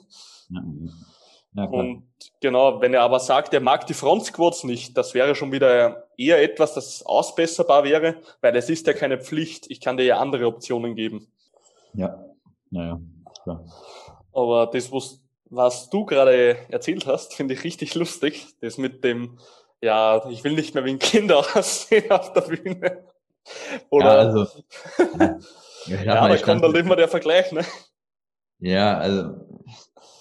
[0.48, 0.60] Ja,
[1.52, 2.02] ja, und
[2.40, 6.08] genau, wenn er aber sagt, er mag die Front Squats nicht, das wäre schon wieder
[6.16, 9.70] eher etwas, das ausbesserbar wäre, weil es ist ja keine Pflicht.
[9.70, 11.28] Ich kann dir ja andere Optionen geben.
[11.94, 12.24] Ja,
[12.70, 13.00] naja,
[13.44, 13.64] klar.
[14.32, 15.20] Aber das, was,
[15.50, 18.54] was du gerade erzählt hast, finde ich richtig lustig.
[18.60, 19.38] Das mit dem,
[19.80, 23.04] ja, ich will nicht mehr wie ein Kind aussehen auf der Bühne.
[23.90, 24.46] Oder, ja, also,
[25.86, 27.64] ja, ja da kommt dann immer der Vergleich, ne?
[28.60, 29.34] Ja, also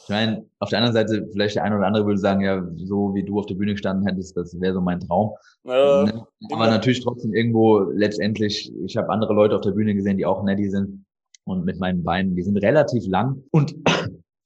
[0.08, 3.14] ich meine, auf der anderen Seite, vielleicht der eine oder andere würde sagen, ja, so
[3.14, 5.32] wie du auf der Bühne gestanden hättest, das wäre so mein Traum.
[5.66, 6.14] Äh, Aber
[6.50, 6.70] ja.
[6.70, 10.70] natürlich trotzdem irgendwo letztendlich, ich habe andere Leute auf der Bühne gesehen, die auch netty
[10.70, 11.06] sind
[11.44, 13.76] und mit meinen Beinen, die sind relativ lang und,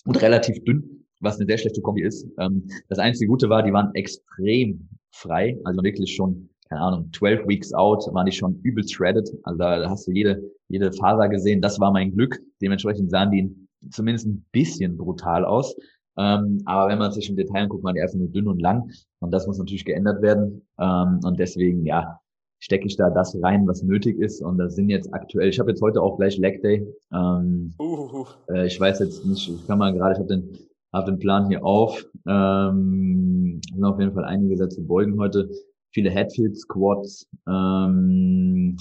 [0.05, 2.27] und relativ dünn, was eine sehr schlechte Kombi ist.
[2.39, 7.47] Ähm, das einzige Gute war, die waren extrem frei, also wirklich schon keine Ahnung, 12
[7.49, 9.29] Weeks out, waren die schon übel shredded.
[9.43, 11.61] Also da hast du jede, jede Faser gesehen.
[11.61, 12.39] Das war mein Glück.
[12.61, 13.53] Dementsprechend sahen die
[13.89, 15.75] zumindest ein bisschen brutal aus.
[16.17, 18.89] Ähm, aber wenn man sich im Detail anguckt, waren die einfach nur dünn und lang.
[19.19, 20.65] Und das muss natürlich geändert werden.
[20.79, 22.20] Ähm, und deswegen, ja,
[22.61, 24.41] stecke ich da das rein, was nötig ist.
[24.41, 26.87] Und das sind jetzt aktuell, ich habe jetzt heute auch gleich Leg Day.
[27.11, 28.25] Ähm, uh.
[28.49, 30.57] äh, ich weiß jetzt nicht, ich kann mal gerade, ich habe den,
[30.93, 32.05] hab den Plan hier auf.
[32.27, 35.49] Ähm, sind auf jeden Fall einige Sätze beugen heute.
[35.91, 37.27] Viele Headfield Squats.
[37.49, 38.77] Ähm,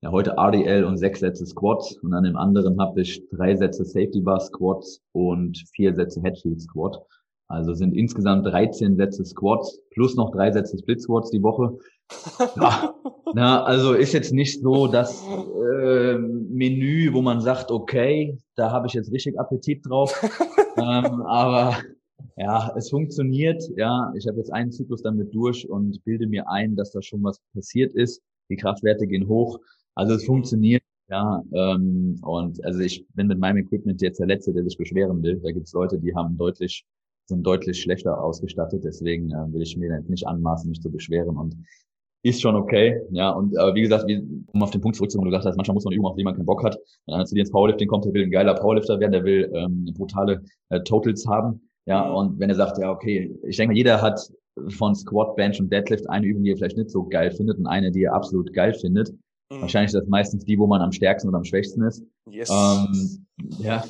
[0.00, 3.84] ja, heute RDL und sechs Sätze Squats und an dem anderen habe ich drei Sätze
[3.84, 7.04] Safety Bar Squats und vier Sätze Headfield Squat.
[7.52, 11.76] Also sind insgesamt 13 Sätze Squats plus noch drei Sätze Split Squats die Woche.
[12.56, 12.94] Ja,
[13.34, 18.86] na, also ist jetzt nicht so das äh, Menü, wo man sagt, okay, da habe
[18.86, 20.18] ich jetzt richtig Appetit drauf.
[20.78, 21.76] ähm, aber
[22.38, 23.62] ja, es funktioniert.
[23.76, 27.22] Ja, ich habe jetzt einen Zyklus damit durch und bilde mir ein, dass da schon
[27.22, 28.22] was passiert ist.
[28.48, 29.58] Die Kraftwerte gehen hoch.
[29.94, 30.82] Also es funktioniert.
[31.10, 35.22] Ja, ähm, und also ich bin mit meinem Equipment jetzt der Letzte, der sich beschweren
[35.22, 35.38] will.
[35.42, 36.86] Da gibt's Leute, die haben deutlich,
[37.26, 38.84] sind deutlich schlechter ausgestattet.
[38.84, 41.36] Deswegen äh, will ich mir nicht anmaßen, mich zu beschweren.
[41.36, 41.56] Und
[42.24, 43.00] ist schon okay.
[43.10, 45.74] Ja, und aber wie gesagt, wie, um auf den Punkt zurückzukommen, du gesagt hast, manchmal
[45.74, 46.78] muss man üben, auf die man keinen Bock hat.
[47.06, 49.50] Wenn einer zu dir ins Powerlifting kommt, der will ein geiler Powerlifter werden, der will
[49.54, 51.68] ähm, brutale äh, Totals haben.
[51.86, 52.14] Ja, mhm.
[52.14, 54.20] und wenn er sagt, ja, okay, ich denke mal, jeder hat
[54.68, 57.66] von Squat, Bench und Deadlift eine Übung, die er vielleicht nicht so geil findet und
[57.66, 59.10] eine, die er absolut geil findet.
[59.50, 59.62] Mhm.
[59.62, 62.04] Wahrscheinlich ist das meistens die, wo man am stärksten oder am schwächsten ist.
[62.30, 62.50] Yes.
[62.50, 63.26] Ähm,
[63.58, 63.82] ja,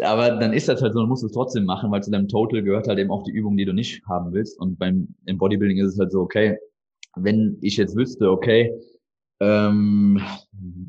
[0.00, 2.62] aber dann ist das halt so, du musst es trotzdem machen, weil zu deinem Total
[2.62, 4.58] gehört halt eben auch die Übung, die du nicht haben willst.
[4.58, 6.58] Und beim im Bodybuilding ist es halt so, okay,
[7.16, 8.72] wenn ich jetzt wüsste, okay,
[9.40, 10.20] ähm,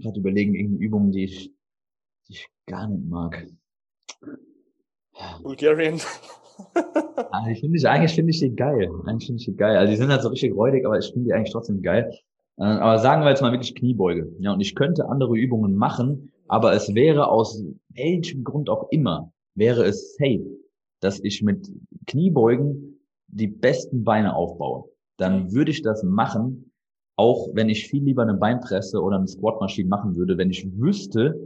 [0.02, 1.52] gerade überlegen, irgendeine Übung, die ich,
[2.28, 3.46] die ich gar nicht mag.
[5.44, 6.00] Bulgarian.
[7.32, 8.90] also ich finde ich, eigentlich finde ich die geil.
[9.06, 9.78] Eigentlich finde ich die geil.
[9.78, 12.12] Also die sind halt so richtig räudig, aber ich finde die eigentlich trotzdem geil.
[12.58, 14.32] Äh, aber sagen wir jetzt mal wirklich Kniebeuge.
[14.40, 19.32] Ja, und ich könnte andere Übungen machen, aber es wäre aus welchem Grund auch immer,
[19.56, 20.46] wäre es safe,
[21.02, 21.72] dass ich mit
[22.08, 24.86] Kniebeugen die besten Beine aufbaue.
[25.18, 26.72] Dann würde ich das machen,
[27.18, 31.40] auch wenn ich viel lieber eine Beinpresse oder eine Squatmaschine machen würde, wenn ich wüsste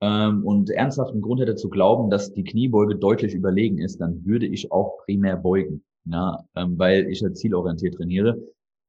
[0.00, 4.46] ähm, und ernsthaften Grund hätte zu glauben, dass die Kniebeuge deutlich überlegen ist, dann würde
[4.46, 8.38] ich auch primär beugen, ja, ähm, weil ich ja zielorientiert trainiere.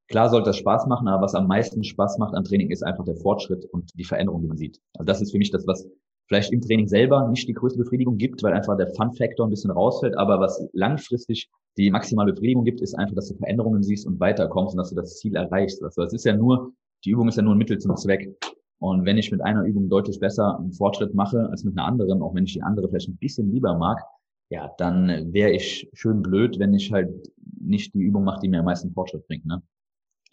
[0.07, 3.03] Klar sollte das Spaß machen, aber was am meisten Spaß macht an Training ist einfach
[3.03, 4.79] der Fortschritt und die Veränderung, die man sieht.
[4.97, 5.87] Also das ist für mich das, was
[6.27, 9.71] vielleicht im Training selber nicht die größte Befriedigung gibt, weil einfach der Fun-Factor ein bisschen
[9.71, 14.19] rausfällt, aber was langfristig die maximale Befriedigung gibt, ist einfach, dass du Veränderungen siehst und
[14.19, 15.83] weiterkommst und dass du das Ziel erreichst.
[15.83, 16.73] Also es ist ja nur,
[17.05, 18.35] die Übung ist ja nur ein Mittel zum Zweck.
[18.79, 22.21] Und wenn ich mit einer Übung deutlich besser einen Fortschritt mache als mit einer anderen,
[22.21, 24.03] auch wenn ich die andere vielleicht ein bisschen lieber mag,
[24.49, 28.59] ja, dann wäre ich schön blöd, wenn ich halt nicht die Übung mache, die mir
[28.59, 29.45] am meisten Fortschritt bringt.
[29.45, 29.61] Ne?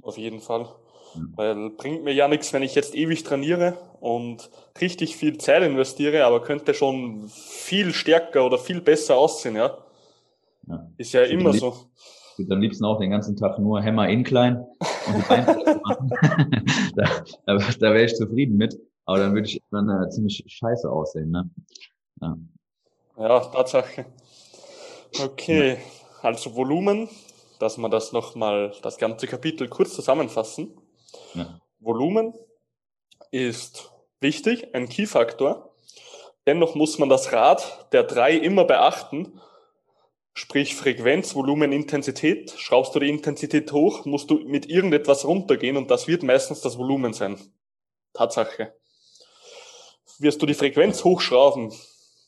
[0.04, 0.68] Auf jeden Fall.
[1.36, 4.50] Weil bringt mir ja nichts, wenn ich jetzt ewig trainiere und
[4.80, 9.78] richtig viel Zeit investiere, aber könnte schon viel stärker oder viel besser aussehen, ja.
[10.66, 10.90] ja.
[10.96, 11.76] Ist ja immer lieb, so.
[12.32, 14.66] Ich würde am liebsten auch den ganzen Tag nur Hammer Incline
[15.06, 16.10] und die Beine machen.
[16.96, 18.76] da da, da wäre ich zufrieden mit.
[19.06, 21.48] Aber dann würde ich dann äh, ziemlich scheiße aussehen, ne?
[22.20, 22.36] Ja,
[23.18, 24.06] ja Tatsache.
[25.22, 25.76] Okay,
[26.22, 27.08] also Volumen,
[27.58, 30.76] dass wir das nochmal, das ganze Kapitel kurz zusammenfassen.
[31.34, 31.60] Ja.
[31.80, 32.34] Volumen
[33.30, 33.90] ist
[34.20, 35.74] wichtig, ein Key-Faktor.
[36.46, 39.40] Dennoch muss man das Rad der drei immer beachten,
[40.34, 42.52] sprich Frequenz, Volumen, Intensität.
[42.56, 46.76] Schraubst du die Intensität hoch, musst du mit irgendetwas runtergehen und das wird meistens das
[46.76, 47.38] Volumen sein.
[48.12, 48.74] Tatsache.
[50.18, 51.72] Wirst du die Frequenz hochschrauben,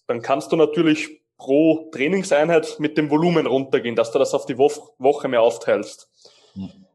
[0.06, 4.58] dann kannst du natürlich pro Trainingseinheit mit dem Volumen runtergehen, dass du das auf die
[4.58, 6.08] Woche mehr aufteilst.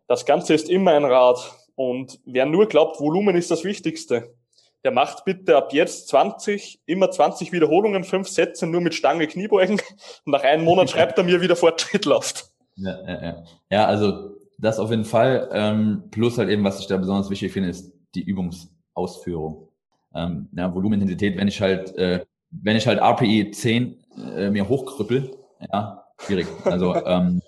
[0.07, 1.39] Das Ganze ist immer ein Rad.
[1.75, 4.33] Und wer nur glaubt, Volumen ist das Wichtigste,
[4.83, 9.79] der macht bitte ab jetzt 20, immer 20 Wiederholungen, fünf Sätze nur mit Stange Kniebeugen
[10.25, 12.51] und nach einem Monat schreibt er mir, wie der Fortschritt läuft.
[12.75, 13.43] Ja, ja, ja.
[13.69, 15.49] ja also das auf jeden Fall.
[15.53, 19.69] Ähm, plus halt eben, was ich da besonders wichtig finde, ist die Übungsausführung.
[20.13, 25.31] Ähm, ja, Volumenintensität, wenn ich halt, äh, wenn ich halt RPI 10 äh, mir hochkrüppel,
[25.71, 26.47] ja, schwierig.
[26.65, 27.41] Also ähm,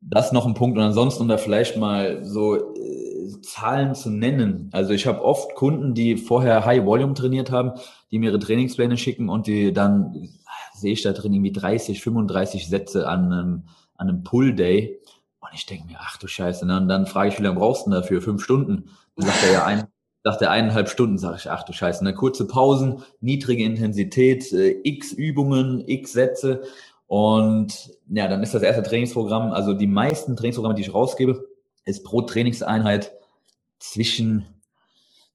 [0.00, 4.68] das noch ein Punkt und ansonsten, um da vielleicht mal so äh, Zahlen zu nennen.
[4.72, 7.72] Also ich habe oft Kunden, die vorher High Volume trainiert haben,
[8.10, 10.28] die mir ihre Trainingspläne schicken und die dann
[10.74, 13.62] sehe ich da drin irgendwie 30, 35 Sätze an einem,
[13.96, 15.00] an einem Pull Day.
[15.40, 16.76] Und ich denke mir, ach du Scheiße, ne?
[16.78, 18.20] Und dann frage ich, wie lange brauchst du denn dafür?
[18.20, 18.90] Fünf Stunden?
[19.16, 19.83] Dann sagt er ja ein,
[20.24, 22.14] sagt er eineinhalb Stunden, sage ich, ach du Scheiße, ne?
[22.14, 26.62] Kurze Pausen, niedrige Intensität, äh, x Übungen, x Sätze.
[27.06, 31.46] Und ja, dann ist das erste Trainingsprogramm, also die meisten Trainingsprogramme, die ich rausgebe,
[31.84, 33.12] ist pro Trainingseinheit
[33.78, 34.46] zwischen,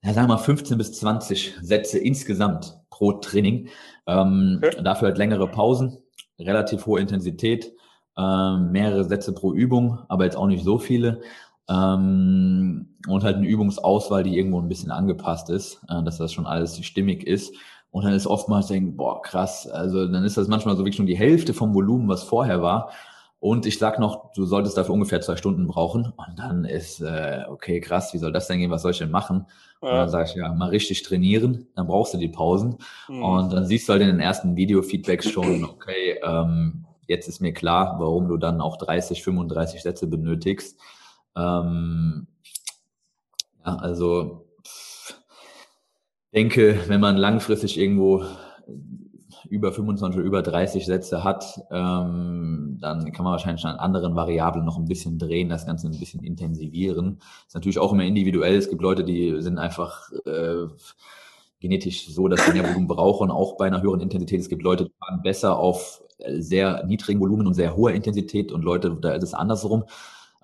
[0.02, 3.68] ja, sagen wir mal 15 bis 20 Sätze insgesamt pro Training.
[4.08, 4.82] Ähm, okay.
[4.82, 5.98] Dafür halt längere Pausen,
[6.40, 7.72] relativ hohe Intensität,
[8.18, 11.20] ähm, mehrere Sätze pro Übung, aber jetzt auch nicht so viele.
[11.68, 16.46] Ähm, und halt eine Übungsauswahl, die irgendwo ein bisschen angepasst ist, äh, dass das schon
[16.46, 17.54] alles stimmig ist.
[17.90, 21.06] Und dann ist oftmals denken, boah, krass, also dann ist das manchmal so wirklich schon
[21.06, 22.90] die Hälfte vom Volumen, was vorher war.
[23.40, 26.12] Und ich sag noch, du solltest dafür ungefähr zwei Stunden brauchen.
[26.14, 28.70] Und dann ist, äh, okay, krass, wie soll das denn gehen?
[28.70, 29.46] Was soll ich denn machen?
[29.82, 29.88] Ja.
[29.88, 32.76] Und dann sage ich, ja, mal richtig trainieren, dann brauchst du die Pausen.
[33.08, 33.22] Mhm.
[33.24, 37.54] Und dann siehst du halt in den ersten Video-Feedbacks schon, okay, ähm, jetzt ist mir
[37.54, 40.78] klar, warum du dann auch 30, 35 Sätze benötigst.
[41.36, 42.26] Ähm,
[43.64, 44.46] ja, also
[46.32, 48.24] denke, wenn man langfristig irgendwo
[49.48, 54.64] über 25 oder über 30 Sätze hat, ähm, dann kann man wahrscheinlich an anderen Variablen
[54.64, 57.20] noch ein bisschen drehen, das Ganze ein bisschen intensivieren.
[57.46, 58.56] Ist natürlich auch immer individuell.
[58.56, 60.66] Es gibt Leute, die sind einfach äh,
[61.58, 64.40] genetisch so, dass sie mehr Volumen brauchen, auch bei einer höheren Intensität.
[64.40, 66.02] Es gibt Leute, die fahren besser auf
[66.38, 69.84] sehr niedrigen Volumen und sehr hoher Intensität und Leute, da ist es andersrum.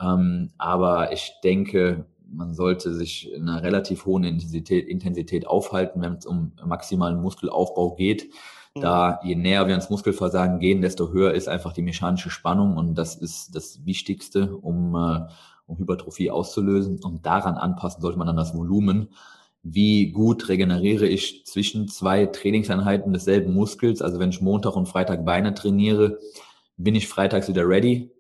[0.01, 6.14] Ähm, aber ich denke, man sollte sich in einer relativ hohen Intensität, Intensität aufhalten, wenn
[6.14, 8.30] es um maximalen Muskelaufbau geht.
[8.74, 8.80] Mhm.
[8.80, 12.97] Da je näher wir ans Muskelversagen gehen, desto höher ist einfach die mechanische Spannung und
[12.97, 15.20] das ist das Wichtigste, um, äh,
[15.66, 17.03] um Hypertrophie auszulösen.
[17.03, 19.09] Und daran anpassen sollte man dann das Volumen.
[19.62, 24.01] Wie gut regeneriere ich zwischen zwei Trainingseinheiten desselben Muskels?
[24.01, 26.18] Also wenn ich Montag und Freitag Beine trainiere,
[26.76, 28.12] bin ich freitags wieder ready,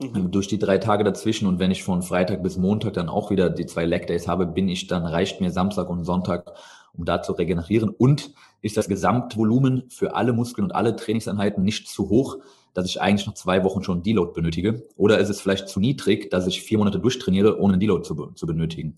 [0.00, 0.30] Mhm.
[0.30, 3.48] Durch die drei Tage dazwischen und wenn ich von Freitag bis Montag dann auch wieder
[3.48, 6.52] die zwei Leg Days habe, bin ich dann, reicht mir Samstag und Sonntag,
[6.92, 7.90] um da zu regenerieren.
[7.90, 12.38] Und ist das Gesamtvolumen für alle Muskeln und alle Trainingseinheiten nicht zu hoch,
[12.72, 14.86] dass ich eigentlich noch zwei Wochen schon Deload benötige?
[14.96, 18.46] Oder ist es vielleicht zu niedrig, dass ich vier Monate durchtrainiere, ohne Deload zu, zu
[18.46, 18.96] benötigen?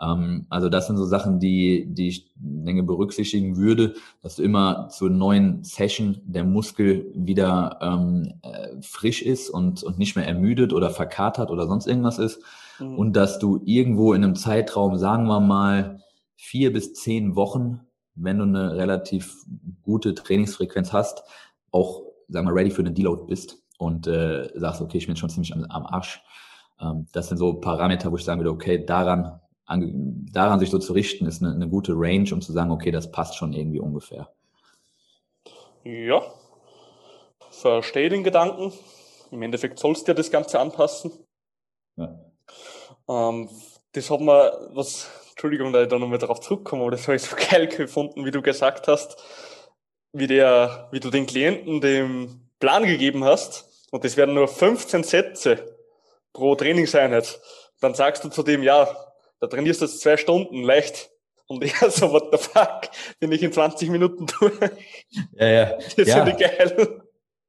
[0.00, 4.88] Ähm, also das sind so Sachen, die, die ich denke berücksichtigen würde, dass du immer
[4.88, 10.72] zur neuen Session der Muskel wieder ähm, äh, frisch ist und, und nicht mehr ermüdet
[10.72, 12.42] oder verkatert oder sonst irgendwas ist.
[12.78, 12.98] Mhm.
[12.98, 16.02] Und dass du irgendwo in einem Zeitraum, sagen wir mal,
[16.36, 17.80] vier bis zehn Wochen,
[18.14, 19.44] wenn du eine relativ
[19.82, 21.22] gute Trainingsfrequenz hast,
[21.70, 25.30] auch, sagen wir, ready für einen Deload bist und äh, sagst, okay, ich bin schon
[25.30, 26.22] ziemlich am, am Arsch.
[26.80, 30.78] Ähm, das sind so Parameter, wo ich sagen würde, okay, daran an, daran sich so
[30.78, 33.80] zu richten, ist eine, eine gute Range, um zu sagen, okay, das passt schon irgendwie
[33.80, 34.28] ungefähr.
[35.84, 36.22] Ja,
[37.50, 38.72] verstehe den Gedanken.
[39.30, 41.12] Im Endeffekt sollst du ja das Ganze anpassen.
[41.96, 42.18] Ja.
[43.08, 43.48] Ähm,
[43.92, 47.22] das hat man, was, Entschuldigung, da ich da nochmal darauf zurückkomme, aber das habe ich
[47.22, 49.16] so geil gefunden, wie du gesagt hast,
[50.12, 53.88] wie der, wie du den Klienten den Plan gegeben hast.
[53.90, 55.76] Und das werden nur 15 Sätze
[56.32, 57.40] pro Trainingseinheit.
[57.80, 58.88] Dann sagst du zu dem, ja,
[59.40, 61.10] da trainierst du jetzt zwei Stunden leicht.
[61.46, 64.58] Und ich so, what the fuck, bin ich in 20 Minuten durch.
[65.38, 65.78] Ja, ja.
[65.96, 66.24] Das ja.
[66.24, 67.02] finde ich geil.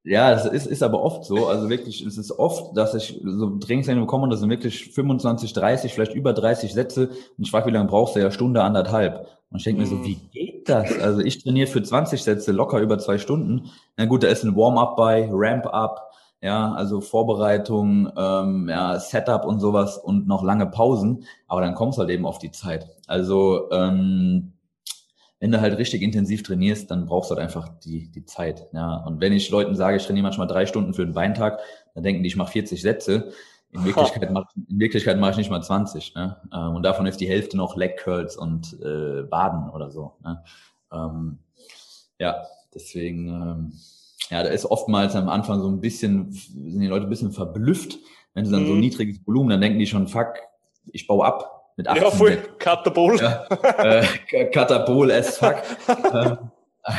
[0.04, 1.48] Ja, das ist, ist aber oft so.
[1.48, 5.52] Also wirklich, es ist oft, dass ich so Trainingseinheiten bekomme und das sind wirklich 25,
[5.52, 7.10] 30, vielleicht über 30 Sätze.
[7.10, 8.22] Und ich frage, wie lange brauchst du?
[8.22, 9.28] Ja, Stunde, anderthalb.
[9.50, 10.06] Und ich denke mir so, mhm.
[10.06, 10.98] wie geht das?
[11.00, 13.70] Also ich trainiere für 20 Sätze locker über zwei Stunden.
[13.98, 16.07] Na gut, da ist ein Warm-up bei, Ramp-up,
[16.42, 21.98] ja, also Vorbereitung, ähm, ja, Setup und sowas und noch lange Pausen, aber dann kommst
[21.98, 22.88] du halt eben auf die Zeit.
[23.08, 24.54] Also ähm,
[25.40, 28.68] wenn du halt richtig intensiv trainierst, dann brauchst du halt einfach die, die Zeit.
[28.74, 28.98] Ja.
[28.98, 31.60] Und wenn ich Leuten sage, ich trainiere manchmal drei Stunden für einen Beintag,
[31.94, 33.32] dann denken die, ich mache 40 Sätze.
[33.72, 36.16] In Wirklichkeit, mach, in Wirklichkeit mache ich nicht mal 20.
[36.16, 36.38] Ne?
[36.54, 40.14] Ähm, und davon ist die Hälfte noch Leg Curls und äh, Baden oder so.
[40.24, 40.44] Ne?
[40.92, 41.40] Ähm,
[42.20, 43.74] ja, deswegen ähm,
[44.30, 47.99] ja, da ist oftmals am Anfang so ein bisschen, sind die Leute ein bisschen verblüfft.
[48.34, 48.67] Wenn sie dann mhm.
[48.67, 50.36] so ein niedriges Volumen, dann denken die schon, fuck,
[50.91, 52.03] ich baue ab mit 18.
[52.03, 53.19] Ja, voll, Katabol.
[53.19, 55.55] Ja, äh, Katabol as fuck.
[56.13, 56.38] Ähm,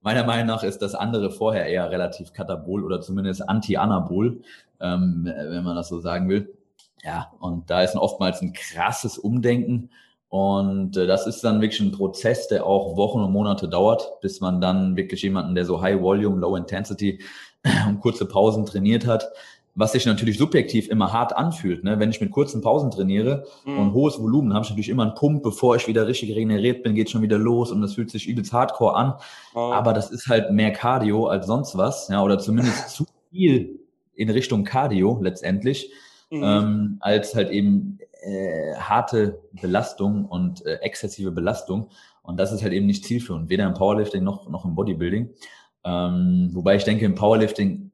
[0.00, 4.42] meiner Meinung nach ist das andere vorher eher relativ katabol oder zumindest anti-anabol,
[4.80, 6.54] ähm, wenn man das so sagen will.
[7.02, 9.90] Ja, und da ist oftmals ein krasses Umdenken.
[10.28, 14.40] Und äh, das ist dann wirklich ein Prozess, der auch Wochen und Monate dauert, bis
[14.40, 17.20] man dann wirklich jemanden, der so High Volume, Low Intensity
[17.88, 19.30] und kurze Pausen trainiert hat,
[19.74, 21.82] was sich natürlich subjektiv immer hart anfühlt.
[21.82, 21.98] Ne?
[21.98, 23.78] Wenn ich mit kurzen Pausen trainiere mhm.
[23.78, 26.94] und hohes Volumen, habe ich natürlich immer einen Pump, bevor ich wieder richtig regeneriert bin,
[26.94, 29.14] geht schon wieder los und das fühlt sich übelst hardcore an.
[29.52, 29.58] Mhm.
[29.58, 33.80] Aber das ist halt mehr Cardio als sonst was, ja, oder zumindest zu viel
[34.14, 35.92] in Richtung Cardio letztendlich,
[36.30, 36.42] mhm.
[36.44, 41.90] ähm, als halt eben äh, harte Belastung und äh, exzessive Belastung.
[42.22, 45.30] Und das ist halt eben nicht zielführend, weder im Powerlifting noch, noch im Bodybuilding.
[45.84, 47.92] Ähm, wobei ich denke, im Powerlifting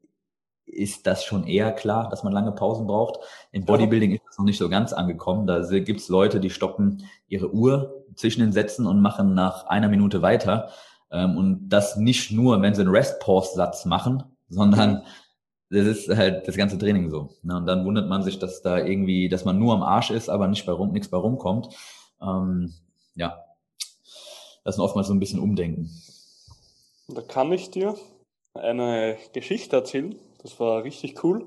[0.66, 3.18] ist das schon eher klar, dass man lange Pausen braucht.
[3.50, 5.46] Im Bodybuilding ist das noch nicht so ganz angekommen.
[5.46, 9.88] Da gibt es Leute, die stoppen ihre Uhr zwischen den Sätzen und machen nach einer
[9.88, 10.70] Minute weiter.
[11.10, 15.02] Ähm, und das nicht nur, wenn sie einen Rest-Pause-Satz machen, sondern mhm
[15.70, 17.30] das ist halt das ganze Training so.
[17.42, 17.56] Ne?
[17.56, 20.48] Und dann wundert man sich, dass da irgendwie, dass man nur am Arsch ist, aber
[20.48, 21.68] nicht bei rum, nichts bei rumkommt.
[22.20, 22.74] Ähm,
[23.14, 23.44] ja,
[24.64, 25.90] das ist oftmals so ein bisschen Umdenken.
[27.08, 27.94] Da kann ich dir
[28.54, 30.16] eine Geschichte erzählen.
[30.42, 31.46] Das war richtig cool.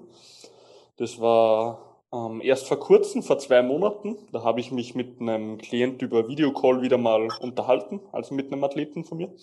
[0.98, 4.18] Das war ähm, erst vor kurzem, vor zwei Monaten.
[4.32, 8.64] Da habe ich mich mit einem Klient über Videocall wieder mal unterhalten, also mit einem
[8.64, 9.34] Athleten von mir.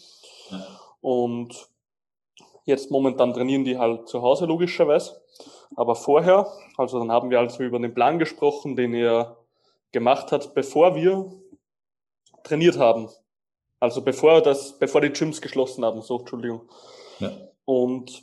[1.00, 1.68] Und
[2.64, 5.20] Jetzt momentan trainieren die halt zu Hause logischerweise.
[5.76, 6.46] Aber vorher,
[6.76, 9.36] also dann haben wir also über den Plan gesprochen, den er
[9.92, 11.32] gemacht hat, bevor wir
[12.42, 13.08] trainiert haben.
[13.78, 16.68] Also bevor das, bevor die Gyms geschlossen haben, so, Entschuldigung.
[17.18, 17.32] Ja.
[17.64, 18.22] Und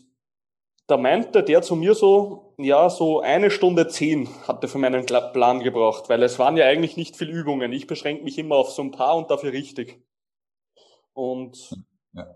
[0.87, 5.59] da meinte der zu mir so, ja, so eine Stunde zehn hatte für meinen Plan
[5.59, 7.73] gebraucht, weil es waren ja eigentlich nicht viel Übungen.
[7.73, 10.01] Ich beschränke mich immer auf so ein paar und dafür richtig.
[11.13, 11.71] Und
[12.13, 12.27] ja.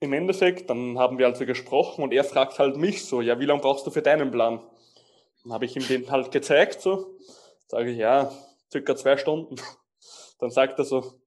[0.00, 3.44] Im Endeffekt, dann haben wir also gesprochen und er fragt halt mich so, ja, wie
[3.44, 4.60] lange brauchst du für deinen Plan?
[5.44, 7.18] Dann habe ich ihm den halt gezeigt, so.
[7.68, 8.32] Sage ich, ja,
[8.72, 9.56] circa zwei Stunden.
[10.38, 11.20] Dann sagt er so,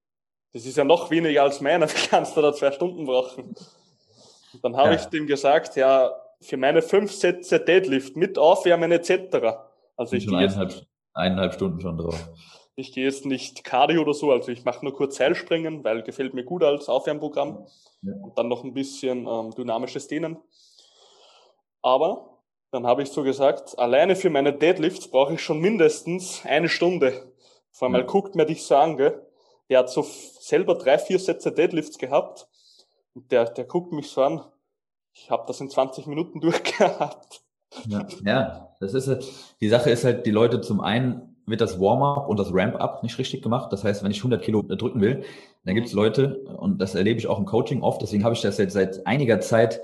[0.53, 3.55] das ist ja noch weniger als meiner, wie kannst du da zwei Stunden brauchen?
[4.61, 4.95] Dann habe ja.
[4.95, 6.11] ich dem gesagt, ja,
[6.41, 9.37] für meine fünf Sätze Deadlift mit Aufwärmen etc.
[9.95, 12.29] Also ich gehe eineinhalb, eineinhalb Stunden schon drauf.
[12.75, 16.33] Ich gehe jetzt nicht Cardio oder so, also ich mache nur kurz Seilspringen, weil gefällt
[16.33, 17.67] mir gut als Aufwärmprogramm.
[18.01, 18.13] Ja.
[18.21, 20.37] Und dann noch ein bisschen ähm, dynamisches Dehnen.
[21.81, 22.39] Aber
[22.71, 27.31] dann habe ich so gesagt, alleine für meine Deadlifts brauche ich schon mindestens eine Stunde.
[27.71, 28.01] Vor allem ja.
[28.01, 29.21] guckt mir dich so an, gell?
[29.69, 32.47] Der hat so selber drei, vier Sätze Deadlifts gehabt.
[33.13, 34.43] Und der, der guckt mich so an.
[35.13, 37.43] Ich habe das in 20 Minuten durchgehabt.
[37.87, 39.27] Ja, ja, das ist halt,
[39.61, 43.17] die Sache ist halt, die Leute zum einen wird das Warm-up und das Ramp-up nicht
[43.17, 43.71] richtig gemacht.
[43.71, 45.23] Das heißt, wenn ich 100 Kilo drücken will,
[45.65, 48.41] dann gibt es Leute, und das erlebe ich auch im Coaching oft, deswegen habe ich
[48.41, 49.81] das jetzt seit einiger Zeit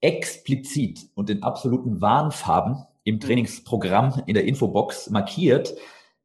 [0.00, 5.74] explizit und in absoluten Warnfarben im Trainingsprogramm in der Infobox markiert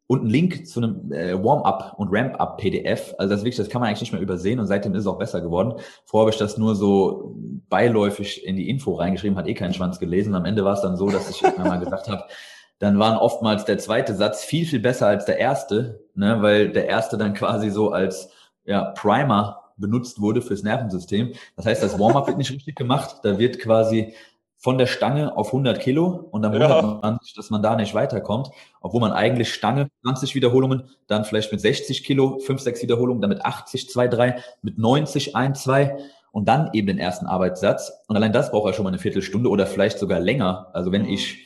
[0.08, 3.16] und einen Link zu einem äh, Warm-up und Ramp-up PDF.
[3.18, 5.20] Also das wirklich, das kann man eigentlich nicht mehr übersehen und seitdem ist es auch
[5.20, 5.76] besser geworden.
[6.06, 7.36] Vorher habe ich das nur so
[7.70, 10.36] beiläufig in die Info reingeschrieben, hat eh keinen Schwanz gelesen.
[10.36, 12.26] Am Ende war es dann so, dass ich mal gesagt habe,
[12.82, 16.88] dann waren oftmals der zweite Satz viel, viel besser als der erste, ne, weil der
[16.88, 18.32] erste dann quasi so als
[18.66, 21.34] ja, Primer benutzt wurde fürs Nervensystem.
[21.56, 23.18] Das heißt, das Warm-up wird nicht richtig gemacht.
[23.22, 24.16] Da wird quasi
[24.58, 27.00] von der Stange auf 100 Kilo und dann wundert ja.
[27.04, 28.50] man sich, dass man da nicht weiterkommt,
[28.82, 33.30] obwohl man eigentlich Stange 20 Wiederholungen, dann vielleicht mit 60 Kilo 5, 6 Wiederholungen, dann
[33.30, 35.98] mit 80, 2, 3, mit 90, 1, 2
[36.32, 37.92] und dann eben den ersten Arbeitssatz.
[38.08, 40.72] Und allein das braucht ja schon mal eine Viertelstunde oder vielleicht sogar länger.
[40.74, 41.10] Also wenn mhm.
[41.10, 41.46] ich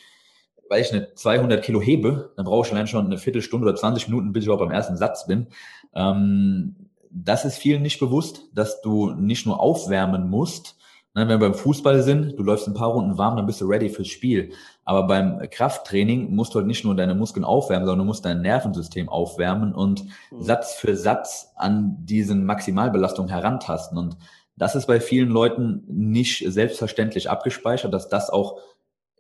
[0.70, 4.08] weil ich eine 200 Kilo hebe, dann brauche ich allein schon eine Viertelstunde oder 20
[4.08, 5.48] Minuten, bis ich überhaupt beim ersten Satz bin.
[5.94, 6.76] Ähm,
[7.10, 10.78] das ist vielen nicht bewusst, dass du nicht nur aufwärmen musst.
[11.14, 13.66] Ne, wenn wir beim Fußball sind, du läufst ein paar Runden warm, dann bist du
[13.66, 14.52] ready fürs Spiel.
[14.84, 18.42] Aber beim Krafttraining musst du halt nicht nur deine Muskeln aufwärmen, sondern du musst dein
[18.42, 20.42] Nervensystem aufwärmen und mhm.
[20.42, 23.98] Satz für Satz an diesen Maximalbelastungen herantasten.
[23.98, 24.18] Und
[24.58, 28.60] das ist bei vielen Leuten nicht selbstverständlich abgespeichert, dass das auch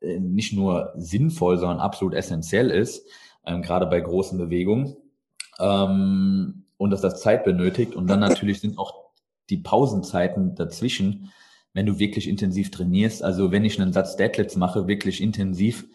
[0.02, 3.08] nicht nur sinnvoll, sondern absolut essentiell ist,
[3.46, 4.96] ähm, gerade bei großen Bewegungen.
[5.60, 7.96] Ähm, und dass das Zeit benötigt.
[7.96, 8.94] Und dann natürlich sind auch
[9.50, 11.32] die Pausenzeiten dazwischen,
[11.74, 13.24] wenn du wirklich intensiv trainierst.
[13.24, 15.86] Also wenn ich einen Satz Deadlifts mache, wirklich intensiv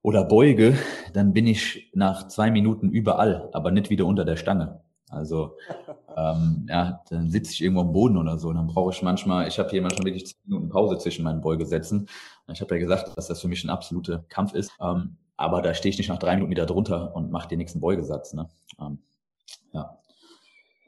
[0.00, 0.76] oder beuge,
[1.12, 4.80] dann bin ich nach zwei Minuten überall, aber nicht wieder unter der Stange.
[5.08, 5.56] Also
[6.16, 8.52] ähm, ja, dann sitze ich irgendwo am Boden oder so.
[8.52, 12.08] Dann brauche ich manchmal, ich habe hier manchmal wirklich zehn Minuten Pause zwischen meinen Beugesätzen.
[12.52, 14.72] Ich habe ja gesagt, dass das für mich ein absoluter Kampf ist.
[14.80, 17.80] Ähm, aber da stehe ich nicht nach drei Minuten wieder drunter und mache den nächsten
[17.80, 18.34] Beugesatz.
[18.34, 18.48] Ne?
[18.80, 18.98] Ähm,
[19.72, 19.98] ja.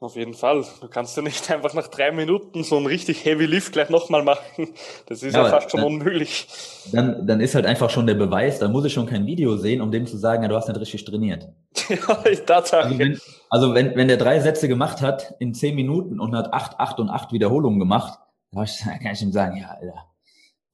[0.04, 0.62] Auf jeden Fall.
[0.82, 4.22] Du kannst ja nicht einfach nach drei Minuten so einen richtig Heavy Lift gleich nochmal
[4.22, 4.68] machen.
[5.06, 6.46] Das ist ja, ja fast schon dann, unmöglich.
[6.92, 9.80] Dann, dann ist halt einfach schon der Beweis, da muss ich schon kein Video sehen,
[9.80, 11.48] um dem zu sagen, ja, du hast nicht richtig trainiert.
[11.88, 12.84] ja, ich Tatsache.
[12.84, 16.52] Also wenn, also wenn, wenn der drei Sätze gemacht hat in zehn Minuten und hat
[16.52, 18.18] acht, acht und acht Wiederholungen gemacht,
[18.52, 18.66] dann
[19.02, 20.04] kann ich ihm sagen, ja, Alter,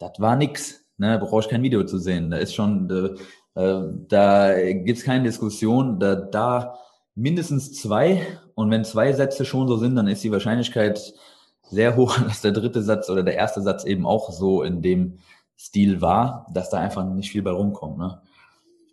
[0.00, 0.84] das war nix.
[0.96, 2.32] Ne, brauche ich kein Video zu sehen.
[2.32, 3.16] Da ist schon,
[3.54, 6.00] äh, äh da gibt's keine Diskussion.
[6.00, 6.74] Da, da
[7.14, 8.26] mindestens zwei.
[8.54, 11.14] Und wenn zwei Sätze schon so sind, dann ist die Wahrscheinlichkeit
[11.62, 15.18] sehr hoch, dass der dritte Satz oder der erste Satz eben auch so in dem
[15.58, 17.98] Stil war, dass da einfach nicht viel bei rumkommt.
[17.98, 18.22] Ne?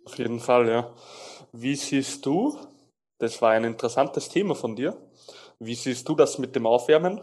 [0.04, 0.90] Auf jeden Fall, ja.
[1.52, 2.58] Wie siehst du,
[3.18, 4.96] das war ein interessantes Thema von dir,
[5.58, 7.20] wie siehst du das mit dem Aufwärmen?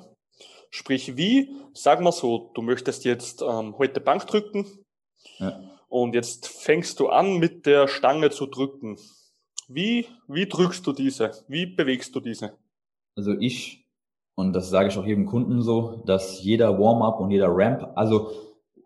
[0.69, 4.67] Sprich, wie, sag mal so, du möchtest jetzt ähm, heute Bank drücken
[5.37, 5.61] ja.
[5.87, 8.97] und jetzt fängst du an, mit der Stange zu drücken.
[9.67, 11.31] Wie, wie drückst du diese?
[11.47, 12.53] Wie bewegst du diese?
[13.15, 13.85] Also ich,
[14.35, 18.31] und das sage ich auch jedem Kunden so, dass jeder Warm-up und jeder Ramp, also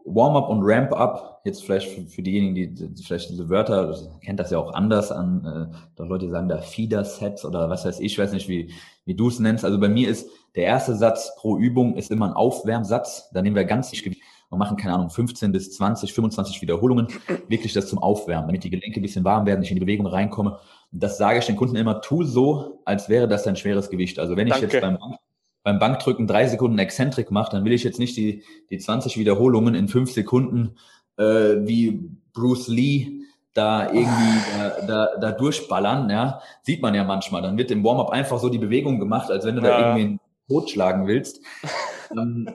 [0.05, 4.57] Warm-up und Ramp-up, jetzt vielleicht für, für, diejenigen, die vielleicht diese Wörter, kennt das ja
[4.57, 8.73] auch anders an, äh, Leute sagen da Feeder-Sets oder was weiß ich, weiß nicht, wie,
[9.05, 9.65] wie du es nennst.
[9.65, 13.29] Also bei mir ist der erste Satz pro Übung ist immer ein Aufwärmsatz.
[13.31, 17.07] Da nehmen wir ganz Gewicht und machen, keine Ahnung, 15 bis 20, 25 Wiederholungen,
[17.47, 20.07] wirklich das zum Aufwärmen, damit die Gelenke ein bisschen warm werden, ich in die Bewegung
[20.07, 20.59] reinkomme.
[20.91, 24.19] Und das sage ich den Kunden immer, tu so, als wäre das ein schweres Gewicht.
[24.19, 24.67] Also wenn ich Danke.
[24.67, 24.97] jetzt beim,
[25.63, 29.75] beim Bankdrücken drei Sekunden Exzentrik mache, dann will ich jetzt nicht die, die 20 Wiederholungen
[29.75, 30.75] in fünf Sekunden
[31.17, 31.23] äh,
[31.65, 33.19] wie Bruce Lee
[33.53, 37.41] da irgendwie da, da, da durchballern, ja, sieht man ja manchmal.
[37.41, 39.67] Dann wird im Warm-up einfach so die Bewegung gemacht, als wenn du ja.
[39.67, 40.19] da irgendwie
[40.49, 41.41] einen Tod schlagen willst.
[42.11, 42.49] ähm,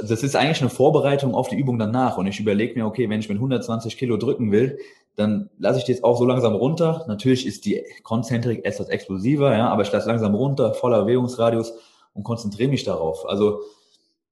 [0.00, 2.18] das ist eigentlich eine Vorbereitung auf die Übung danach.
[2.18, 4.78] Und ich überlege mir, okay, wenn ich mit 120 Kilo drücken will,
[5.16, 7.04] dann lasse ich die jetzt auch so langsam runter.
[7.06, 11.72] Natürlich ist die Konzentrik etwas explosiver, ja, aber ich lasse langsam runter, voller Bewegungsradius
[12.14, 13.28] und konzentriere mich darauf.
[13.28, 13.60] Also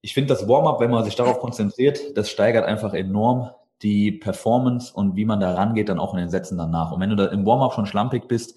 [0.01, 3.51] ich finde das Warm-up, wenn man sich darauf konzentriert, das steigert einfach enorm
[3.83, 6.93] die Performance und wie man da rangeht, dann auch in den Sätzen danach.
[6.93, 8.57] Und wenn du da im Warm-up schon schlampig bist,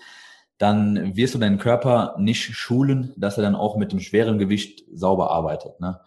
[0.58, 4.84] dann wirst du deinen Körper nicht schulen, dass er dann auch mit dem schweren Gewicht
[4.94, 5.80] sauber arbeitet.
[5.80, 6.00] Ne?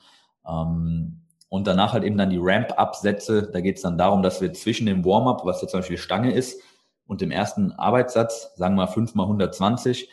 [0.46, 3.51] Ähm, und danach halt eben dann die Ramp-Up-Sätze.
[3.51, 6.32] Da geht es dann darum, dass wir zwischen dem Warm-up, was jetzt zum Beispiel Stange
[6.32, 6.61] ist,
[7.07, 10.11] und dem ersten Arbeitssatz, sagen wir mal 5 mal 120,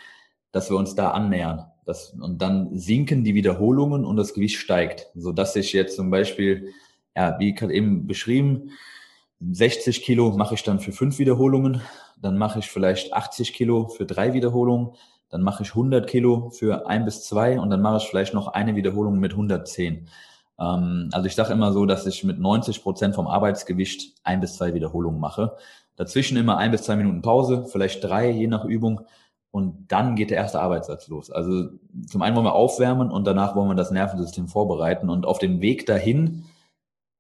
[0.51, 1.65] dass wir uns da annähern.
[1.85, 6.09] Das, und dann sinken die Wiederholungen und das Gewicht steigt, so dass ich jetzt zum
[6.09, 6.73] Beispiel,
[7.15, 8.71] ja, wie gerade eben beschrieben,
[9.41, 11.81] 60 Kilo mache ich dann für fünf Wiederholungen,
[12.15, 14.91] dann mache ich vielleicht 80 Kilo für drei Wiederholungen,
[15.29, 18.47] dann mache ich 100 Kilo für ein bis zwei und dann mache ich vielleicht noch
[18.47, 20.07] eine Wiederholung mit 110.
[20.59, 24.55] Ähm, also ich sage immer so, dass ich mit 90 Prozent vom Arbeitsgewicht ein bis
[24.55, 25.57] zwei Wiederholungen mache.
[25.95, 29.01] Dazwischen immer ein bis zwei Minuten Pause, vielleicht drei, je nach Übung.
[29.51, 31.31] Und dann geht der erste Arbeitssatz los.
[31.31, 31.69] Also
[32.07, 35.09] zum einen wollen wir aufwärmen und danach wollen wir das Nervensystem vorbereiten.
[35.09, 36.43] Und auf dem Weg dahin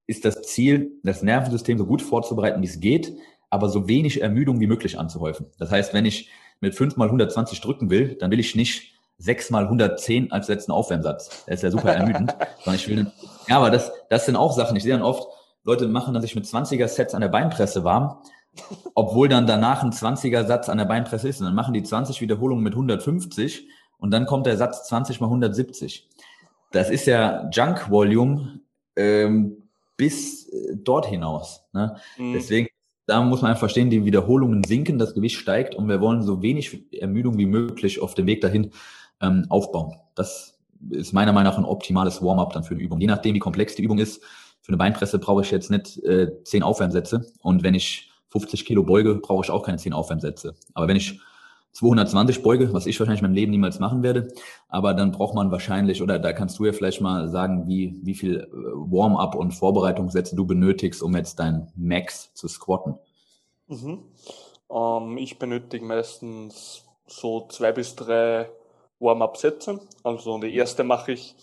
[0.05, 3.15] ist das Ziel, das Nervensystem so gut vorzubereiten, wie es geht,
[3.49, 5.47] aber so wenig Ermüdung wie möglich anzuhäufen.
[5.57, 6.29] Das heißt, wenn ich
[6.59, 10.71] mit 5 mal 120 drücken will, dann will ich nicht 6 mal 110 als letzten
[10.71, 11.45] Aufwärmsatz.
[11.45, 12.35] Der ist ja super ermüdend.
[12.63, 13.11] sondern ich will,
[13.47, 14.75] ja, aber das, das sind auch Sachen.
[14.75, 15.27] Ich sehe dann oft,
[15.63, 18.19] Leute machen dann sich mit 20er Sets an der Beinpresse warm
[18.93, 21.39] obwohl dann danach ein 20er Satz an der Beinpresse ist.
[21.39, 23.67] Und dann machen die 20 Wiederholungen mit 150
[23.97, 26.07] und dann kommt der Satz 20 mal 170.
[26.71, 28.59] Das ist ja Junk Volume
[28.95, 29.63] ähm,
[29.97, 31.63] bis äh, dort hinaus.
[31.73, 31.95] Ne?
[32.17, 32.33] Mhm.
[32.33, 32.67] Deswegen,
[33.05, 36.41] da muss man einfach verstehen, die Wiederholungen sinken, das Gewicht steigt und wir wollen so
[36.41, 38.71] wenig Ermüdung wie möglich auf dem Weg dahin
[39.21, 39.95] ähm, aufbauen.
[40.15, 40.57] Das
[40.89, 42.99] ist meiner Meinung nach ein optimales Warm-up dann für eine Übung.
[42.99, 44.23] Je nachdem, wie komplex die Übung ist,
[44.61, 47.31] für eine Beinpresse brauche ich jetzt nicht äh, zehn Aufwärmsätze.
[47.41, 50.55] Und wenn ich 50 Kilo beuge, brauche ich auch keine 10 Aufwärmsätze.
[50.73, 51.19] Aber wenn ich
[51.75, 54.29] 220 beuge, was ich wahrscheinlich in meinem Leben niemals machen werde,
[54.69, 58.15] aber dann braucht man wahrscheinlich, oder da kannst du ja vielleicht mal sagen, wie, wie
[58.15, 62.95] viel äh, Warm-up und Vorbereitungssätze du benötigst, um jetzt dein Max zu squatten.
[63.67, 64.03] Mhm.
[64.71, 68.49] Ähm, ich benötige meistens so zwei bis drei
[68.99, 69.81] Warm-up-Sätze.
[70.01, 71.35] Also die erste mache ich,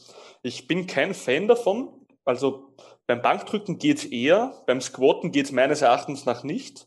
[0.43, 1.91] ich bin kein Fan davon,
[2.25, 2.71] also
[3.07, 6.87] beim Bankdrücken geht's eher, beim Squatten geht's meines Erachtens nach nicht,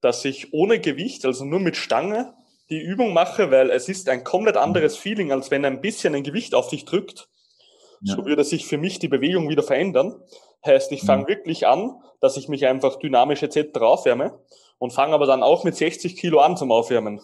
[0.00, 2.32] dass ich ohne Gewicht, also nur mit Stange,
[2.72, 6.22] die Übung mache, weil es ist ein komplett anderes Feeling, als wenn ein bisschen ein
[6.22, 7.28] Gewicht auf dich drückt.
[8.00, 8.16] Ja.
[8.16, 10.20] So würde sich für mich die Bewegung wieder verändern.
[10.64, 11.28] Heißt, ich fange mhm.
[11.28, 13.78] wirklich an, dass ich mich einfach dynamisch etc.
[13.80, 14.38] aufwärme
[14.78, 17.20] und fange aber dann auch mit 60 Kilo an zum Aufwärmen.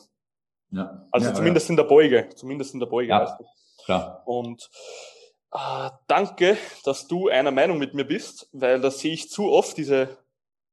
[0.71, 1.07] Ja.
[1.11, 1.73] Also ja, zumindest ja.
[1.73, 3.09] in der Beuge, zumindest in der Beuge.
[3.09, 3.39] Ja,
[3.85, 4.23] klar.
[4.27, 4.69] Und
[5.51, 9.79] Ah, danke, dass du einer Meinung mit mir bist, weil da sehe ich zu oft
[9.79, 10.19] diese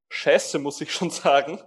[0.09, 1.59] Scheiße, muss ich schon sagen,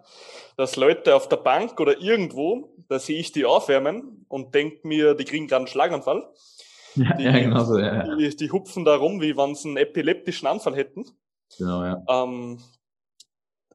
[0.58, 5.14] dass Leute auf der Bank oder irgendwo, da sehe ich die aufwärmen und denke mir,
[5.14, 6.28] die kriegen gerade einen Schlaganfall.
[6.96, 8.16] Ja, die, ja, genau so, ja, ja.
[8.16, 11.04] Die, die, hupfen da rum, wie wenn sie einen epileptischen Anfall hätten.
[11.56, 12.02] Genau, ja.
[12.08, 12.60] Ähm,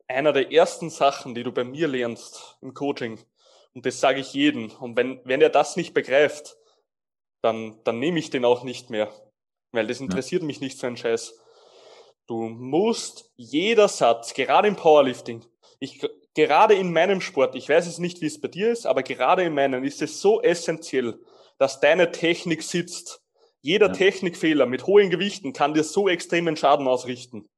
[0.09, 3.17] einer der ersten Sachen, die du bei mir lernst im Coaching,
[3.73, 6.57] und das sage ich jedem, und wenn, wenn er das nicht begreift,
[7.41, 9.09] dann, dann nehme ich den auch nicht mehr.
[9.71, 10.47] Weil das interessiert ja.
[10.47, 11.39] mich nicht so ein Scheiß.
[12.27, 15.45] Du musst jeder Satz, gerade im Powerlifting,
[15.79, 16.01] ich,
[16.33, 19.43] gerade in meinem Sport, ich weiß es nicht, wie es bei dir ist, aber gerade
[19.43, 21.19] in meinem ist es so essentiell,
[21.57, 23.21] dass deine Technik sitzt.
[23.61, 23.93] Jeder ja.
[23.93, 27.49] Technikfehler mit hohen Gewichten kann dir so extremen Schaden ausrichten.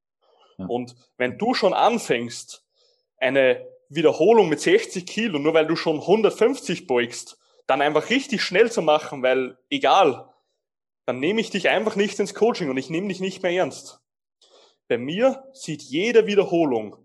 [0.57, 0.65] Ja.
[0.67, 2.63] Und wenn du schon anfängst,
[3.17, 8.71] eine Wiederholung mit 60 Kilo, nur weil du schon 150 beugst, dann einfach richtig schnell
[8.71, 10.30] zu machen, weil egal,
[11.05, 14.01] dann nehme ich dich einfach nicht ins Coaching und ich nehme dich nicht mehr ernst.
[14.88, 16.97] Bei mir sieht jede Wiederholung,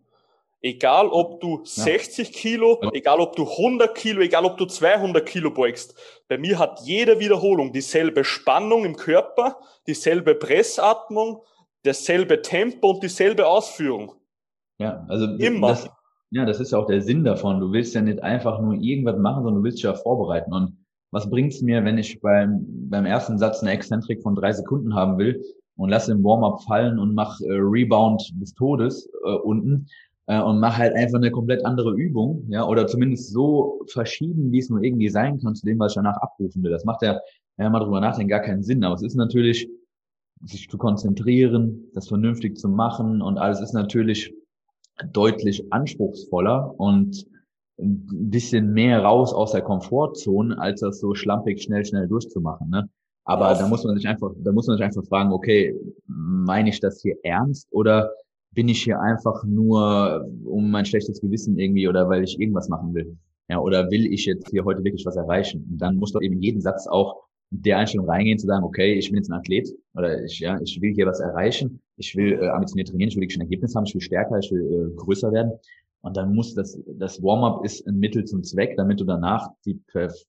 [0.62, 1.84] egal ob du ja.
[1.84, 5.94] 60 Kilo, egal ob du 100 Kilo, egal ob du 200 Kilo beugst,
[6.28, 11.42] bei mir hat jede Wiederholung dieselbe Spannung im Körper, dieselbe Pressatmung,
[11.82, 14.12] dasselbe Tempo und dieselbe Ausführung.
[14.78, 15.68] Ja, also immer.
[15.68, 15.90] Das,
[16.30, 17.60] ja, das ist ja auch der Sinn davon.
[17.60, 20.52] Du willst ja nicht einfach nur irgendwas machen, sondern du willst dich ja vorbereiten.
[20.52, 20.78] Und
[21.10, 25.18] was bringt's mir, wenn ich beim, beim ersten Satz eine Exzentrik von drei Sekunden haben
[25.18, 25.42] will
[25.76, 29.88] und lasse im Warm-up fallen und mache äh, Rebound des Todes äh, unten
[30.30, 34.58] äh, und mache halt einfach eine komplett andere Übung, ja, oder zumindest so verschieden, wie
[34.58, 36.70] es nur irgendwie sein kann, zu dem, was ich danach abrufen will.
[36.70, 37.20] Das macht ja
[37.60, 38.82] wenn man mal drüber nachdenkt, gar keinen Sinn.
[38.84, 39.68] Aber es ist natürlich,
[40.42, 44.32] sich zu konzentrieren, das vernünftig zu machen und alles ist natürlich
[45.12, 47.26] deutlich anspruchsvoller und
[47.78, 52.70] ein bisschen mehr raus aus der Komfortzone, als das so schlampig schnell, schnell durchzumachen.
[52.70, 52.88] Ne?
[53.24, 56.80] Aber da muss man sich einfach, da muss man sich einfach fragen, okay, meine ich
[56.80, 58.10] das hier ernst oder
[58.52, 62.94] bin ich hier einfach nur um mein schlechtes Gewissen irgendwie oder weil ich irgendwas machen
[62.94, 63.16] will?
[63.48, 65.66] Ja, oder will ich jetzt hier heute wirklich was erreichen?
[65.70, 69.08] Und dann muss doch eben jeden Satz auch der Einstellung reingehen, zu sagen, okay, ich
[69.08, 72.48] bin jetzt ein Athlet oder ich, ja, ich will hier was erreichen, ich will äh,
[72.48, 75.32] ambitioniert trainieren, ich will wirklich ein Ergebnis haben, ich will stärker, ich will äh, größer
[75.32, 75.52] werden.
[76.02, 79.80] Und dann muss das, das Warm-up ist ein Mittel zum Zweck, damit du danach die,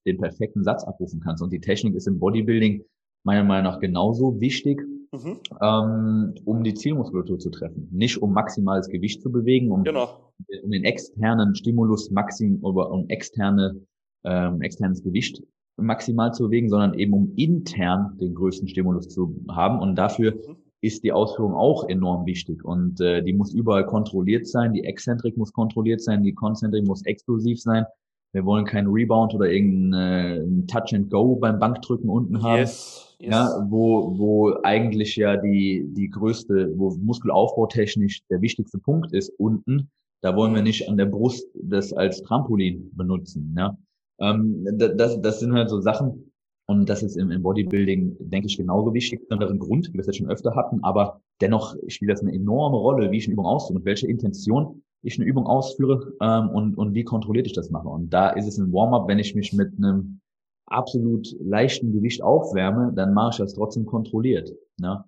[0.06, 1.42] den perfekten Satz abrufen kannst.
[1.42, 2.84] Und die Technik ist im Bodybuilding
[3.24, 5.40] meiner Meinung nach genauso wichtig, mhm.
[5.62, 7.88] ähm, um die Zielmuskulatur zu treffen.
[7.92, 10.32] Nicht um maximales Gewicht zu bewegen, um, genau.
[10.64, 13.82] um den externen Stimulus maxim oder um externe,
[14.24, 15.42] ähm, externes Gewicht
[15.78, 19.80] maximal zu bewegen, sondern eben um intern den größten Stimulus zu haben.
[19.80, 24.48] Und dafür mhm ist die Ausführung auch enorm wichtig und äh, die muss überall kontrolliert
[24.48, 24.74] sein.
[24.74, 27.86] Die Exzentrik muss kontrolliert sein, die Konzentrik muss explosiv sein.
[28.34, 32.60] Wir wollen keinen Rebound oder irgendeinen äh, Touch and Go beim Bankdrücken unten haben.
[32.60, 33.32] Yes, yes.
[33.32, 39.90] Ja, wo, wo eigentlich ja die, die größte, wo Muskelaufbautechnisch der wichtigste Punkt ist unten.
[40.22, 43.54] Da wollen wir nicht an der Brust das als Trampolin benutzen.
[43.58, 43.78] Ja.
[44.20, 46.32] Ähm, das, das sind halt so Sachen,
[46.68, 49.20] und das ist im, im Bodybuilding, denke ich, genauso wichtig.
[49.30, 52.78] Anderen Grund, wie wir es jetzt schon öfter hatten, aber dennoch spielt das eine enorme
[52.78, 56.78] Rolle, wie ich eine Übung ausführe und welche Intention ich eine Übung ausführe ähm, und,
[56.78, 57.88] und wie kontrolliert ich das mache.
[57.88, 60.22] Und da ist es ein Warm-up, wenn ich mich mit einem
[60.68, 64.52] absolut leichten Gewicht aufwärme, dann mache ich das trotzdem kontrolliert.
[64.78, 65.04] Ne?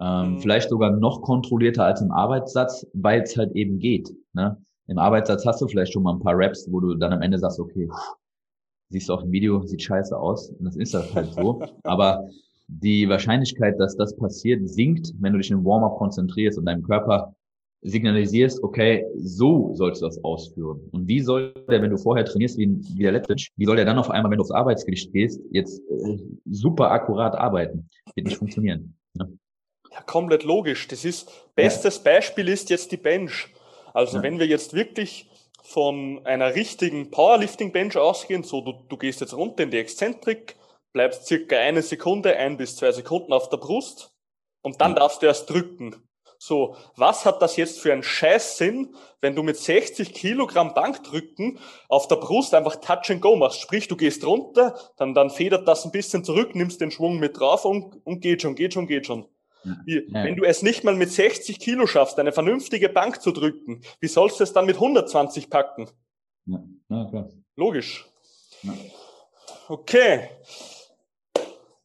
[0.00, 0.38] Ähm, mhm.
[0.40, 4.12] Vielleicht sogar noch kontrollierter als im Arbeitssatz, weil es halt eben geht.
[4.34, 4.56] Ne?
[4.88, 7.38] Im Arbeitssatz hast du vielleicht schon mal ein paar Raps, wo du dann am Ende
[7.38, 7.88] sagst, okay,
[8.90, 10.50] siehst du auf dem Video, sieht scheiße aus.
[10.50, 11.62] Und das ist das halt so.
[11.84, 12.28] Aber
[12.68, 17.34] die Wahrscheinlichkeit, dass das passiert, sinkt, wenn du dich im Warm-up konzentrierst und deinem Körper
[17.82, 20.80] signalisierst, okay, so sollst du das ausführen.
[20.92, 23.84] Und wie soll der, wenn du vorher trainierst wie, wie der letzte, wie soll der
[23.84, 27.88] dann auf einmal, wenn du aufs Arbeitsgewicht gehst, jetzt äh, super akkurat arbeiten?
[28.14, 28.96] Wird nicht funktionieren.
[29.14, 29.38] Ne?
[29.92, 30.88] Ja, komplett logisch.
[30.88, 32.12] Das ist, bestes ja.
[32.12, 33.48] Beispiel ist jetzt die Bench.
[33.94, 34.22] Also ja.
[34.22, 35.30] wenn wir jetzt wirklich
[35.62, 40.56] von einer richtigen Powerlifting-Bench ausgehen, so du, du gehst jetzt runter in die Exzentrik,
[40.92, 44.12] bleibst circa eine Sekunde, ein bis zwei Sekunden auf der Brust
[44.62, 45.96] und dann darfst du erst drücken.
[46.46, 52.06] So, was hat das jetzt für einen Scheißsinn, wenn du mit 60 Kilogramm Bankdrücken auf
[52.06, 53.60] der Brust einfach Touch and Go machst?
[53.60, 57.40] Sprich, du gehst runter, dann, dann federt das ein bisschen zurück, nimmst den Schwung mit
[57.40, 59.26] drauf und, und geht schon, geht schon, geht schon.
[59.86, 60.22] Wie, ja.
[60.22, 64.06] Wenn du es nicht mal mit 60 Kilo schaffst, eine vernünftige Bank zu drücken, wie
[64.06, 65.90] sollst du es dann mit 120 packen?
[66.44, 67.28] Ja, ja klar.
[67.56, 68.06] Logisch.
[68.62, 68.72] Ja.
[69.66, 70.28] Okay.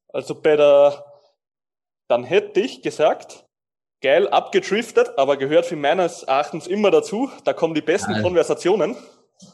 [0.10, 1.04] Also bei der,
[2.08, 3.48] dann hätte ich gesagt,
[4.02, 7.30] geil abgedriftet, aber gehört für meines Erachtens immer dazu.
[7.46, 8.96] Da kommen die besten ja, Konversationen.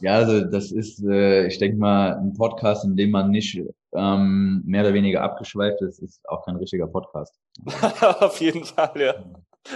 [0.01, 3.61] Ja, also das ist, äh, ich denke mal, ein Podcast, in dem man nicht
[3.93, 7.39] ähm, mehr oder weniger abgeschweift ist, ist auch kein richtiger Podcast.
[8.19, 9.15] Auf jeden Fall, ja.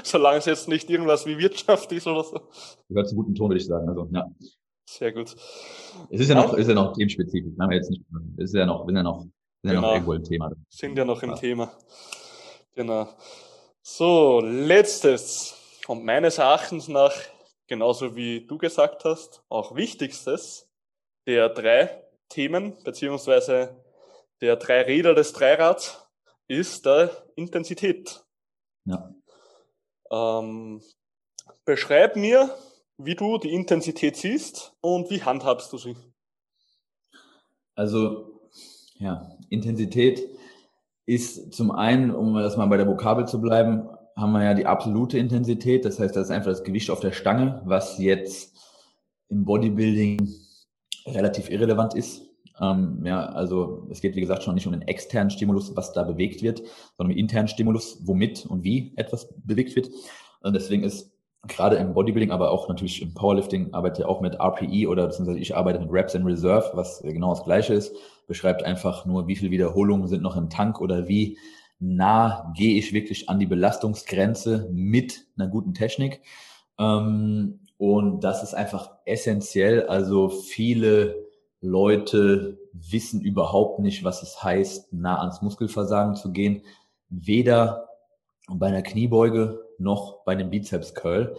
[0.03, 2.39] Solange es jetzt nicht irgendwas wie Wirtschaft ist oder so.
[2.87, 3.87] Gehört zu guten Ton, würde ich sagen.
[3.89, 4.25] Also, ja.
[4.85, 5.35] Sehr gut.
[6.09, 7.53] Es ist ja noch, ist ja noch themenspezifisch.
[7.59, 8.03] Haben wir jetzt nicht,
[8.37, 9.31] es ist ja noch, sind ja noch, sind
[9.63, 9.73] genau.
[9.73, 9.93] ja noch genau.
[9.93, 10.51] irgendwo im Thema.
[10.69, 11.35] Sind ja noch im ja.
[11.35, 11.71] Thema.
[12.75, 13.07] Genau.
[13.83, 15.55] So, letztes
[15.87, 17.13] und meines Erachtens nach
[17.71, 20.69] genauso wie du gesagt hast, auch wichtigstes
[21.25, 23.81] der drei Themen, beziehungsweise
[24.41, 26.05] der drei Räder des Dreirads,
[26.49, 28.25] ist der Intensität.
[28.83, 29.15] Ja.
[30.11, 30.81] Ähm,
[31.63, 32.53] beschreib mir,
[32.97, 35.95] wie du die Intensität siehst und wie handhabst du sie.
[37.75, 38.41] Also,
[38.95, 40.27] ja, Intensität
[41.05, 44.65] ist zum einen, um das mal bei der Vokabel zu bleiben, haben wir ja die
[44.65, 45.85] absolute Intensität.
[45.85, 48.55] Das heißt, das ist einfach das Gewicht auf der Stange, was jetzt
[49.29, 50.29] im Bodybuilding
[51.07, 52.23] relativ irrelevant ist.
[52.59, 56.03] Ähm, ja, also es geht, wie gesagt, schon nicht um den externen Stimulus, was da
[56.03, 56.59] bewegt wird,
[56.97, 59.89] sondern um den internen Stimulus, womit und wie etwas bewegt wird.
[60.41, 61.10] Und deswegen ist
[61.47, 65.39] gerade im Bodybuilding, aber auch natürlich im Powerlifting, arbeite ich auch mit RPE oder beziehungsweise
[65.39, 67.95] ich arbeite mit Reps in Reserve, was genau das gleiche ist.
[68.27, 71.37] Beschreibt einfach nur, wie viele Wiederholungen sind noch im Tank oder wie
[71.79, 76.21] nah gehe ich wirklich an die Belastungsgrenze mit einer guten Technik.
[76.77, 79.87] Ähm, und das ist einfach essentiell.
[79.87, 81.15] Also viele
[81.59, 86.61] Leute wissen überhaupt nicht, was es heißt, nah ans Muskelversagen zu gehen.
[87.09, 87.87] Weder
[88.55, 91.35] bei einer Kniebeuge noch bei einem Bizeps Curl.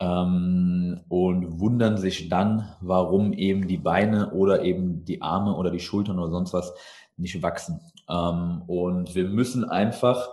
[0.00, 5.78] Ähm, und wundern sich dann, warum eben die Beine oder eben die Arme oder die
[5.78, 6.74] Schultern oder sonst was
[7.16, 7.80] nicht wachsen.
[8.08, 10.28] Ähm, und wir müssen einfach,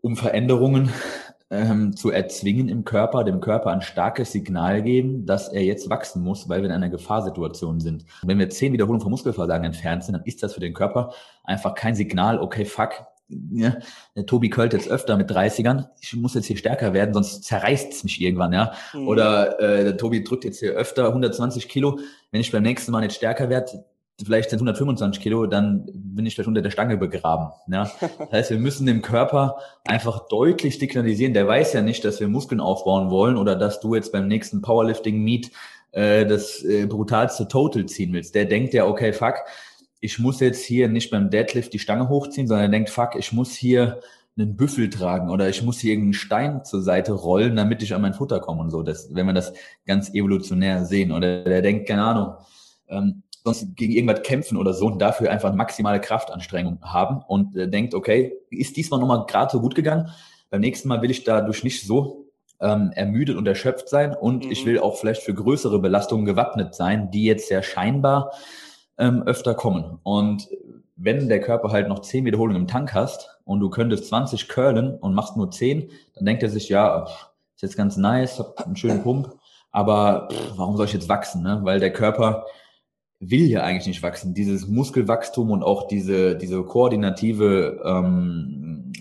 [0.00, 0.90] um Veränderungen
[1.52, 6.22] ähm, zu erzwingen im Körper, dem Körper ein starkes Signal geben, dass er jetzt wachsen
[6.22, 8.04] muss, weil wir in einer Gefahrsituation sind.
[8.22, 11.12] Und wenn wir zehn Wiederholungen vom Muskelversagen entfernt sind, dann ist das für den Körper
[11.44, 13.06] einfach kein Signal, okay, fuck,
[13.52, 13.76] ja,
[14.16, 17.92] der Tobi költ jetzt öfter mit 30ern, ich muss jetzt hier stärker werden, sonst zerreißt
[17.92, 18.72] es mich irgendwann, ja.
[18.92, 19.08] Mhm.
[19.08, 21.98] Oder äh, der Tobi drückt jetzt hier öfter 120 Kilo,
[22.30, 23.84] wenn ich beim nächsten Mal nicht stärker werde,
[24.24, 27.52] vielleicht sind 125 Kilo, dann bin ich vielleicht unter der Stange begraben.
[27.68, 27.90] Ja?
[28.18, 32.28] Das heißt, wir müssen dem Körper einfach deutlich signalisieren, der weiß ja nicht, dass wir
[32.28, 35.50] Muskeln aufbauen wollen oder dass du jetzt beim nächsten Powerlifting-Meet
[35.92, 38.34] äh, das äh, brutalste Total ziehen willst.
[38.34, 39.34] Der denkt ja, okay, fuck,
[40.02, 43.32] ich muss jetzt hier nicht beim Deadlift die Stange hochziehen, sondern er denkt, fuck, ich
[43.32, 44.00] muss hier
[44.36, 48.02] einen Büffel tragen oder ich muss hier irgendeinen Stein zur Seite rollen, damit ich an
[48.02, 48.82] mein Futter komme und so.
[48.82, 49.52] Das, wenn wir das
[49.86, 51.12] ganz evolutionär sehen.
[51.12, 52.34] Oder der denkt, keine Ahnung,
[52.88, 57.68] ähm, sonst gegen irgendwas kämpfen oder so und dafür einfach maximale Kraftanstrengung haben und äh,
[57.68, 60.10] denkt, okay, ist diesmal nochmal gerade so gut gegangen.
[60.50, 62.26] Beim nächsten Mal will ich dadurch nicht so
[62.60, 64.50] ähm, ermüdet und erschöpft sein und mhm.
[64.50, 68.32] ich will auch vielleicht für größere Belastungen gewappnet sein, die jetzt sehr scheinbar
[69.02, 69.98] ähm, öfter kommen.
[70.04, 70.48] Und
[70.96, 74.96] wenn der Körper halt noch 10 Wiederholungen im Tank hast und du könntest 20 curlen
[74.96, 77.04] und machst nur 10, dann denkt er sich, ja,
[77.54, 79.34] ist jetzt ganz nice, hab einen schönen Pump,
[79.72, 81.42] aber pff, warum soll ich jetzt wachsen?
[81.42, 81.60] Ne?
[81.64, 82.46] Weil der Körper
[83.18, 84.34] will ja eigentlich nicht wachsen.
[84.34, 88.92] Dieses Muskelwachstum und auch diese, diese koordinative ähm,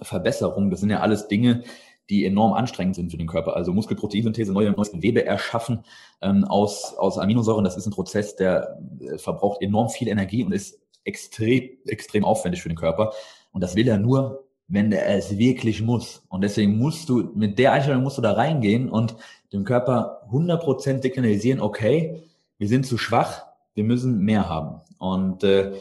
[0.00, 1.62] Verbesserung, das sind ja alles Dinge,
[2.10, 3.56] die enorm anstrengend sind für den Körper.
[3.56, 5.84] Also Muskelproteinsynthese, neue, neues Gewebe erschaffen
[6.20, 10.52] ähm, aus, aus Aminosäuren, das ist ein Prozess, der äh, verbraucht enorm viel Energie und
[10.52, 13.12] ist extrem, extrem aufwendig für den Körper.
[13.52, 16.22] Und das will er nur, wenn er es wirklich muss.
[16.28, 19.16] Und deswegen musst du, mit der Einstellung musst du da reingehen und
[19.52, 22.22] dem Körper 100% signalisieren, okay,
[22.58, 24.80] wir sind zu schwach, wir müssen mehr haben.
[24.98, 25.72] Und äh,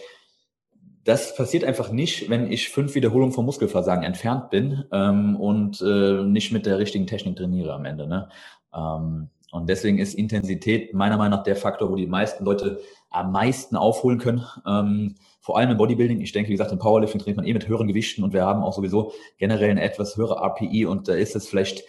[1.09, 6.23] das passiert einfach nicht, wenn ich fünf Wiederholungen vom Muskelversagen entfernt bin ähm, und äh,
[6.23, 8.05] nicht mit der richtigen Technik trainiere am Ende.
[8.05, 8.29] Ne?
[8.75, 12.79] Ähm, und deswegen ist Intensität meiner Meinung nach der Faktor, wo die meisten Leute
[13.09, 14.45] am meisten aufholen können.
[14.67, 16.21] Ähm, vor allem im Bodybuilding.
[16.21, 18.61] Ich denke, wie gesagt, im Powerlifting trainiert man eh mit höheren Gewichten und wir haben
[18.61, 21.85] auch sowieso generell eine etwas höhere RPI und da ist es vielleicht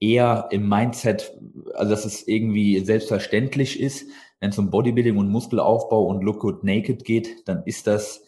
[0.00, 1.38] eher im Mindset,
[1.74, 4.06] also dass es irgendwie selbstverständlich ist,
[4.40, 8.24] wenn es um Bodybuilding und Muskelaufbau und Look Good Naked geht, dann ist das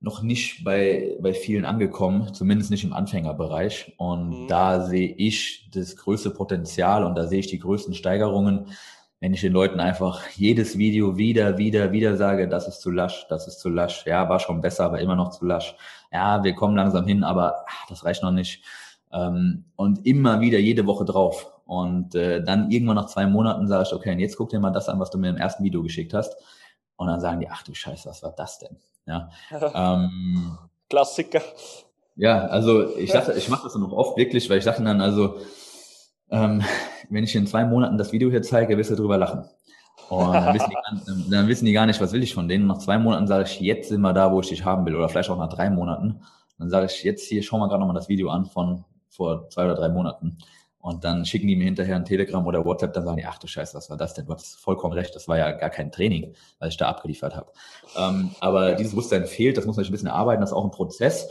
[0.00, 3.94] noch nicht bei, bei vielen angekommen, zumindest nicht im Anfängerbereich.
[3.98, 4.48] Und mhm.
[4.48, 8.66] da sehe ich das größte Potenzial und da sehe ich die größten Steigerungen,
[9.20, 13.26] wenn ich den Leuten einfach jedes Video wieder, wieder, wieder sage, das ist zu lasch,
[13.28, 14.06] das ist zu lasch.
[14.06, 15.76] Ja, war schon besser, aber immer noch zu lasch.
[16.10, 18.64] Ja, wir kommen langsam hin, aber ach, das reicht noch nicht.
[19.12, 21.52] Ähm, und immer wieder jede Woche drauf.
[21.66, 24.88] Und äh, dann irgendwann nach zwei Monaten sage ich, okay, jetzt guck dir mal das
[24.88, 26.34] an, was du mir im ersten Video geschickt hast.
[27.00, 28.76] Und dann sagen die, ach du Scheiße, was war das denn?
[29.06, 29.30] Ja.
[29.74, 30.58] ähm,
[30.90, 31.40] Klassiker.
[32.14, 35.38] Ja, also ich dachte, ich mache das noch oft wirklich, weil ich dachte dann, also,
[36.30, 36.62] ähm,
[37.08, 39.48] wenn ich in zwei Monaten das Video hier zeige, wirst du drüber lachen.
[40.10, 42.66] Und dann wissen, die, dann wissen die gar nicht, was will ich von denen.
[42.66, 44.94] Nach zwei Monaten sage ich, jetzt sind wir da, wo ich dich haben will.
[44.94, 46.20] Oder vielleicht auch nach drei Monaten.
[46.58, 49.64] Dann sage ich, jetzt hier, schau mal gerade nochmal das Video an von vor zwei
[49.64, 50.36] oder drei Monaten.
[50.80, 53.46] Und dann schicken die mir hinterher ein Telegram oder WhatsApp, dann sagen die, ach du
[53.46, 54.26] Scheiße, was war das denn?
[54.26, 57.52] Du hast vollkommen recht, das war ja gar kein Training, was ich da abgeliefert habe.
[57.96, 60.70] Ähm, aber dieses Bewusstsein fehlt, das muss man ein bisschen erarbeiten, das ist auch ein
[60.70, 61.28] Prozess.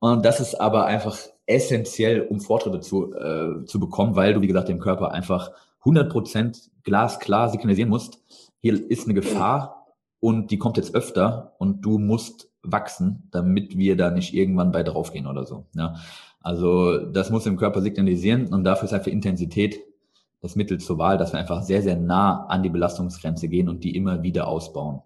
[0.00, 1.16] Und das ist aber einfach
[1.46, 5.52] essentiell, um Fortschritte zu, äh, zu bekommen, weil du, wie gesagt, dem Körper einfach
[5.84, 8.18] 100% glasklar signalisieren musst,
[8.60, 9.86] hier ist eine Gefahr
[10.20, 14.82] und die kommt jetzt öfter und du musst wachsen, damit wir da nicht irgendwann bei
[14.82, 15.66] draufgehen oder so.
[15.74, 15.94] Ja.
[16.40, 19.80] Also das muss im Körper signalisieren und dafür ist einfach Intensität
[20.40, 23.82] das Mittel zur Wahl, dass wir einfach sehr, sehr nah an die Belastungsgrenze gehen und
[23.82, 25.02] die immer wieder ausbauen.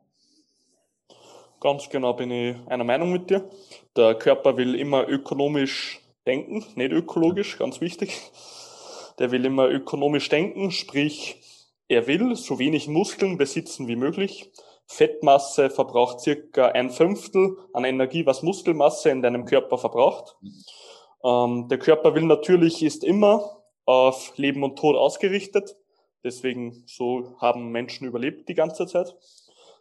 [1.60, 3.48] Ganz genau bin ich einer Meinung mit dir.
[3.96, 8.20] Der Körper will immer ökonomisch denken, nicht ökologisch, ganz wichtig.
[9.18, 11.36] Der will immer ökonomisch denken, sprich,
[11.88, 14.50] er will so wenig Muskeln besitzen wie möglich.
[14.86, 20.36] Fettmasse verbraucht circa ein Fünftel an Energie, was Muskelmasse in deinem Körper verbraucht.
[21.24, 25.76] Ähm, der Körper will natürlich, ist immer auf Leben und Tod ausgerichtet.
[26.24, 29.14] Deswegen so haben Menschen überlebt die ganze Zeit.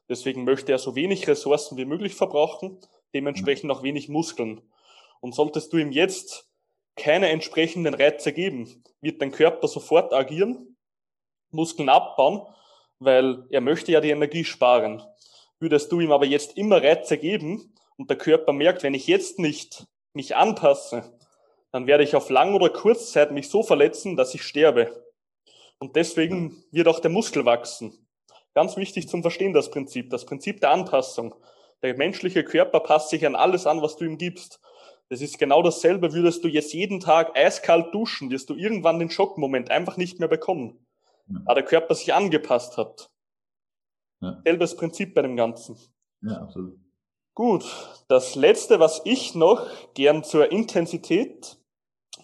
[0.10, 2.80] Deswegen möchte er so wenig Ressourcen wie möglich verbrauchen,
[3.14, 4.62] dementsprechend auch wenig Muskeln.
[5.20, 6.50] Und solltest du ihm jetzt
[6.96, 10.76] keine entsprechenden Reize geben, wird dein Körper sofort agieren,
[11.52, 12.42] Muskeln abbauen,
[13.00, 15.02] weil er möchte ja die Energie sparen.
[15.60, 19.40] Würdest du ihm aber jetzt immer Reize geben und der Körper merkt, wenn ich jetzt
[19.40, 21.18] nicht mich anpasse,
[21.72, 25.06] dann werde ich auf lang oder Kurzzeit mich so verletzen, dass ich sterbe.
[25.80, 28.08] Und deswegen wird auch der Muskel wachsen.
[28.54, 31.34] Ganz wichtig zum Verstehen das Prinzip, das Prinzip der Anpassung.
[31.82, 34.60] Der menschliche Körper passt sich an alles an, was du ihm gibst.
[35.10, 39.10] Das ist genau dasselbe, würdest du jetzt jeden Tag eiskalt duschen, wirst du irgendwann den
[39.10, 40.86] Schockmoment einfach nicht mehr bekommen.
[41.28, 41.40] Ja.
[41.48, 43.10] Da der Körper sich angepasst hat.
[44.22, 44.40] Ja.
[44.46, 45.78] Selbes Prinzip bei dem Ganzen.
[46.22, 46.78] Ja, absolut.
[47.34, 47.66] Gut,
[48.08, 51.58] das letzte, was ich noch gern zur Intensität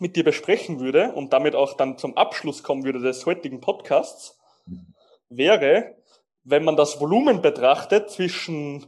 [0.02, 4.38] mit dir besprechen würde und damit auch dann zum Abschluss kommen würde des heutigen Podcasts,
[5.30, 5.96] wäre,
[6.44, 8.86] wenn man das Volumen betrachtet zwischen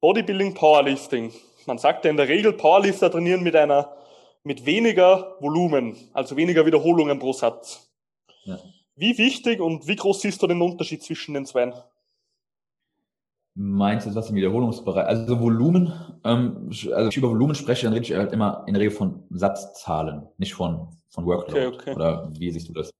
[0.00, 1.32] Bodybuilding, Powerlifting.
[1.66, 3.96] Man sagt ja in der Regel, Powerlifter trainieren mit einer,
[4.42, 7.90] mit weniger Volumen, also weniger Wiederholungen pro Satz.
[8.44, 8.58] Ja.
[8.96, 11.72] Wie wichtig und wie groß siehst du den Unterschied zwischen den zwei?
[13.56, 15.06] Meinst du was im Wiederholungsbereich?
[15.06, 15.92] Also Volumen,
[16.24, 19.22] ähm, also ich über Volumen spreche, dann rede ich halt immer in der Regel von
[19.30, 21.66] Satzzahlen, nicht von, von Workload.
[21.66, 21.94] Okay, okay.
[21.94, 22.90] Oder wie siehst du das?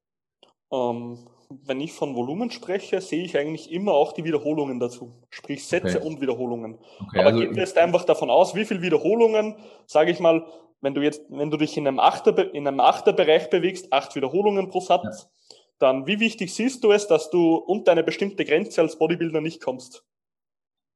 [0.72, 1.18] Ähm,
[1.64, 5.12] wenn ich von Volumen spreche, sehe ich eigentlich immer auch die Wiederholungen dazu.
[5.30, 6.06] Sprich Sätze okay.
[6.06, 6.78] und Wiederholungen.
[7.00, 9.56] Okay, Aber also, geht jetzt einfach davon aus, wie viele Wiederholungen,
[9.86, 10.46] sage ich mal,
[10.80, 14.68] wenn du jetzt, wenn du dich in einem Achter, in einem Achterbereich bewegst, acht Wiederholungen
[14.68, 15.56] pro Satz, ja.
[15.78, 19.62] dann wie wichtig siehst du es, dass du unter eine bestimmte Grenze als Bodybuilder nicht
[19.62, 20.04] kommst?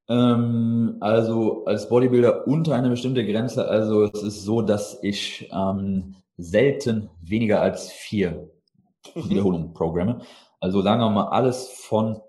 [0.09, 3.68] Ähm, also als Bodybuilder unter eine bestimmte Grenze.
[3.68, 8.48] Also es ist so, dass ich ähm, selten weniger als vier
[9.14, 9.30] mhm.
[9.30, 10.20] Wiederholungen programme.
[10.60, 12.20] Also sagen wir mal alles von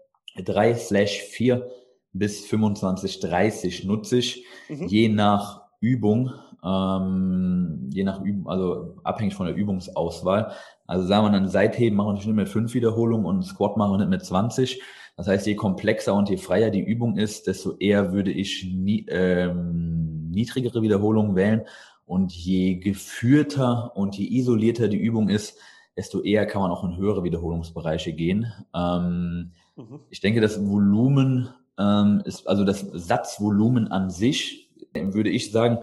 [0.44, 1.70] drei slash vier
[2.12, 4.88] bis 25, 30 nutze ich, mhm.
[4.88, 6.32] je nach Übung,
[6.64, 10.52] ähm, je nach Übung, also abhängig von der Übungsauswahl.
[10.86, 13.98] Also sagen wir dann Seitheben machen wir nicht mit fünf Wiederholungen und Squat machen wir
[14.00, 14.82] nicht mit 20,
[15.20, 19.06] das heißt, je komplexer und je freier die Übung ist, desto eher würde ich nie,
[19.10, 21.64] ähm, niedrigere Wiederholungen wählen.
[22.06, 25.58] Und je geführter und je isolierter die Übung ist,
[25.98, 28.50] desto eher kann man auch in höhere Wiederholungsbereiche gehen.
[28.74, 30.00] Ähm, mhm.
[30.10, 35.80] Ich denke, das Volumen ähm, ist, also das Satzvolumen an sich, würde ich sagen,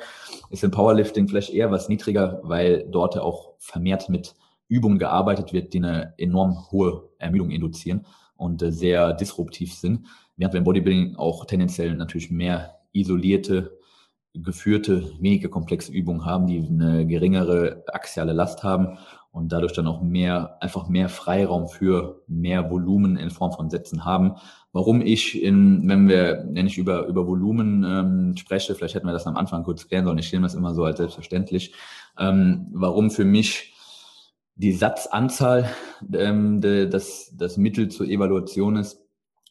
[0.49, 4.35] ist im Powerlifting vielleicht eher was niedriger, weil dort auch vermehrt mit
[4.69, 8.07] Übungen gearbeitet wird, die eine enorm hohe Ermüdung induzieren
[8.37, 10.07] und äh, sehr disruptiv sind.
[10.37, 13.79] Während wir im Bodybuilding auch tendenziell natürlich mehr isolierte,
[14.35, 18.99] geführte, weniger komplexe Übungen haben, die eine geringere axiale Last haben
[19.31, 24.05] und dadurch dann auch mehr, einfach mehr Freiraum für mehr Volumen in Form von Sätzen
[24.05, 24.37] haben.
[24.73, 29.13] Warum ich, in, wenn wir, wenn ich über, über Volumen ähm, spreche, vielleicht hätten wir
[29.13, 31.75] das am Anfang kurz klären sollen, ich stelle das immer so als selbstverständlich,
[32.19, 33.76] ähm, warum für mich
[34.57, 35.71] die Satzanzahl,
[36.13, 39.01] ähm, de, das, das Mittel zur Evaluation ist,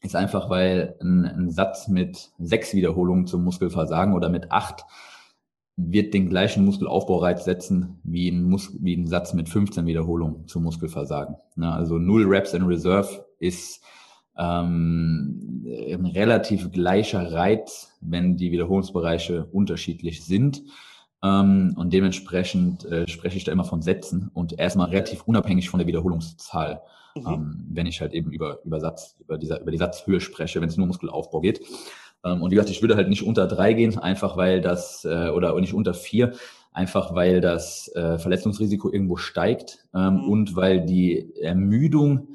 [0.02, 4.84] ist einfach, weil ein, ein Satz mit sechs Wiederholungen zum Muskelversagen oder mit acht
[5.78, 10.64] wird den gleichen Muskelaufbaureiz setzen wie ein, Mus wie ein Satz mit 15 Wiederholungen zum
[10.64, 11.36] Muskelversagen.
[11.56, 13.84] Na, also null Reps in Reserve ist
[14.38, 20.64] ähm, ein relativ gleicher Reiz, wenn die Wiederholungsbereiche unterschiedlich sind.
[21.24, 25.80] Ähm, und dementsprechend äh, spreche ich da immer von Sätzen und erstmal relativ unabhängig von
[25.80, 26.82] der Wiederholungszahl,
[27.16, 27.28] mhm.
[27.28, 30.70] ähm, wenn ich halt eben über, über Satz, über, dieser, über die Satzhöhe spreche, wenn
[30.70, 31.62] es nur Muskelaufbau geht.
[32.24, 35.30] Ähm, und wie gesagt, ich würde halt nicht unter drei gehen, einfach weil das, äh,
[35.30, 36.34] oder nicht unter vier,
[36.74, 40.30] einfach weil das äh, Verletzungsrisiko irgendwo steigt ähm, mhm.
[40.30, 42.28] und weil die Ermüdung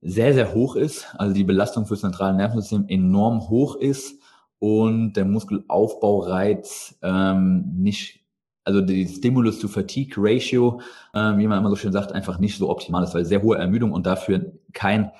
[0.00, 4.20] sehr, sehr hoch ist, also die Belastung fürs zentrale Nervensystem enorm hoch ist
[4.58, 8.20] und der Muskelaufbaureiz ähm, nicht,
[8.64, 10.80] also die Stimulus to Fatigue Ratio,
[11.14, 13.58] ähm, wie man immer so schön sagt, einfach nicht so optimal ist, weil sehr hohe
[13.58, 15.12] Ermüdung und dafür kein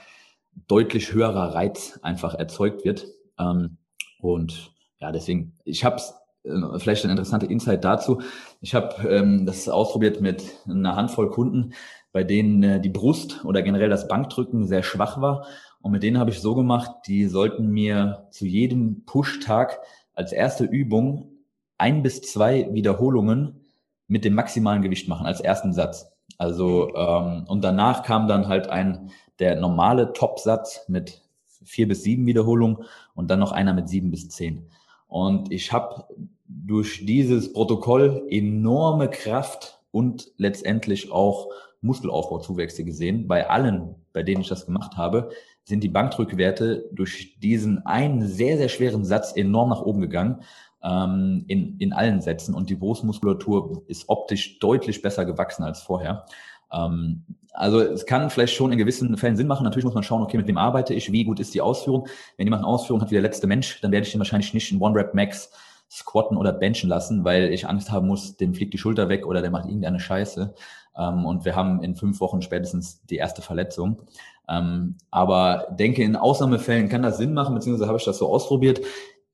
[0.69, 3.07] deutlich höherer Reiz einfach erzeugt wird.
[3.39, 3.79] Ähm,
[4.19, 6.01] und ja, deswegen, ich habe
[6.45, 8.23] äh, vielleicht ein interessanter Insight dazu.
[8.61, 11.75] Ich habe ähm, das ausprobiert mit einer Handvoll Kunden,
[12.13, 15.47] bei denen äh, die Brust oder generell das Bankdrücken sehr schwach war
[15.85, 19.81] und mit denen habe ich so gemacht, die sollten mir zu jedem Push-Tag
[20.15, 21.29] als erste Übung
[21.77, 23.61] ein bis zwei Wiederholungen
[24.07, 26.11] mit dem maximalen Gewicht machen, als ersten Satz.
[26.39, 31.21] Also, ähm, und danach kam dann halt ein, der normale Top-Satz mit
[31.65, 32.79] vier bis sieben Wiederholungen
[33.15, 34.71] und dann noch einer mit sieben bis zehn.
[35.07, 36.07] Und ich habe
[36.47, 41.51] durch dieses Protokoll enorme Kraft und letztendlich auch
[41.83, 45.29] Muskelaufbauzuwächse gesehen, bei allen, bei denen ich das gemacht habe,
[45.65, 50.43] sind die Bankdrückwerte durch diesen einen sehr, sehr schweren Satz enorm nach oben gegangen
[50.83, 56.27] ähm, in, in allen Sätzen und die Brustmuskulatur ist optisch deutlich besser gewachsen als vorher.
[56.73, 59.65] Ähm, also es kann vielleicht schon in gewissen Fällen Sinn machen.
[59.65, 62.09] Natürlich muss man schauen, okay, mit wem arbeite ich, wie gut ist die Ausführung.
[62.37, 64.71] Wenn jemand eine Ausführung hat wie der letzte Mensch, dann werde ich den wahrscheinlich nicht
[64.73, 65.53] in One-Rep-Max
[65.91, 69.41] squatten oder benchen lassen, weil ich Angst haben muss, dem fliegt die Schulter weg oder
[69.41, 70.53] der macht irgendeine Scheiße.
[70.97, 74.03] Ähm, und wir haben in fünf Wochen spätestens die erste Verletzung.
[74.49, 78.81] Ähm, aber denke, in Ausnahmefällen kann das Sinn machen, beziehungsweise habe ich das so ausprobiert.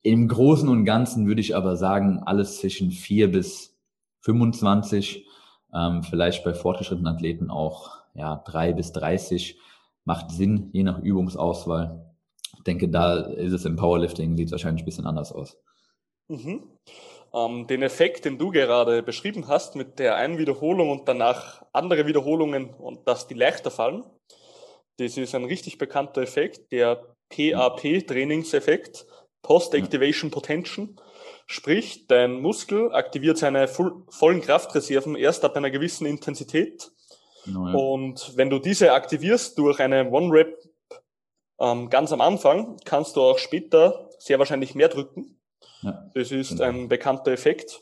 [0.03, 3.77] Im Großen und Ganzen würde ich aber sagen, alles zwischen vier bis
[4.21, 5.27] 25,
[5.75, 9.59] ähm, vielleicht bei fortgeschrittenen Athleten auch ja, drei bis 30
[10.05, 12.13] macht Sinn, je nach Übungsauswahl.
[12.57, 15.57] Ich denke, da ist es im Powerlifting, sieht es wahrscheinlich ein bisschen anders aus.
[16.29, 16.63] Mhm.
[17.33, 22.07] Ähm, den Effekt, den du gerade beschrieben hast, mit der einen Wiederholung und danach andere
[22.07, 24.05] Wiederholungen und dass die leichter fallen,
[25.01, 29.07] das ist ein richtig bekannter Effekt, der PAP-Trainingseffekt,
[29.43, 30.89] Post-Activation Potential.
[31.47, 36.93] Sprich, dein Muskel aktiviert seine vollen Kraftreserven erst ab einer gewissen Intensität
[37.45, 37.75] Genau, ja.
[37.75, 40.59] Und wenn du diese aktivierst durch eine One-Rep
[41.59, 45.41] ähm, ganz am Anfang, kannst du auch später sehr wahrscheinlich mehr drücken.
[45.83, 46.65] Ja, das ist genau.
[46.65, 47.81] ein bekannter Effekt.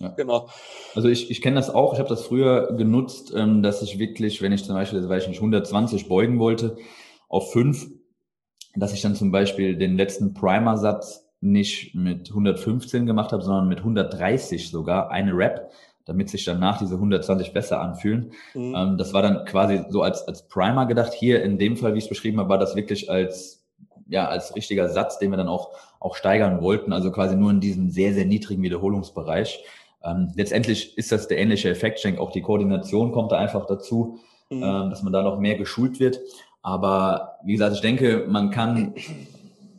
[0.00, 0.08] Ja.
[0.08, 0.48] Genau.
[0.94, 4.42] Also ich, ich kenne das auch, ich habe das früher genutzt, ähm, dass ich wirklich,
[4.42, 6.76] wenn ich zum Beispiel, weil ich nicht 120 beugen wollte,
[7.28, 7.88] auf 5,
[8.74, 13.78] dass ich dann zum Beispiel den letzten Primer-Satz nicht mit 115 gemacht habe, sondern mit
[13.78, 15.70] 130 sogar, eine Rep,
[16.04, 18.32] damit sich danach diese 120 besser anfühlen.
[18.54, 18.74] Mhm.
[18.76, 21.12] Ähm, das war dann quasi so als, als Primer gedacht.
[21.12, 23.64] Hier in dem Fall, wie ich es beschrieben habe, war das wirklich als,
[24.08, 25.70] ja, als richtiger Satz, den wir dann auch,
[26.00, 26.92] auch steigern wollten.
[26.92, 29.64] Also quasi nur in diesem sehr, sehr niedrigen Wiederholungsbereich.
[30.04, 31.98] Ähm, letztendlich ist das der ähnliche Effekt.
[31.98, 34.18] Ich denke, auch die Koordination kommt da einfach dazu,
[34.50, 34.62] mhm.
[34.62, 36.20] ähm, dass man da noch mehr geschult wird.
[36.62, 38.94] Aber wie gesagt, ich denke, man kann,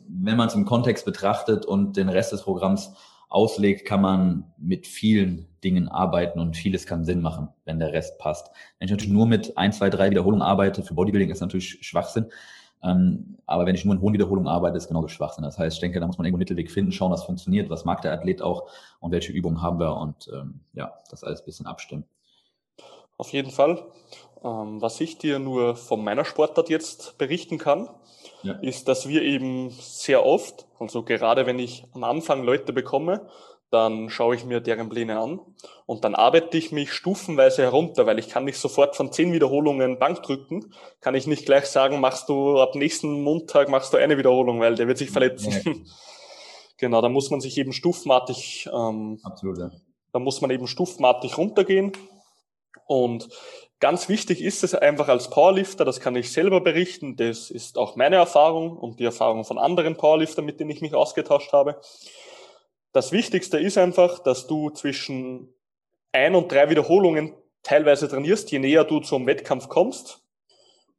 [0.08, 2.92] wenn man es im Kontext betrachtet und den Rest des Programms
[3.28, 8.18] auslegt, kann man mit vielen Dingen arbeiten und vieles kann Sinn machen, wenn der Rest
[8.18, 8.50] passt.
[8.78, 12.26] Wenn ich natürlich nur mit ein, zwei, drei Wiederholungen arbeite, für Bodybuilding ist natürlich Schwachsinn.
[12.84, 15.44] Ähm, aber wenn ich nur in hohen Wiederholungen arbeite, ist genauso Schwachsinn.
[15.44, 17.84] Das heißt, ich denke, da muss man irgendwo einen Mittelweg finden, schauen, was funktioniert, was
[17.84, 18.68] mag der Athlet auch
[19.00, 22.04] und welche Übungen haben wir und ähm, ja, das alles ein bisschen abstimmen.
[23.16, 23.84] Auf jeden Fall.
[24.42, 27.88] Ähm, was ich dir nur von meiner Sportart jetzt berichten kann,
[28.42, 28.54] ja.
[28.54, 33.26] ist, dass wir eben sehr oft, also gerade wenn ich am Anfang Leute bekomme,
[33.74, 35.40] dann schaue ich mir deren Pläne an
[35.84, 39.98] und dann arbeite ich mich stufenweise herunter, weil ich kann nicht sofort von zehn Wiederholungen
[39.98, 44.16] Bank drücken, kann ich nicht gleich sagen, machst du ab nächsten Montag machst du eine
[44.16, 45.52] Wiederholung, weil der wird sich verletzen.
[45.64, 45.72] Ja.
[46.78, 49.70] genau, da muss man sich eben stufenartig, ähm, Absolut, ja.
[50.12, 51.92] da muss man eben stufenartig runtergehen
[52.86, 53.28] und
[53.80, 57.96] Ganz wichtig ist es einfach als Powerlifter, das kann ich selber berichten, das ist auch
[57.96, 61.78] meine Erfahrung und die Erfahrung von anderen Powerliftern, mit denen ich mich ausgetauscht habe.
[62.94, 65.52] Das Wichtigste ist einfach, dass du zwischen
[66.12, 67.34] ein und drei Wiederholungen
[67.64, 70.22] teilweise trainierst, je näher du zum Wettkampf kommst,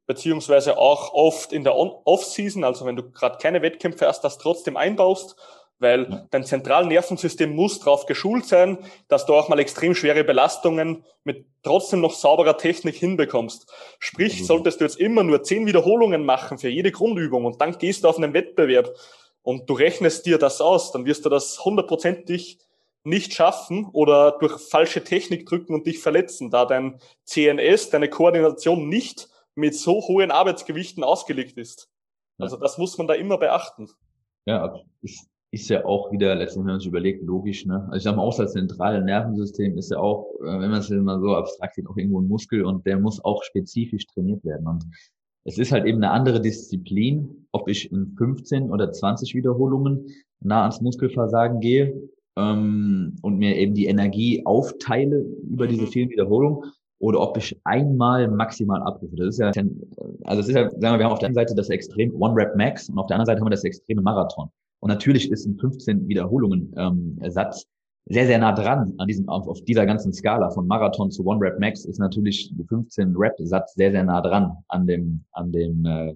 [0.05, 4.75] beziehungsweise auch oft in der Off-Season, also wenn du gerade keine Wettkämpfe hast, das trotzdem
[4.75, 5.37] einbaust,
[5.79, 8.77] weil dein Zentralnervensystem muss darauf geschult sein,
[9.07, 13.71] dass du auch mal extrem schwere Belastungen mit trotzdem noch sauberer Technik hinbekommst.
[13.99, 14.43] Sprich, mhm.
[14.43, 18.09] solltest du jetzt immer nur zehn Wiederholungen machen für jede Grundübung und dann gehst du
[18.09, 18.93] auf einen Wettbewerb
[19.45, 22.57] und du rechnest dir das aus, dann wirst du das hundertprozentig
[23.03, 28.89] nicht schaffen oder durch falsche Technik drücken und dich verletzen, da dein CNS, deine Koordination
[28.89, 31.89] nicht mit so hohen Arbeitsgewichten ausgelegt ist.
[32.39, 33.89] Also das muss man da immer beachten.
[34.45, 37.83] Ja, ist ist ja auch wieder, letztendlich, wenn man sich überlegt, logisch, ne?
[37.85, 40.89] Also ich sage mal, auch das zentrale Nervensystem ist ja auch, äh, wenn man es
[40.89, 44.67] mal so abstrakt sieht, auch irgendwo ein Muskel und der muss auch spezifisch trainiert werden.
[44.67, 44.85] Und
[45.45, 50.07] es ist halt eben eine andere Disziplin, ob ich in 15 oder 20 Wiederholungen
[50.41, 55.19] nah ans Muskelversagen gehe ähm, und mir eben die Energie aufteile
[55.49, 55.87] über diese mhm.
[55.87, 56.63] vielen Wiederholungen
[56.99, 59.15] oder ob ich einmal maximal abrufe.
[59.15, 59.51] Das ist ja,
[60.23, 62.35] also es ist ja, sagen wir, wir haben auf der einen Seite das Extrem One
[62.35, 64.49] Rep Max und auf der anderen Seite haben wir das extreme Marathon.
[64.79, 67.65] Und natürlich ist ein 15 Wiederholungen ähm, Satz
[68.07, 71.41] sehr, sehr nah dran an diesem, auf, auf dieser ganzen Skala von Marathon zu One
[71.41, 75.85] Rep Max ist natürlich 15 Rep Satz sehr, sehr nah dran an dem, an dem,
[75.85, 76.15] äh,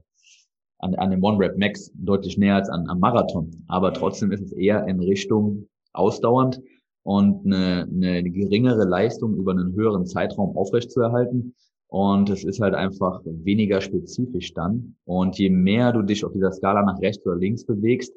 [0.80, 3.50] an, an dem One Rep Max deutlich näher als an, am Marathon.
[3.68, 6.62] Aber trotzdem ist es eher in Richtung ausdauernd
[7.04, 11.56] und eine, eine geringere Leistung über einen höheren Zeitraum aufrechtzuerhalten.
[11.88, 14.96] Und es ist halt einfach weniger spezifisch dann.
[15.06, 18.14] Und je mehr du dich auf dieser Skala nach rechts oder links bewegst,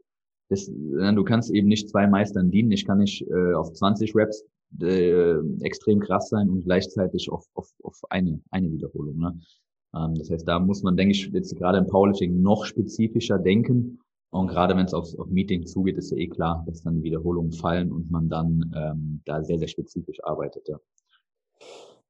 [0.53, 2.71] das, du kannst eben nicht zwei Meistern dienen.
[2.73, 4.45] Ich kann nicht äh, auf 20 Reps
[4.81, 9.17] äh, extrem krass sein und gleichzeitig auf, auf, auf eine, eine Wiederholung.
[9.19, 9.41] Ne?
[9.95, 13.99] Ähm, das heißt, da muss man, denke ich, jetzt gerade im Powerlifting noch spezifischer denken.
[14.31, 17.53] Und gerade wenn es auf, auf Meeting zugeht, ist ja eh klar, dass dann Wiederholungen
[17.53, 20.69] fallen und man dann ähm, da sehr, sehr spezifisch arbeitet.
[20.69, 20.79] Ja.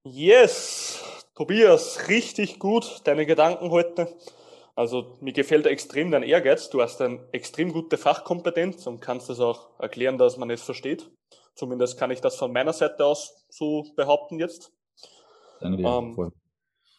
[0.04, 1.00] Yes,
[1.34, 4.08] Tobias, richtig gut, deine Gedanken heute.
[4.74, 6.70] Also mir gefällt extrem dein Ehrgeiz.
[6.70, 11.10] Du hast eine extrem gute Fachkompetenz und kannst das auch erklären, dass man es versteht.
[11.54, 14.72] Zumindest kann ich das von meiner Seite aus so behaupten jetzt.
[15.60, 16.32] Ähm,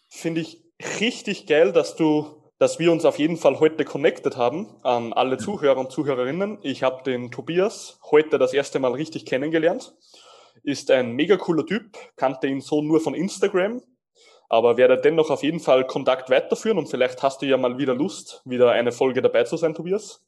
[0.08, 0.64] Finde ich
[1.00, 5.38] richtig geil, dass du dass wir uns auf jeden Fall heute connected haben an alle
[5.38, 6.60] Zuhörer und Zuhörerinnen.
[6.62, 9.94] Ich habe den Tobias heute das erste Mal richtig kennengelernt.
[10.64, 13.82] Ist ein mega cooler Typ, kannte ihn so nur von Instagram,
[14.54, 17.96] aber werde dennoch auf jeden Fall Kontakt weiterführen und vielleicht hast du ja mal wieder
[17.96, 20.24] Lust, wieder eine Folge dabei zu sein, Tobias.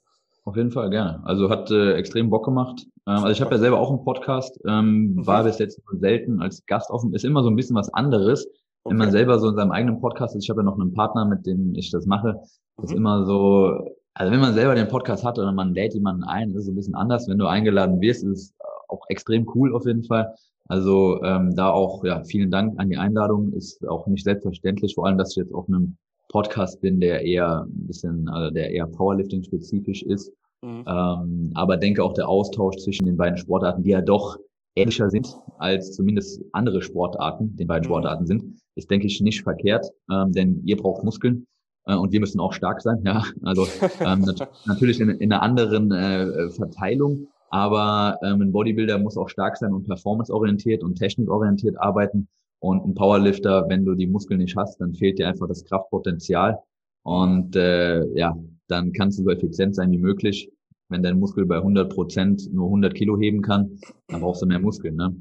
[0.45, 1.21] Auf jeden Fall gerne.
[1.25, 2.87] Also hat äh, extrem Bock gemacht.
[3.07, 5.27] Ähm, also ich habe ja selber auch einen Podcast, ähm, mhm.
[5.27, 7.13] war bis jetzt selten als Gast offen.
[7.13, 8.47] Ist immer so ein bisschen was anderes,
[8.83, 8.93] okay.
[8.93, 10.43] wenn man selber so in seinem eigenen Podcast ist.
[10.43, 12.39] Ich habe ja noch einen Partner, mit dem ich das mache.
[12.77, 12.83] Das mhm.
[12.85, 13.77] ist immer so,
[14.15, 16.75] also wenn man selber den Podcast hat oder man lädt jemanden ein, ist es ein
[16.75, 17.27] bisschen anders.
[17.27, 18.55] Wenn du eingeladen wirst, ist es
[18.87, 20.33] auch extrem cool auf jeden Fall.
[20.67, 23.53] Also ähm, da auch ja vielen Dank an die Einladung.
[23.53, 25.97] Ist auch nicht selbstverständlich, vor allem, dass ich jetzt auf einem
[26.29, 30.31] Podcast bin, der eher ein bisschen, also der eher Powerlifting spezifisch ist.
[30.61, 30.83] Mhm.
[30.87, 34.37] Ähm, aber denke auch der Austausch zwischen den beiden Sportarten, die ja doch
[34.75, 37.91] ähnlicher sind als zumindest andere Sportarten, den beiden mhm.
[37.91, 38.43] Sportarten sind,
[38.75, 41.45] ist denke ich nicht verkehrt, ähm, denn ihr braucht Muskeln
[41.85, 43.01] äh, und wir müssen auch stark sein.
[43.05, 43.67] Ja, also
[44.01, 49.29] ähm, nat natürlich in, in, einer anderen äh, Verteilung, aber ähm, ein Bodybuilder muss auch
[49.29, 52.27] stark sein und performanceorientiert und technikorientiert arbeiten.
[52.59, 56.59] Und ein Powerlifter, wenn du die Muskeln nicht hast, dann fehlt dir einfach das Kraftpotenzial.
[57.03, 58.37] Und äh, ja,
[58.67, 60.51] dann kannst du so effizient sein wie möglich.
[60.89, 63.79] Wenn dein Muskel bei 100 Prozent nur 100 Kilo heben kann,
[64.09, 64.97] dann brauchst du mehr Muskeln.
[64.97, 65.15] Ne?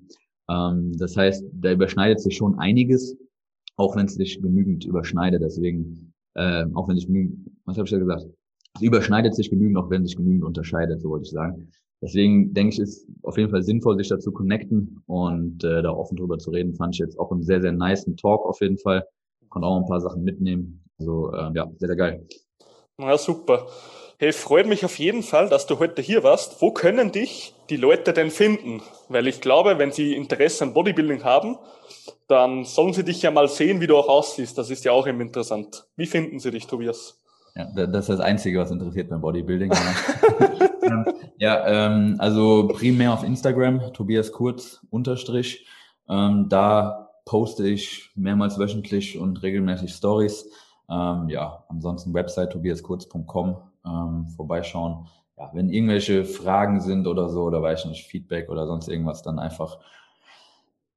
[0.50, 3.16] Ähm, das heißt, da überschneidet sich schon einiges,
[3.76, 5.40] auch wenn es sich genügend überschneidet.
[5.40, 8.26] Deswegen, äh, auch wenn sich genügend, was habe ich da gesagt?
[8.74, 11.70] Es überschneidet sich genügend, auch wenn sich genügend unterscheidet, so wollte ich sagen.
[12.04, 16.18] Deswegen denke ich, ist auf jeden Fall sinnvoll, sich dazu connecten und äh, da offen
[16.18, 19.06] drüber zu reden, fand ich jetzt auch einen sehr, sehr nice Talk auf jeden Fall.
[19.48, 20.84] Konnte auch ein paar Sachen mitnehmen.
[20.98, 22.26] Also äh, ja, sehr, sehr geil.
[22.98, 23.68] Ja, super.
[24.18, 26.60] Hey, freut mich auf jeden Fall, dass du heute hier warst.
[26.60, 28.82] Wo können dich die Leute denn finden?
[29.08, 31.56] Weil ich glaube, wenn sie Interesse an Bodybuilding haben,
[32.28, 34.58] dann sollen sie dich ja mal sehen, wie du auch aussiehst.
[34.58, 35.86] Das ist ja auch immer interessant.
[35.96, 37.23] Wie finden sie dich, Tobias?
[37.56, 39.72] Ja, das ist das Einzige, was interessiert beim Bodybuilding.
[41.38, 45.64] ja, ähm, also primär auf Instagram, Tobias Kurz unterstrich.
[46.08, 50.50] Ähm, da poste ich mehrmals wöchentlich und regelmäßig Stories.
[50.90, 53.56] Ähm, ja, ansonsten Website tobiaskurz.com
[53.86, 55.06] ähm, vorbeischauen.
[55.38, 59.22] Ja, wenn irgendwelche Fragen sind oder so, oder weiß ich nicht, Feedback oder sonst irgendwas,
[59.22, 59.78] dann einfach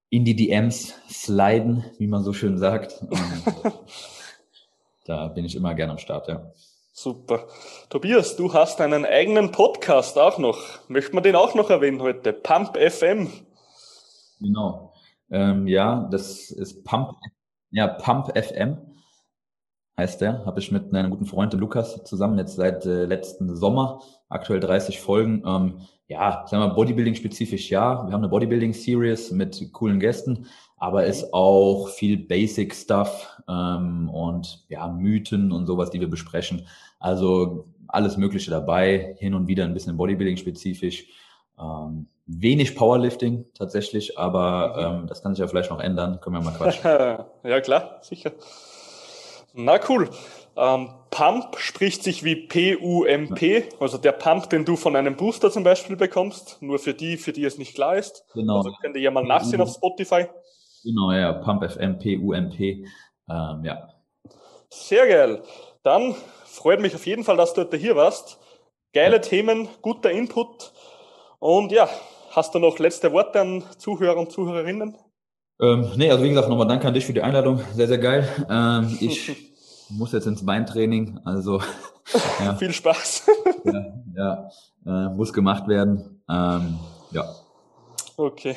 [0.09, 3.05] in die DMs sliden, wie man so schön sagt.
[5.07, 6.51] Da bin ich immer gerne am Start, ja.
[6.91, 7.47] Super.
[7.89, 10.57] Tobias, du hast einen eigenen Podcast auch noch.
[10.89, 12.33] Möchten wir den auch noch erwähnen heute?
[12.33, 13.29] Pump FM.
[14.41, 14.93] Genau.
[15.29, 17.11] Ähm, ja, das ist Pump,
[17.71, 18.77] ja, Pump FM
[19.97, 20.45] heißt der.
[20.45, 24.01] Habe ich mit einem guten Freund, Lukas, zusammen jetzt seit äh, letzten Sommer.
[24.29, 25.43] Aktuell 30 Folgen.
[25.45, 28.05] Ähm, ja, sagen wir Bodybuilding-spezifisch ja.
[28.05, 30.47] Wir haben eine Bodybuilding-Series mit coolen Gästen,
[30.77, 36.67] aber ist auch viel Basic-Stuff ähm, und ja, Mythen und sowas, die wir besprechen.
[36.99, 41.05] Also alles Mögliche dabei, hin und wieder ein bisschen Bodybuilding-spezifisch.
[41.59, 44.99] Ähm, wenig Powerlifting tatsächlich, aber mhm.
[45.01, 46.19] ähm, das kann sich ja vielleicht noch ändern.
[46.21, 47.25] Können wir mal quatschen.
[47.49, 48.31] ja, klar, sicher.
[49.53, 50.09] Na cool.
[50.55, 55.63] Ähm, Pump spricht sich wie P-U-M-P, also der Pump, den du von einem Booster zum
[55.63, 58.25] Beispiel bekommst, nur für die, für die es nicht klar ist.
[58.33, 58.57] Genau.
[58.57, 60.25] Also könnt ihr ja mal nachsehen auf Spotify.
[60.87, 62.85] Genau, ja, Pump FM, P-U-M-P.
[63.29, 63.89] Ähm, ja.
[64.69, 65.43] Sehr geil.
[65.83, 66.15] Dann
[66.45, 68.39] freut mich auf jeden Fall, dass du heute hier warst.
[68.93, 70.71] Geile Themen, guter Input.
[71.39, 71.89] Und ja,
[72.31, 74.95] hast du noch letzte Worte an Zuhörer und Zuhörerinnen?
[75.59, 77.59] Ähm, nee, also wie gesagt, nochmal danke an dich für die Einladung.
[77.73, 78.25] Sehr, sehr geil.
[78.49, 79.35] Ähm, ich
[79.89, 81.61] muss jetzt ins Beintraining, also
[82.39, 82.55] ja.
[82.55, 83.27] viel Spaß.
[83.65, 84.49] ja, ja
[84.85, 86.21] äh, muss gemacht werden.
[86.29, 86.79] Ähm,
[87.11, 87.25] ja.
[88.15, 88.55] Okay.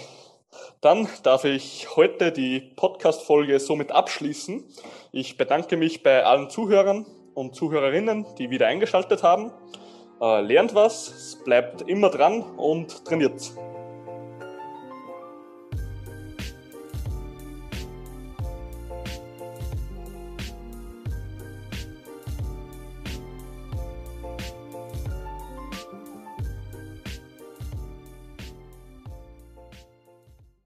[0.81, 4.65] Dann darf ich heute die Podcast-Folge somit abschließen.
[5.13, 9.51] Ich bedanke mich bei allen Zuhörern und Zuhörerinnen, die wieder eingeschaltet haben.
[10.21, 13.53] Äh, lernt was, bleibt immer dran und trainiert.